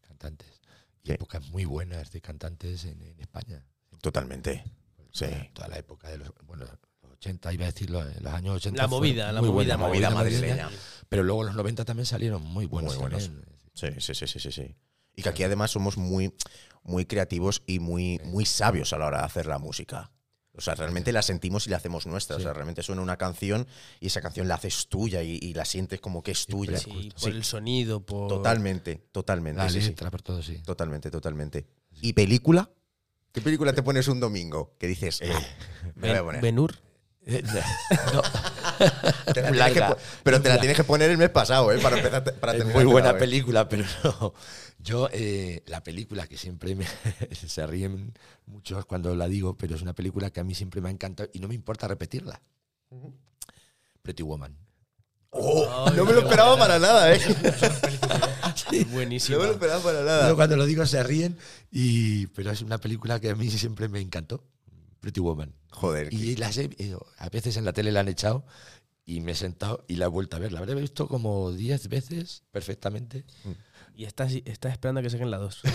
[0.01, 0.61] cantantes.
[1.03, 1.13] Y Sí.
[1.13, 3.65] épocas muy buenas de cantantes en, en España.
[4.01, 4.63] Totalmente.
[5.11, 5.25] Sí.
[5.25, 6.65] Toda, toda la época de los, bueno,
[7.25, 8.81] 80, iba a decirlo, en los años 80.
[8.81, 10.45] La movida, la movida, buena, movida madrileña.
[10.65, 10.69] madrileña.
[11.09, 12.93] Pero luego los 90 también salieron muy buenos.
[12.93, 13.29] Muy buenos.
[13.73, 14.75] Sí, sí, sí, sí, sí, sí.
[15.15, 16.33] Y que aquí además somos muy,
[16.83, 20.11] muy creativos y muy, muy sabios a la hora de hacer la música.
[20.57, 22.37] O sea, realmente la sentimos y la hacemos nuestra.
[22.37, 23.67] O sea, realmente suena una canción
[23.99, 26.77] y esa canción la haces tuya y, y la sientes como que es tuya.
[26.77, 27.29] Sí, por Sí.
[27.29, 28.29] el sonido, por.
[28.29, 29.61] Totalmente, totalmente.
[29.61, 29.89] La sí, sí.
[29.89, 30.59] letra, por todo, sí.
[30.65, 31.65] Totalmente, totalmente.
[32.01, 32.69] ¿Y película?
[33.33, 34.75] ¿Qué película te pones un domingo?
[34.79, 35.43] Que dices, Eh, "Ah,
[35.95, 36.41] me voy a poner.
[36.41, 36.75] Benur.
[37.25, 38.21] No,
[39.33, 41.79] Te que pero te la tienes que poner el mes pasado, ¿eh?
[41.79, 44.33] Para empezar para es terminar muy buena película, pero no.
[44.77, 46.85] Yo, eh, la película que siempre me,
[47.31, 48.13] se ríen
[48.45, 51.27] muchos cuando la digo, pero es una película que a mí siempre me ha encantado
[51.33, 52.39] y no me importa repetirla.
[54.03, 54.55] Pretty Woman.
[55.31, 57.19] Oh, no me lo esperaba para nada, ¿eh?
[58.91, 59.37] Buenísimo.
[59.37, 60.35] No me lo esperaba para Yo nada.
[60.35, 61.37] cuando lo digo se ríen,
[61.71, 64.43] y, pero es una película que a mí siempre me encantó.
[65.05, 65.53] Pretty Woman.
[65.69, 66.11] Joder.
[66.11, 66.71] Y las he-
[67.19, 68.43] a veces en la tele la han echado
[69.05, 70.51] y me he sentado y la he vuelto a ver.
[70.51, 73.23] La habré visto como 10 veces perfectamente.
[73.93, 75.61] Y estás, estás esperando a que saquen la 2.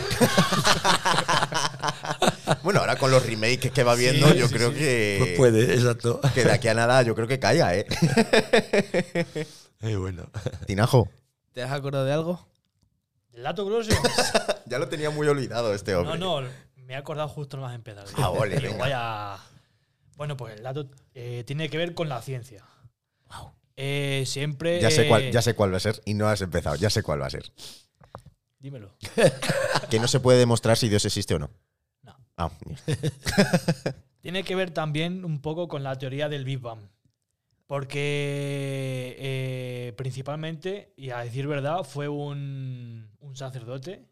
[2.65, 4.79] Bueno, ahora con los remakes que va viendo, Sí, yo sí, creo sí.
[4.79, 5.17] que.
[5.21, 6.21] Pues puede, exacto.
[6.35, 7.87] Que de aquí a nada, yo creo que caiga, ¿eh?
[9.83, 10.29] Eh, bueno.
[10.67, 11.09] Tinajo.
[11.53, 12.47] ¿Te has acordado de algo?
[13.33, 13.93] ¿El dato grueso?
[14.67, 16.19] Ya lo tenía muy olvidado este No, hombre.
[16.19, 16.43] no,
[16.91, 18.05] me he acordado justo más empezar.
[18.17, 18.79] Ah, ole, Digo, venga.
[18.79, 19.37] vaya.
[20.17, 22.65] Bueno, pues el dato eh, tiene que ver con la ciencia.
[23.77, 24.81] Eh, siempre.
[24.81, 26.75] Ya sé, cuál, eh, ya sé cuál va a ser y no has empezado.
[26.75, 27.53] Ya sé cuál va a ser.
[28.59, 28.97] Dímelo.
[29.89, 31.51] Que no se puede demostrar si Dios existe o no.
[32.03, 32.17] No.
[32.37, 32.51] Ah,
[34.21, 36.81] Tiene que ver también un poco con la teoría del Big Bang.
[37.69, 44.09] Porque eh, principalmente, y a decir verdad, fue un, un sacerdote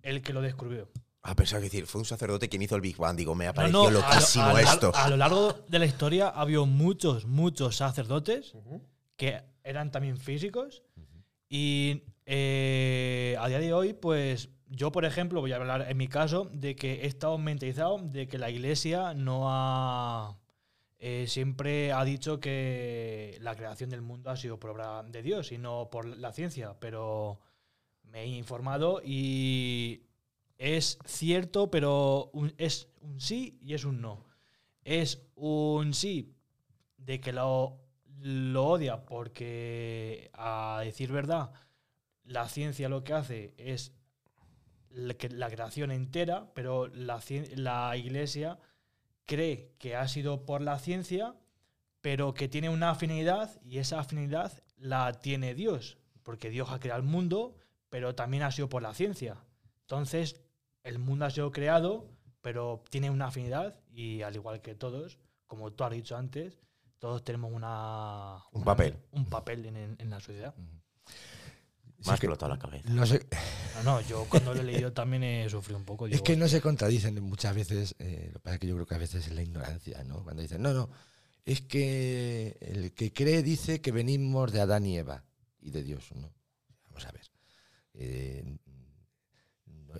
[0.00, 0.88] el que lo descubrió.
[1.24, 3.16] Ah, pensaba que decir, fue un sacerdote quien hizo el Big Bang.
[3.16, 4.92] Digo, me ha No, parecido no, a lo- loquísimo a lo, esto.
[4.94, 8.54] A lo largo de la historia ha habido muchos, muchos sacerdotes
[9.16, 10.82] que eran también físicos.
[11.48, 16.08] Y eh, a día de hoy, pues yo, por ejemplo, voy a hablar en mi
[16.08, 20.36] caso de que he estado mentalizado de que la iglesia no ha.
[20.98, 25.52] eh, siempre ha dicho que la creación del mundo ha sido por obra de Dios
[25.52, 27.38] y no por la ciencia, pero
[28.04, 30.02] me he informado y
[30.58, 34.24] es cierto, pero es un sí y es un no.
[34.82, 36.34] Es un sí
[36.96, 37.80] de que lo,
[38.20, 41.52] lo odia porque, a decir verdad,
[42.24, 43.92] la ciencia lo que hace es
[44.90, 47.20] la, la creación entera, pero la,
[47.56, 48.58] la iglesia
[49.26, 51.34] cree que ha sido por la ciencia,
[52.00, 57.00] pero que tiene una afinidad y esa afinidad la tiene Dios, porque Dios ha creado
[57.00, 57.56] el mundo,
[57.88, 59.36] pero también ha sido por la ciencia.
[59.82, 60.40] Entonces,
[60.84, 62.06] el mundo ha sido creado,
[62.40, 66.58] pero tiene una afinidad y al igual que todos, como tú has dicho antes,
[66.98, 68.96] todos tenemos una, Un una- papel.
[69.12, 70.54] un papel en, en- en la sociedad.
[70.56, 72.88] Me ha explotado la cabeza.
[72.90, 73.26] No sé,
[73.76, 76.06] No, no, yo cuando lo he leído también he sufrido un poco.
[76.06, 77.94] es que no se contradicen muchas veces.
[77.98, 80.22] eh, lo que pasa es que yo creo que a veces es la ignorancia, ¿no?
[80.22, 80.90] Cuando dicen, no, no,
[81.46, 85.24] es que el que cree dice que venimos de Adán y Eva
[85.60, 86.30] y de Dios, ¿no?
[86.88, 87.22] Vamos a ver.
[87.94, 88.58] Eh,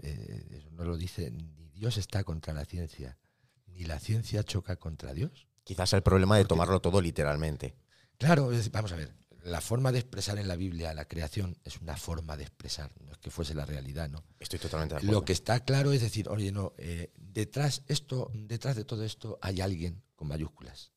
[0.03, 3.19] eh, eso no lo dice, ni Dios está contra la ciencia,
[3.67, 5.49] ni la ciencia choca contra Dios.
[5.65, 7.75] Quizás el problema de tomarlo todo literalmente.
[8.19, 9.15] Claro, es vamos a ver.
[9.43, 13.13] La forma de expresar en la Biblia la creación es una forma de expresar, no
[13.13, 14.25] es que fuese la realidad, ¿no?
[14.41, 15.21] Estoy totalmente de acuerdo.
[15.21, 19.39] Lo que está claro es decir, oye, no, eh, detrás, esto, detrás de todo esto
[19.43, 20.93] hay alguien con mayúsculas.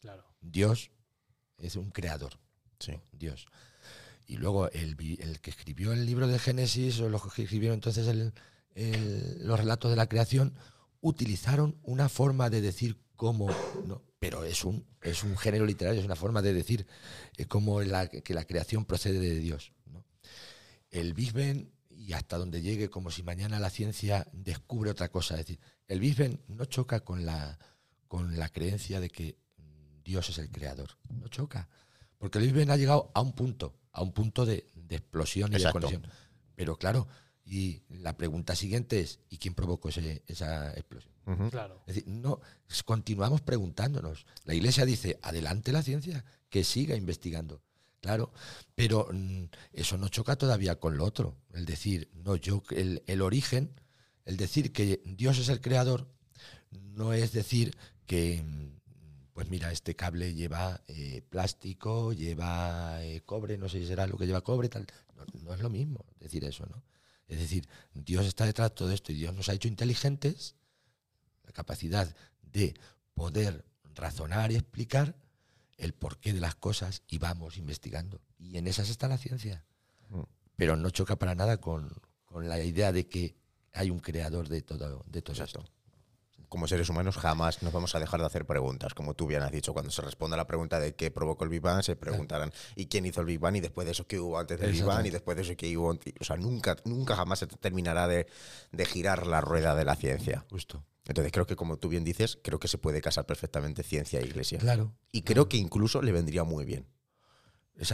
[0.00, 0.24] Claro.
[0.40, 0.92] Dios
[1.56, 2.38] es un creador.
[2.78, 2.92] Sí.
[2.92, 3.02] ¿no?
[3.12, 3.46] Dios.
[4.28, 8.32] Y luego el, el que escribió el libro de Génesis, o los que escribieron entonces
[9.40, 10.54] los relatos de la creación,
[11.00, 13.48] utilizaron una forma de decir cómo,
[13.86, 14.02] ¿no?
[14.18, 16.86] pero es un, es un género literario, es una forma de decir
[17.36, 19.72] eh, cómo la, que la creación procede de Dios.
[19.86, 20.04] ¿no?
[20.90, 21.34] El Big
[21.90, 25.34] y hasta donde llegue, como si mañana la ciencia descubre otra cosa.
[25.34, 27.58] Es decir, el Big no choca con la,
[28.06, 29.36] con la creencia de que
[30.04, 30.90] Dios es el creador.
[31.08, 31.68] No choca.
[32.18, 35.56] Porque el Big ha llegado a un punto, a un punto de, de explosión y
[35.56, 35.80] Exacto.
[35.80, 36.12] de conexión.
[36.54, 37.08] Pero claro,
[37.44, 41.12] y la pregunta siguiente es, ¿y quién provocó ese- esa explosión?
[41.50, 41.82] Claro.
[41.86, 42.40] Es decir, no,
[42.84, 44.24] continuamos preguntándonos.
[44.44, 47.60] La Iglesia dice, adelante la ciencia, que siga investigando.
[48.00, 48.32] Claro,
[48.74, 51.36] pero mm, eso no choca todavía con lo otro.
[51.52, 53.72] El decir, no, yo, el, el origen,
[54.24, 56.08] el decir que Dios es el creador,
[56.70, 57.76] no es decir
[58.06, 58.77] que, mm,
[59.38, 64.18] pues mira, este cable lleva eh, plástico, lleva eh, cobre, no sé si será lo
[64.18, 64.84] que lleva cobre, tal.
[65.14, 66.82] No, no es lo mismo decir eso, ¿no?
[67.28, 70.56] Es decir, Dios está detrás de todo esto y Dios nos ha hecho inteligentes,
[71.44, 72.12] la capacidad
[72.42, 72.74] de
[73.14, 75.14] poder razonar y explicar
[75.76, 78.20] el porqué de las cosas y vamos investigando.
[78.40, 79.64] Y en esas está la ciencia.
[80.08, 80.22] Mm.
[80.56, 81.92] Pero no choca para nada con,
[82.24, 83.36] con la idea de que
[83.72, 85.60] hay un creador de todo, de todo Exacto.
[85.60, 85.77] esto.
[86.48, 89.52] Como seres humanos jamás nos vamos a dejar de hacer preguntas, como tú bien has
[89.52, 89.72] dicho.
[89.72, 93.04] Cuando se responda la pregunta de qué provocó el Big Bang, se preguntarán ¿y quién
[93.06, 93.56] hizo el Big Bang?
[93.56, 95.06] Y después de eso, ¿qué hubo antes del Big Bang?
[95.06, 95.90] Y después de eso, ¿qué hubo?
[95.90, 96.14] antes?
[96.20, 98.26] O sea, nunca, nunca jamás se terminará de,
[98.72, 100.44] de girar la rueda de la ciencia.
[100.50, 100.84] Justo.
[101.08, 104.26] Entonces creo que como tú bien dices, creo que se puede casar perfectamente ciencia e
[104.26, 104.58] iglesia.
[104.58, 104.92] Claro.
[105.10, 106.86] Y creo que incluso le vendría muy bien.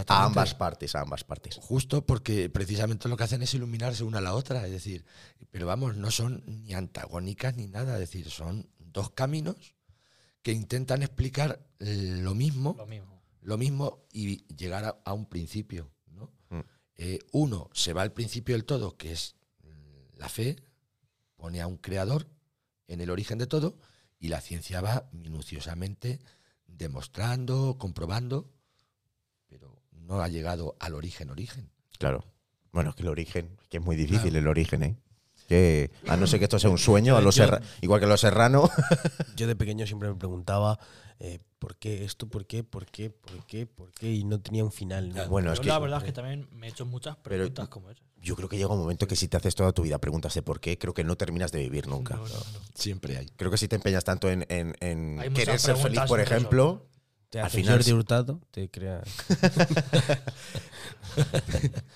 [0.09, 1.57] A ambas partes, a ambas partes.
[1.61, 5.05] Justo porque precisamente lo que hacen es iluminarse una a la otra, es decir,
[5.51, 9.75] pero vamos, no son ni antagónicas ni nada, es decir, son dos caminos
[10.43, 13.23] que intentan explicar lo mismo, Lo mismo.
[13.43, 15.91] lo mismo y llegar a, a un principio.
[16.07, 16.31] ¿no?
[16.49, 16.61] Mm.
[16.97, 19.37] Eh, uno se va al principio del todo, que es
[20.17, 20.57] la fe,
[21.37, 22.29] pone a un creador
[22.87, 23.79] en el origen de todo,
[24.19, 26.21] y la ciencia va minuciosamente
[26.67, 28.51] demostrando, comprobando,
[30.07, 31.71] no ha llegado al origen origen.
[31.99, 32.25] Claro.
[32.73, 34.39] Bueno, es que el origen, que es muy difícil Claro.
[34.39, 34.97] el origen, ¿eh?
[35.49, 37.45] Que, a no ser que esto sea un sueño, a los Yo-
[37.83, 38.71] igual que los serranos.
[39.37, 40.79] Yo de pequeño siempre me preguntaba
[41.21, 42.27] eh, ¿por qué esto?
[42.29, 42.65] ¿Por qué?
[42.65, 43.11] ¿Por qué?
[43.11, 43.67] ¿Por qué?
[43.67, 44.11] ¿Por qué?
[44.13, 45.09] Y no tenía un final.
[45.09, 45.15] ¿no?
[45.15, 45.31] Claro.
[45.31, 47.69] Bueno, Yo es que la verdad es que también me he hecho muchas Pero- preguntas
[47.69, 48.03] como esas.
[48.21, 50.43] yo creo que llega un momento que si te haces toda tu vida preguntas de
[50.43, 52.17] por qué, creo que no terminas de vivir nunca.
[52.17, 52.61] No, no, no.
[52.75, 53.27] Siempre hay.
[53.37, 54.75] Creo que si te empeñas tanto en, en-
[55.35, 56.87] querer ser feliz, por ejemplo,
[57.35, 57.91] Te Al final Jordi.
[57.93, 59.03] Hurtado, te crea.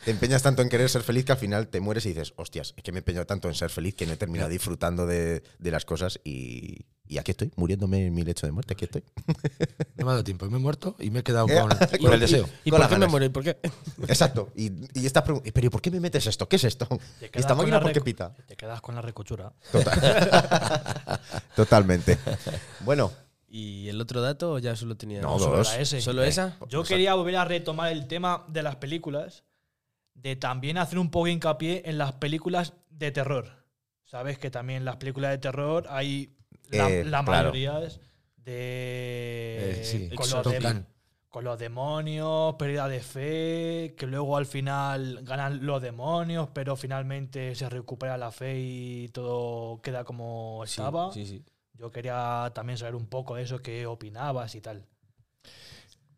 [0.04, 2.74] te empeñas tanto en querer ser feliz que al final te mueres y dices, hostias,
[2.76, 5.44] es que me he empeñado tanto en ser feliz que no he terminado disfrutando de,
[5.60, 9.04] de las cosas y, y aquí estoy, muriéndome en mi lecho de muerte, aquí estoy.
[9.96, 12.12] No me ha dado tiempo, me he muerto y me he quedado con, y- con
[12.14, 12.48] el deseo.
[12.64, 13.26] ¿Y Con por qué me muero?
[13.26, 13.58] ¿Y por qué?
[14.08, 14.50] Exacto.
[14.56, 16.48] Y, y estás preguntando, pero ¿y por qué me metes esto?
[16.48, 16.88] ¿Qué es esto?
[17.20, 18.34] ¿Y esta máquina por qué pita?
[18.48, 19.52] Te quedas con la recochura.
[21.54, 22.18] Totalmente.
[22.80, 23.12] Bueno,
[23.50, 25.72] ¿Y el otro dato o ya solo tenía No, Solo dos.
[25.72, 26.00] era ese.
[26.02, 26.58] ¿Solo Eh, esa?
[26.68, 29.44] Yo quería volver a retomar el tema de las películas,
[30.14, 33.64] de también hacer un poco de hincapié en las películas de terror.
[34.04, 36.36] Sabes que también en las películas de terror hay
[36.70, 37.48] la, Eh, la claro.
[37.52, 38.00] mayoría es
[38.36, 40.86] de Eh, sí, con, los de- tocan.
[41.28, 47.54] con los demonios, pérdida de fe, que luego al final ganan los demonios, pero finalmente
[47.54, 51.12] se recupera la fe y todo queda como Sí, estaba.
[51.12, 51.42] sí, sí.
[51.78, 54.84] Yo quería también saber un poco de eso, qué opinabas y tal.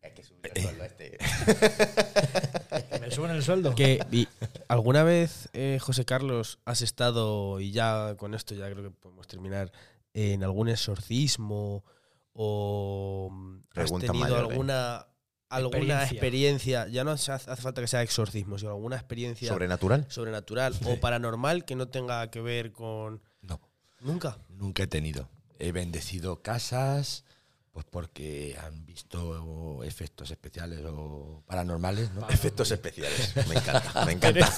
[0.03, 1.19] este.
[3.01, 3.75] ¿Me suben el sueldo?
[3.75, 4.27] Que, y,
[4.69, 9.27] ¿Alguna vez, eh, José Carlos, has estado, y ya con esto ya creo que podemos
[9.27, 9.71] terminar,
[10.15, 11.85] en algún exorcismo
[12.33, 13.31] o
[13.75, 14.49] has tenido mayor, ¿eh?
[14.51, 15.07] alguna,
[15.51, 16.05] alguna Experiencia.
[16.13, 16.89] experiencia.
[16.89, 20.07] ya no hace, hace falta que sea exorcismo, sino alguna experiencia ¿Sobrenatural?
[20.09, 23.23] sobrenatural o paranormal que no tenga que ver con...
[23.43, 23.61] No,
[24.01, 24.39] Nunca.
[24.49, 25.29] nunca he tenido.
[25.61, 27.25] He bendecido casas,
[27.73, 32.29] pues porque han visto efectos especiales o paranormales, ¿no?
[32.31, 33.35] Efectos especiales.
[33.49, 34.49] Me encanta, me encanta.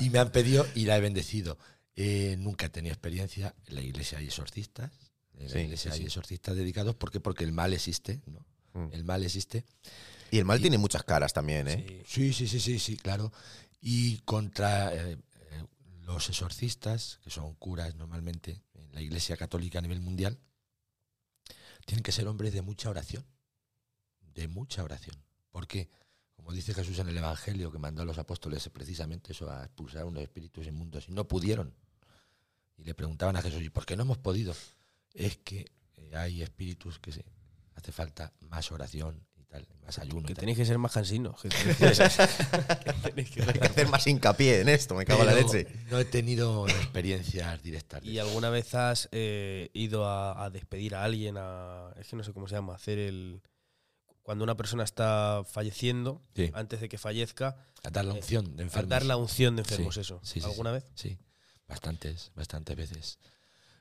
[0.00, 1.58] y me han pedido y la he bendecido.
[1.96, 3.54] Eh, nunca he tenido experiencia.
[3.66, 4.90] En la iglesia hay exorcistas.
[5.34, 6.06] En la Sí, iglesia sí, hay sí.
[6.06, 6.94] exorcistas dedicados.
[6.96, 7.20] ¿Por qué?
[7.20, 8.20] Porque el mal existe.
[8.26, 8.44] ¿no?
[8.72, 8.92] Mm.
[8.92, 9.64] El mal existe.
[10.30, 12.02] Y el mal tiene muchas caras también, ¿eh?
[12.06, 13.32] Sí, sí, sí, sí, sí, claro.
[13.80, 15.64] Y contra eh, eh,
[16.02, 20.38] los exorcistas, que son curas normalmente en la iglesia católica a nivel mundial,
[21.86, 23.24] tienen que ser hombres de mucha oración.
[24.34, 25.16] De mucha oración.
[25.50, 25.90] Porque,
[26.34, 30.04] como dice Jesús en el Evangelio, que mandó a los apóstoles precisamente eso, a expulsar
[30.04, 31.74] unos espíritus inmundos, y no pudieron.
[32.76, 34.54] Y le preguntaban a Jesús, ¿y por qué no hemos podido?
[35.14, 37.24] Es que eh, hay espíritus que se,
[37.74, 40.26] hace falta más oración tal, más ayuno.
[40.26, 41.40] Que tenéis que ser más cansinos.
[41.42, 41.48] que-
[43.16, 45.66] Hay que hacer más hincapié en esto, me cago en la leche.
[45.90, 48.04] No he tenido experiencias directas.
[48.04, 51.36] ¿Y alguna vez has eh, ido a, a despedir a alguien?
[51.38, 52.74] A, es que no sé cómo se llama.
[52.74, 53.42] Hacer el.
[54.22, 56.50] Cuando una persona está falleciendo, Sí.
[56.52, 58.88] antes de que fallezca, A dar la unción de a enfermos.
[58.90, 60.20] dar la unción de enfermos, Sí, eso.
[60.22, 60.74] sí, sí, ¿Alguna sí.
[60.74, 60.84] vez?
[60.94, 61.18] Sí,
[61.66, 63.18] bastantes, bastantes veces.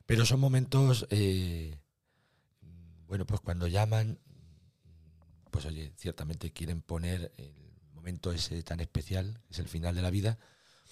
[0.05, 1.77] Pero son momentos, eh,
[3.07, 4.19] bueno, pues cuando llaman,
[5.51, 7.53] pues oye, ciertamente quieren poner el
[7.93, 10.37] momento ese tan especial, que es el final de la vida,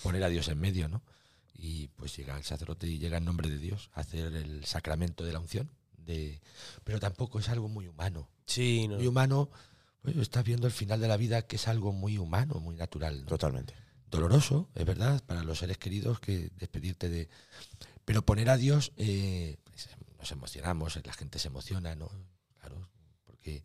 [0.03, 1.03] poner a Dios en medio, ¿no?
[1.53, 5.23] Y pues llega el sacerdote y llega en nombre de Dios a hacer el sacramento
[5.23, 5.69] de la unción.
[5.97, 6.41] De,
[6.83, 8.29] pero tampoco es algo muy humano.
[8.45, 8.97] Sí, no.
[8.97, 9.49] Muy humano,
[10.01, 13.21] pues, estás viendo el final de la vida que es algo muy humano, muy natural.
[13.21, 13.27] ¿no?
[13.27, 13.73] Totalmente.
[14.11, 17.29] doloroso, es verdad, para los seres queridos que despedirte de...
[18.03, 22.11] Pero poner a Dios, eh, pues, nos emocionamos, la gente se emociona, ¿no?
[22.59, 22.87] Claro,
[23.25, 23.63] porque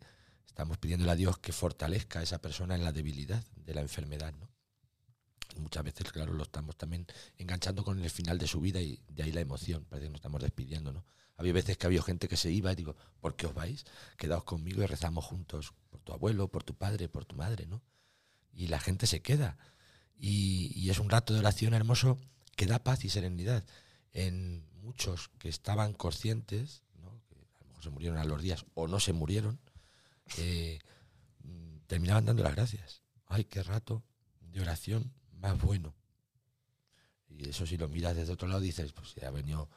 [0.51, 4.33] estamos pidiéndole a Dios que fortalezca a esa persona en la debilidad de la enfermedad,
[4.39, 4.49] ¿no?
[5.57, 7.07] Muchas veces, claro, lo estamos también
[7.37, 10.19] enganchando con el final de su vida y de ahí la emoción, parece que nos
[10.19, 11.05] estamos despidiendo, ¿no?
[11.37, 13.85] Había veces que había gente que se iba y digo, ¿por qué os vais?
[14.17, 17.81] Quedaos conmigo y rezamos juntos por tu abuelo, por tu padre, por tu madre, ¿no?
[18.53, 19.57] Y la gente se queda
[20.17, 22.19] y, y es un rato de oración hermoso
[22.55, 23.65] que da paz y serenidad.
[24.13, 27.21] En muchos que estaban conscientes, ¿no?
[27.29, 29.59] que a lo mejor se murieron a los días o no se murieron,
[30.37, 30.79] eh,
[31.87, 33.01] terminaban dando las gracias.
[33.27, 34.03] Ay, qué rato
[34.41, 35.93] de oración más bueno.
[37.29, 39.69] Y eso si lo miras desde otro lado dices, pues ya ha venido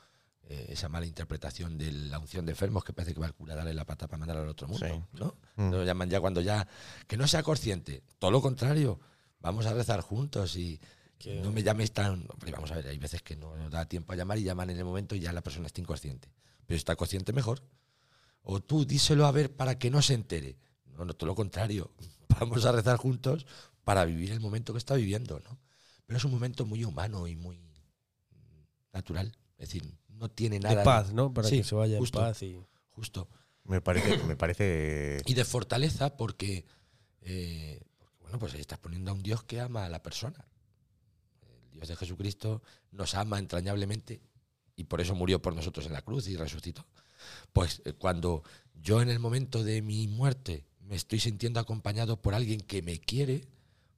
[0.43, 3.55] eh, esa mala interpretación de la unción de enfermos que parece que va el cura
[3.55, 5.18] a darle la pata para mandar al otro mundo, Sí.
[5.18, 5.36] ¿no?
[5.56, 5.70] Mm.
[5.70, 6.66] Lo llaman ya cuando ya
[7.06, 9.01] que no sea consciente, todo lo contrario,
[9.40, 10.81] vamos a rezar juntos y
[11.18, 14.12] Que- no me llaméis tan, vamos a ver, hay veces que no nos da tiempo
[14.12, 16.28] a llamar y llaman en el momento y ya la persona está inconsciente,
[16.66, 17.62] pero si está consciente mejor.
[18.44, 20.56] O tú díselo a ver para que no se entere,
[20.96, 21.90] No, no, todo lo contrario.
[22.40, 23.46] Vamos a rezar juntos
[23.82, 25.58] para vivir el momento que está viviendo, ¿no?
[26.06, 27.58] Pero es un momento muy humano y muy
[28.92, 29.36] natural.
[29.56, 30.76] Es decir, no tiene nada.
[30.76, 31.32] De paz, ¿no?
[31.32, 32.18] Para Sí, que se vaya justo.
[32.20, 32.64] en paz y.
[32.90, 33.28] Justo.
[33.64, 35.22] Me parece, me parece.
[35.26, 36.64] Y de fortaleza porque,
[37.22, 40.46] eh, porque, bueno, pues ahí estás poniendo a un Dios que ama a la persona.
[41.64, 42.62] El Dios de Jesucristo
[42.92, 44.20] nos ama entrañablemente
[44.76, 46.86] y por eso murió por nosotros en la cruz y resucitó.
[47.52, 48.42] Pues eh, cuando
[48.74, 52.98] yo en el momento de mi muerte me estoy sintiendo acompañado por alguien que me
[53.01, 53.46] quiere,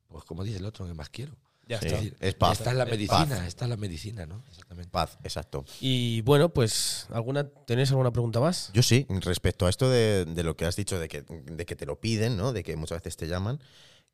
[0.09, 1.36] pues como dice el otro, que más quiero.
[1.69, 1.89] Ya está.
[1.89, 2.59] Es decir, es paz.
[2.61, 3.47] Esta es la Es medicina, paz.
[3.47, 4.44] esta es la medicina, ¿no?
[4.48, 4.90] Exactamente.
[4.90, 5.65] Paz, exacto.
[5.81, 8.70] Y bueno, pues, ¿alguna, ¿tenéis alguna pregunta más?
[8.73, 11.74] Yo sí, respecto a esto de, de lo que has dicho, de que, de que
[11.74, 12.53] te lo piden, ¿no?
[12.53, 13.59] De que muchas veces te llaman.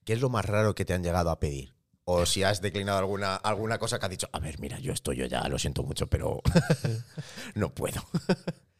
[0.04, 1.74] ¿Qué es lo más raro que te han llegado a pedir?
[2.04, 5.18] O si has declinado alguna, alguna cosa que has dicho, a ver, mira, yo estoy
[5.18, 6.40] yo ya, lo siento mucho, pero
[7.54, 8.02] no puedo.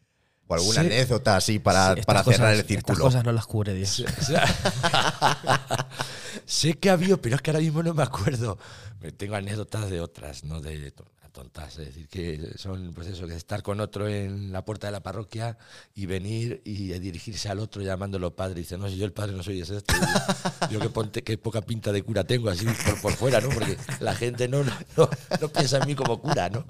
[0.53, 0.87] o alguna Sí.
[0.87, 3.05] anécdota así para, Sí, estas para cerrar cosas- el Estas círculo.
[3.05, 4.05] cosas no las cubre Dios.
[4.21, 4.45] O sea,
[6.47, 8.59] sé que ha habido, pero es que ahora mismo no me acuerdo.
[9.17, 11.79] Tengo anécdotas de otras, no de to- tontas.
[11.79, 15.03] Es decir, que son, pues eso, que estar con otro en la puerta de la
[15.03, 15.57] parroquia
[15.95, 18.61] y venir y dirigirse al otro llamándolo padre.
[18.61, 19.95] Y dice, no, si yo el padre no soy es este.
[20.71, 23.49] Yo que ponte, qué poca pinta de cura tengo, así por, por fuera, ¿no?
[23.49, 25.09] Porque la gente no, no, no,
[25.41, 26.67] no piensa en mí como cura, ¿no?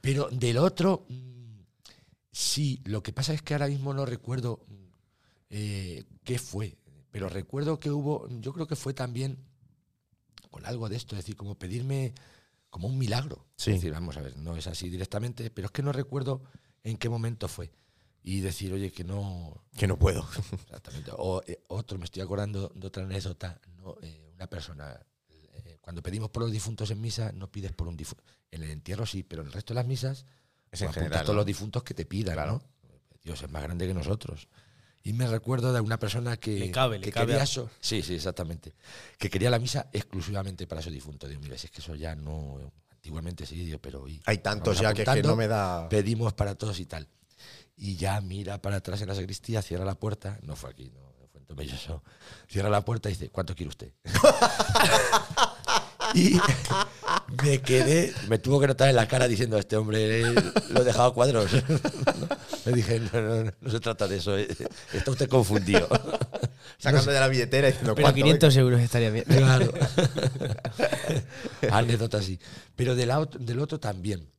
[0.00, 1.04] Pero del otro,
[2.32, 4.74] sí, lo que pasa es que ahora mismo no recuerdo mm,
[5.50, 6.78] eh, qué fue,
[7.10, 9.38] pero recuerdo que hubo, yo creo que fue también
[10.50, 12.14] con algo de esto, es decir, como pedirme
[12.70, 13.46] como un milagro.
[13.56, 13.70] Sí.
[13.70, 16.42] Es decir, vamos a ver, no es así directamente, pero es que no recuerdo
[16.84, 17.72] en qué momento fue.
[18.22, 20.26] Y decir, oye, que no, Que no puedo.
[20.52, 21.10] Exactamente.
[21.16, 23.60] O eh, otro, me estoy acordando de otra anécdota.
[23.78, 23.96] ¿no?
[24.02, 25.00] Eh, una persona,
[25.80, 28.22] cuando pedimos por los difuntos en misa, no pides por un difunto.
[28.50, 30.26] En el entierro sí, pero en el resto de las misas,
[30.72, 31.40] Es en pues, apuntas general, todos ¿no?
[31.40, 32.34] los difuntos que te pidan.
[32.34, 32.52] Claro.
[32.52, 32.62] ¿no?
[33.22, 34.48] Dios es más grande que nosotros.
[35.02, 37.70] Y me recuerdo de una persona que, Le cabe, le que cabe quería a- eso.
[37.80, 38.74] Sí, sí, exactamente.
[39.18, 41.26] Que quería la misa exclusivamente para su difunto.
[41.26, 42.58] Digo, mira, si es que eso ya no.
[42.90, 44.06] Antiguamente sí, digo, pero.
[44.06, 45.88] y- Hay tantos ya que, no me da.
[45.88, 47.08] pedimos para todos y tal.
[47.76, 51.00] Y ya mira para atrás en la sacristía, cierra la puerta, no fue aquí, no,
[51.32, 52.02] fue en Tomelloso,
[52.46, 53.92] cierra la puerta y dice, ¿cuánto quiere usted?
[56.14, 56.38] y
[57.42, 60.34] me quedé, me tuvo que notar en la cara diciendo, este hombre eh,
[60.70, 61.50] lo he dejado a cuadros.
[62.66, 64.48] Le dije, no, no, no, no se trata de eso, eh,
[64.92, 65.88] está usted confundido.
[66.78, 68.16] Sacando de la billetera y diciendo Pero ¿cuánto?
[68.16, 69.24] 500 euros estaría bien.
[69.24, 69.72] Claro.
[71.70, 72.38] Anécdota así.
[72.74, 74.30] Pero del otro también.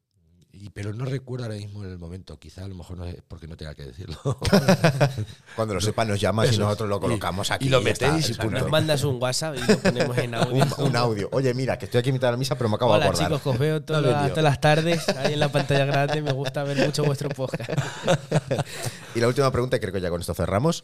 [0.64, 2.38] Y, pero no recuerdo ahora mismo en el momento.
[2.38, 4.16] Quizá a lo mejor no es porque no tenga que decirlo.
[5.56, 7.68] Cuando lo sepa nos llamas y nosotros lo Y- colocamos y aquí.
[7.70, 8.60] lo ya está, metéis y punto.
[8.60, 10.64] Nos mandas un WhatsApp y lo ponemos en audio.
[10.78, 11.30] un, un audio.
[11.32, 13.28] Oye, mira, que estoy aquí en mitad de la misa, pero me acabo de acordar.
[13.28, 14.36] chicos, os veo todas, No lo las- vendido.
[14.36, 16.22] todas las tardes ahí en la pantalla grande.
[16.22, 17.72] Me gusta ver mucho vuestro podcast.
[19.16, 20.84] Y la última pregunta, y creo que ya con esto cerramos.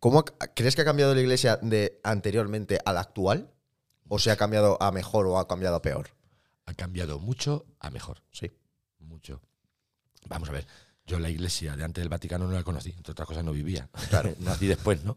[0.00, 0.24] ¿Cómo
[0.54, 3.50] crees que ha cambiado la iglesia de anteriormente a la actual?
[4.08, 6.08] ¿O se ha cambiado a mejor o ha cambiado a peor?
[6.68, 8.22] ha cambiado mucho a mejor.
[8.32, 8.50] Sí.
[10.28, 10.66] Vamos a ver.
[11.06, 12.90] Yo la iglesia de antes del Vaticano no la conocí.
[12.96, 13.88] Entre otras cosas no vivía.
[14.10, 14.34] Claro.
[14.40, 15.16] Nací después, ¿no?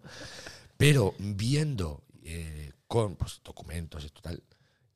[0.78, 4.44] Pero viendo eh, con pues, documentos y tal,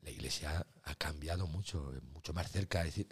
[0.02, 1.92] la iglesia ha cambiado mucho.
[1.96, 2.80] es Mucho más cerca.
[2.82, 3.08] Es decir,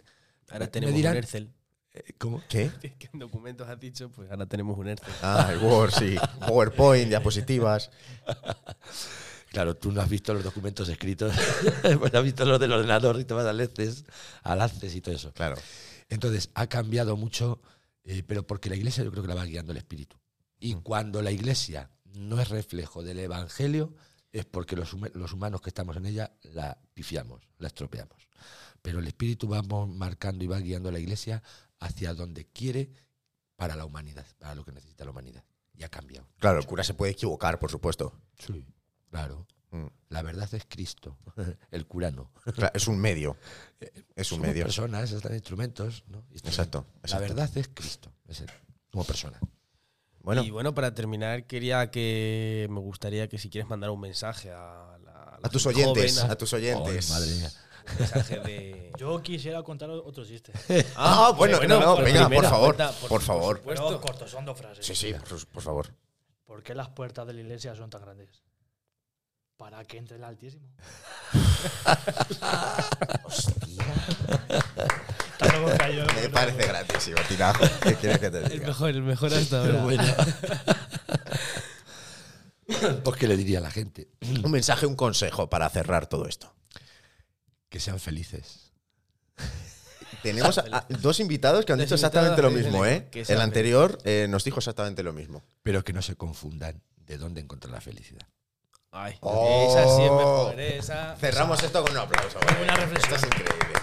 [0.50, 1.52] Ahora tenemos dirán, un Ercel.
[1.94, 2.42] eh, ¿Cómo?
[2.48, 2.70] ¿Qué?
[2.98, 4.10] ¿Qué documentos has dicho?
[4.10, 5.12] Pues ahora tenemos un Ercel.
[5.22, 6.16] Ah, el Word, sí.
[6.46, 7.90] PowerPoint, diapositivas.
[9.50, 11.34] Claro, tú no has visto los documentos escritos,
[11.98, 15.30] pues has visto los del ordenador y te vas al ACCES y todo eso.
[15.34, 15.56] Claro.
[16.12, 17.62] Entonces, ha cambiado mucho,
[18.04, 20.16] eh, pero porque la iglesia yo creo que la va guiando el espíritu.
[20.58, 23.94] Y cuando la iglesia no es reflejo del evangelio,
[24.30, 28.28] es porque los, huma- los humanos que estamos en ella la pifiamos, la estropeamos.
[28.82, 31.42] Pero el espíritu va marcando y va guiando a la iglesia
[31.80, 32.90] hacia donde quiere
[33.56, 35.44] para la humanidad, para lo que necesita la humanidad.
[35.74, 36.28] Y ha cambiado.
[36.38, 38.12] Claro, el cura se puede equivocar, por supuesto.
[38.38, 38.64] Sí.
[39.10, 39.46] Claro.
[39.72, 39.86] Mm.
[40.10, 41.16] La verdad es Cristo,
[41.70, 42.30] el cura no.
[42.54, 43.36] Claro, es un medio.
[44.14, 44.62] Es un Somos medio.
[44.64, 46.04] personas, están instrumentos.
[46.06, 46.24] ¿no?
[46.30, 47.20] Y Exacto, La exacto.
[47.26, 48.50] verdad es Cristo, es él,
[48.92, 49.40] como persona.
[50.20, 54.52] Bueno, Y bueno, para terminar, quería que me gustaría que si quieres mandar un mensaje
[54.52, 57.10] a, la, la a tus oyentes, joven, a tus oyentes.
[57.10, 57.50] Madre mía.
[57.90, 58.92] un mensaje de.
[58.98, 60.52] Yo quisiera contar otro chiste.
[60.94, 63.56] Ah, bueno, no, no, por venga, por favor, cuenta, por favor.
[63.58, 63.86] supuesto.
[63.88, 64.86] Pero corto, son dos frases.
[64.86, 65.88] Sí, sí, por, por favor.
[66.44, 68.28] ¿Por qué las puertas de la iglesia son tan grandes?
[69.62, 70.66] Para que entre el Altísimo.
[75.42, 77.64] Yo- Me parece gratísimo, tirajo.
[77.82, 78.66] ¿Qué quieres que te El diga?
[78.68, 79.84] mejor, el mejor hasta Pero ahora.
[79.84, 80.02] bueno.
[83.04, 84.08] pues qué le diría a la gente
[84.42, 86.52] Un mensaje, un consejo para cerrar todo esto.
[87.68, 88.72] que sean felices.
[90.24, 93.06] Tenemos a- a dos invitados que han dicho exactamente lo mismo, ¿eh?
[93.12, 95.44] que El anterior eh, nos dijo exactamente lo mismo.
[95.62, 98.26] pero que no se confundan de dónde encontrar la felicidad.
[98.94, 99.66] Ay, Oh.
[99.70, 101.16] esa sí es mejor, esa.
[101.16, 102.38] Cerramos esto con un aplauso.
[102.44, 102.62] ¿vale?
[102.62, 103.14] Una reflexión.
[103.14, 103.80] Esto es increíble.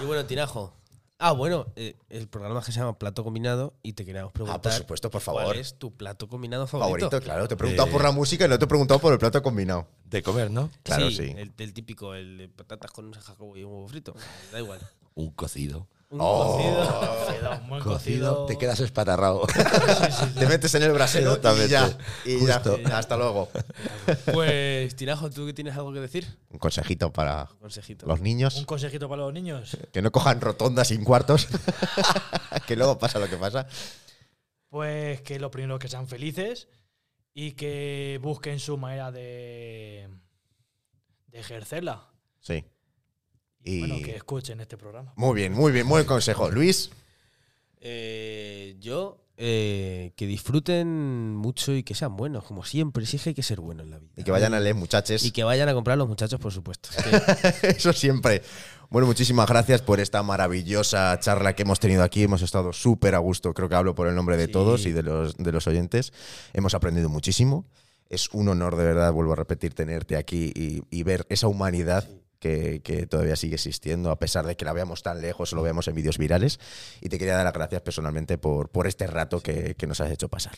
[0.00, 0.74] Y bueno, Tinajo.
[1.18, 4.58] Ah, bueno, eh, el programa que se llama Plato Combinado y te queríamos preguntar.
[4.58, 5.44] Ah, por supuesto, por favor.
[5.44, 7.06] ¿Cuál es tu plato combinado favorito?
[7.08, 7.46] Favorito, claro.
[7.48, 7.92] Te he preguntado Eh.
[7.92, 9.86] por la música y no te he preguntado por el plato combinado.
[10.04, 10.68] De comer, ¿no?
[10.82, 11.32] Claro, sí.
[11.36, 14.14] El, el típico, el de patatas con un jacobo y un huevo frito.
[14.50, 14.80] Da igual.
[15.14, 15.86] Un cocido.
[16.12, 16.56] Un Oh.
[16.56, 17.52] cocido.
[17.62, 18.46] Un buen Cocido, cocido.
[18.46, 19.46] te quedas espatarrado.
[20.38, 21.98] Te metes en el brasero y ya.
[22.26, 22.62] Y ya.
[22.94, 23.48] Hasta luego.
[24.32, 26.26] Pues, Tinajo, ¿tú qué tienes algo que decir?
[26.50, 28.06] Un consejito para Consejito.
[28.06, 28.56] los niños.
[28.56, 29.76] Un consejito para los niños.
[29.92, 31.48] Que no cojan rotondas sin cuartos.
[32.66, 33.66] que luego pasa lo que pasa.
[34.68, 36.68] Pues que lo primero que sean felices
[37.34, 40.08] y que busquen su manera de,
[41.28, 42.06] de ejercerla.
[42.40, 42.64] Sí.
[43.64, 45.12] Y, Y- bueno, que escuchen este programa.
[45.16, 45.88] Muy bien, muy bien.
[45.88, 46.50] Buen consejo.
[46.50, 46.90] Luis.
[47.80, 53.04] Eh, yo, eh, que disfruten mucho y que sean buenos, como siempre.
[53.06, 54.12] Sí es que hay que ser bueno en la vida.
[54.16, 55.24] Y que vayan a leer, muchachos.
[55.24, 56.90] Y que vayan a comprar los muchachos, por supuesto.
[57.60, 58.42] Que- Eso siempre.
[58.90, 62.22] Bueno, muchísimas gracias por esta maravillosa charla que hemos tenido aquí.
[62.22, 63.52] Hemos estado súper a gusto.
[63.54, 64.52] Creo que hablo por el nombre de Sí.
[64.52, 66.12] todos y de los, de los oyentes.
[66.52, 67.64] Hemos aprendido muchísimo.
[68.10, 72.06] Es un honor, de verdad, vuelvo a repetir, tenerte aquí y, y ver esa humanidad
[72.42, 75.62] que, que todavía sigue existiendo, a pesar de que la veamos tan lejos o lo
[75.62, 76.58] veamos en vídeos virales.
[77.00, 80.10] Y te quería dar las gracias personalmente por, por este rato que, que nos has
[80.10, 80.54] hecho pasar.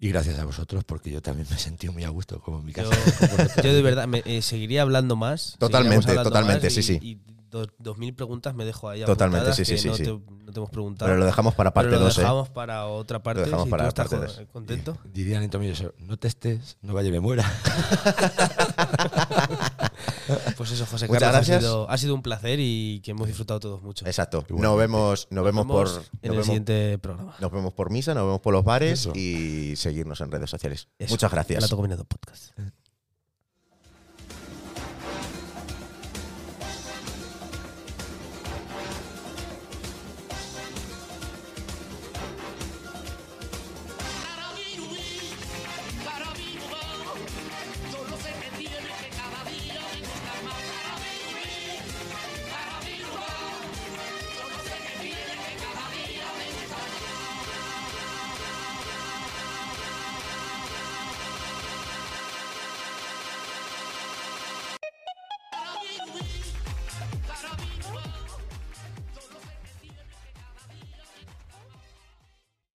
[0.00, 2.72] Y gracias a vosotros, porque yo también me sentí muy a gusto, como en mi
[2.72, 3.62] yo, casa.
[3.62, 5.54] yo de verdad me, eh, seguiría hablando más.
[5.58, 6.98] Totalmente, hablando totalmente, más sí, y- sí.
[7.00, 7.14] Y
[7.48, 10.02] do- dos mil preguntas me dejo ahí Totalmente, sí, sí, sí, no, sí.
[10.02, 11.08] Te, no te hemos preguntado.
[11.08, 12.16] Pero lo dejamos para parte Pero lo 2.
[12.16, 13.42] dejamos para otra parte.
[13.42, 14.46] dejamos si para tú estás parte con- dos.
[14.52, 14.98] contento.
[15.04, 17.44] Diría Nito Miller, no testes, no vaya y me muera.
[20.56, 21.60] Pues eso, José Muchas Carlos, ha gracias.
[21.62, 24.06] sido, ha sido un placer y que hemos disfrutado todos mucho.
[24.06, 24.44] Exacto.
[24.48, 25.88] Nos vemos, nos vemos por.
[25.88, 27.34] en nos el vemos- siguiente programa.
[27.40, 29.12] Nos vemos por misa, nos vemos por los bares Eso.
[29.14, 30.88] y seguirnos en redes sociales.
[30.98, 31.58] Eso, Muchas gracias.
[31.60, 32.52] Plato Combinado Podcast.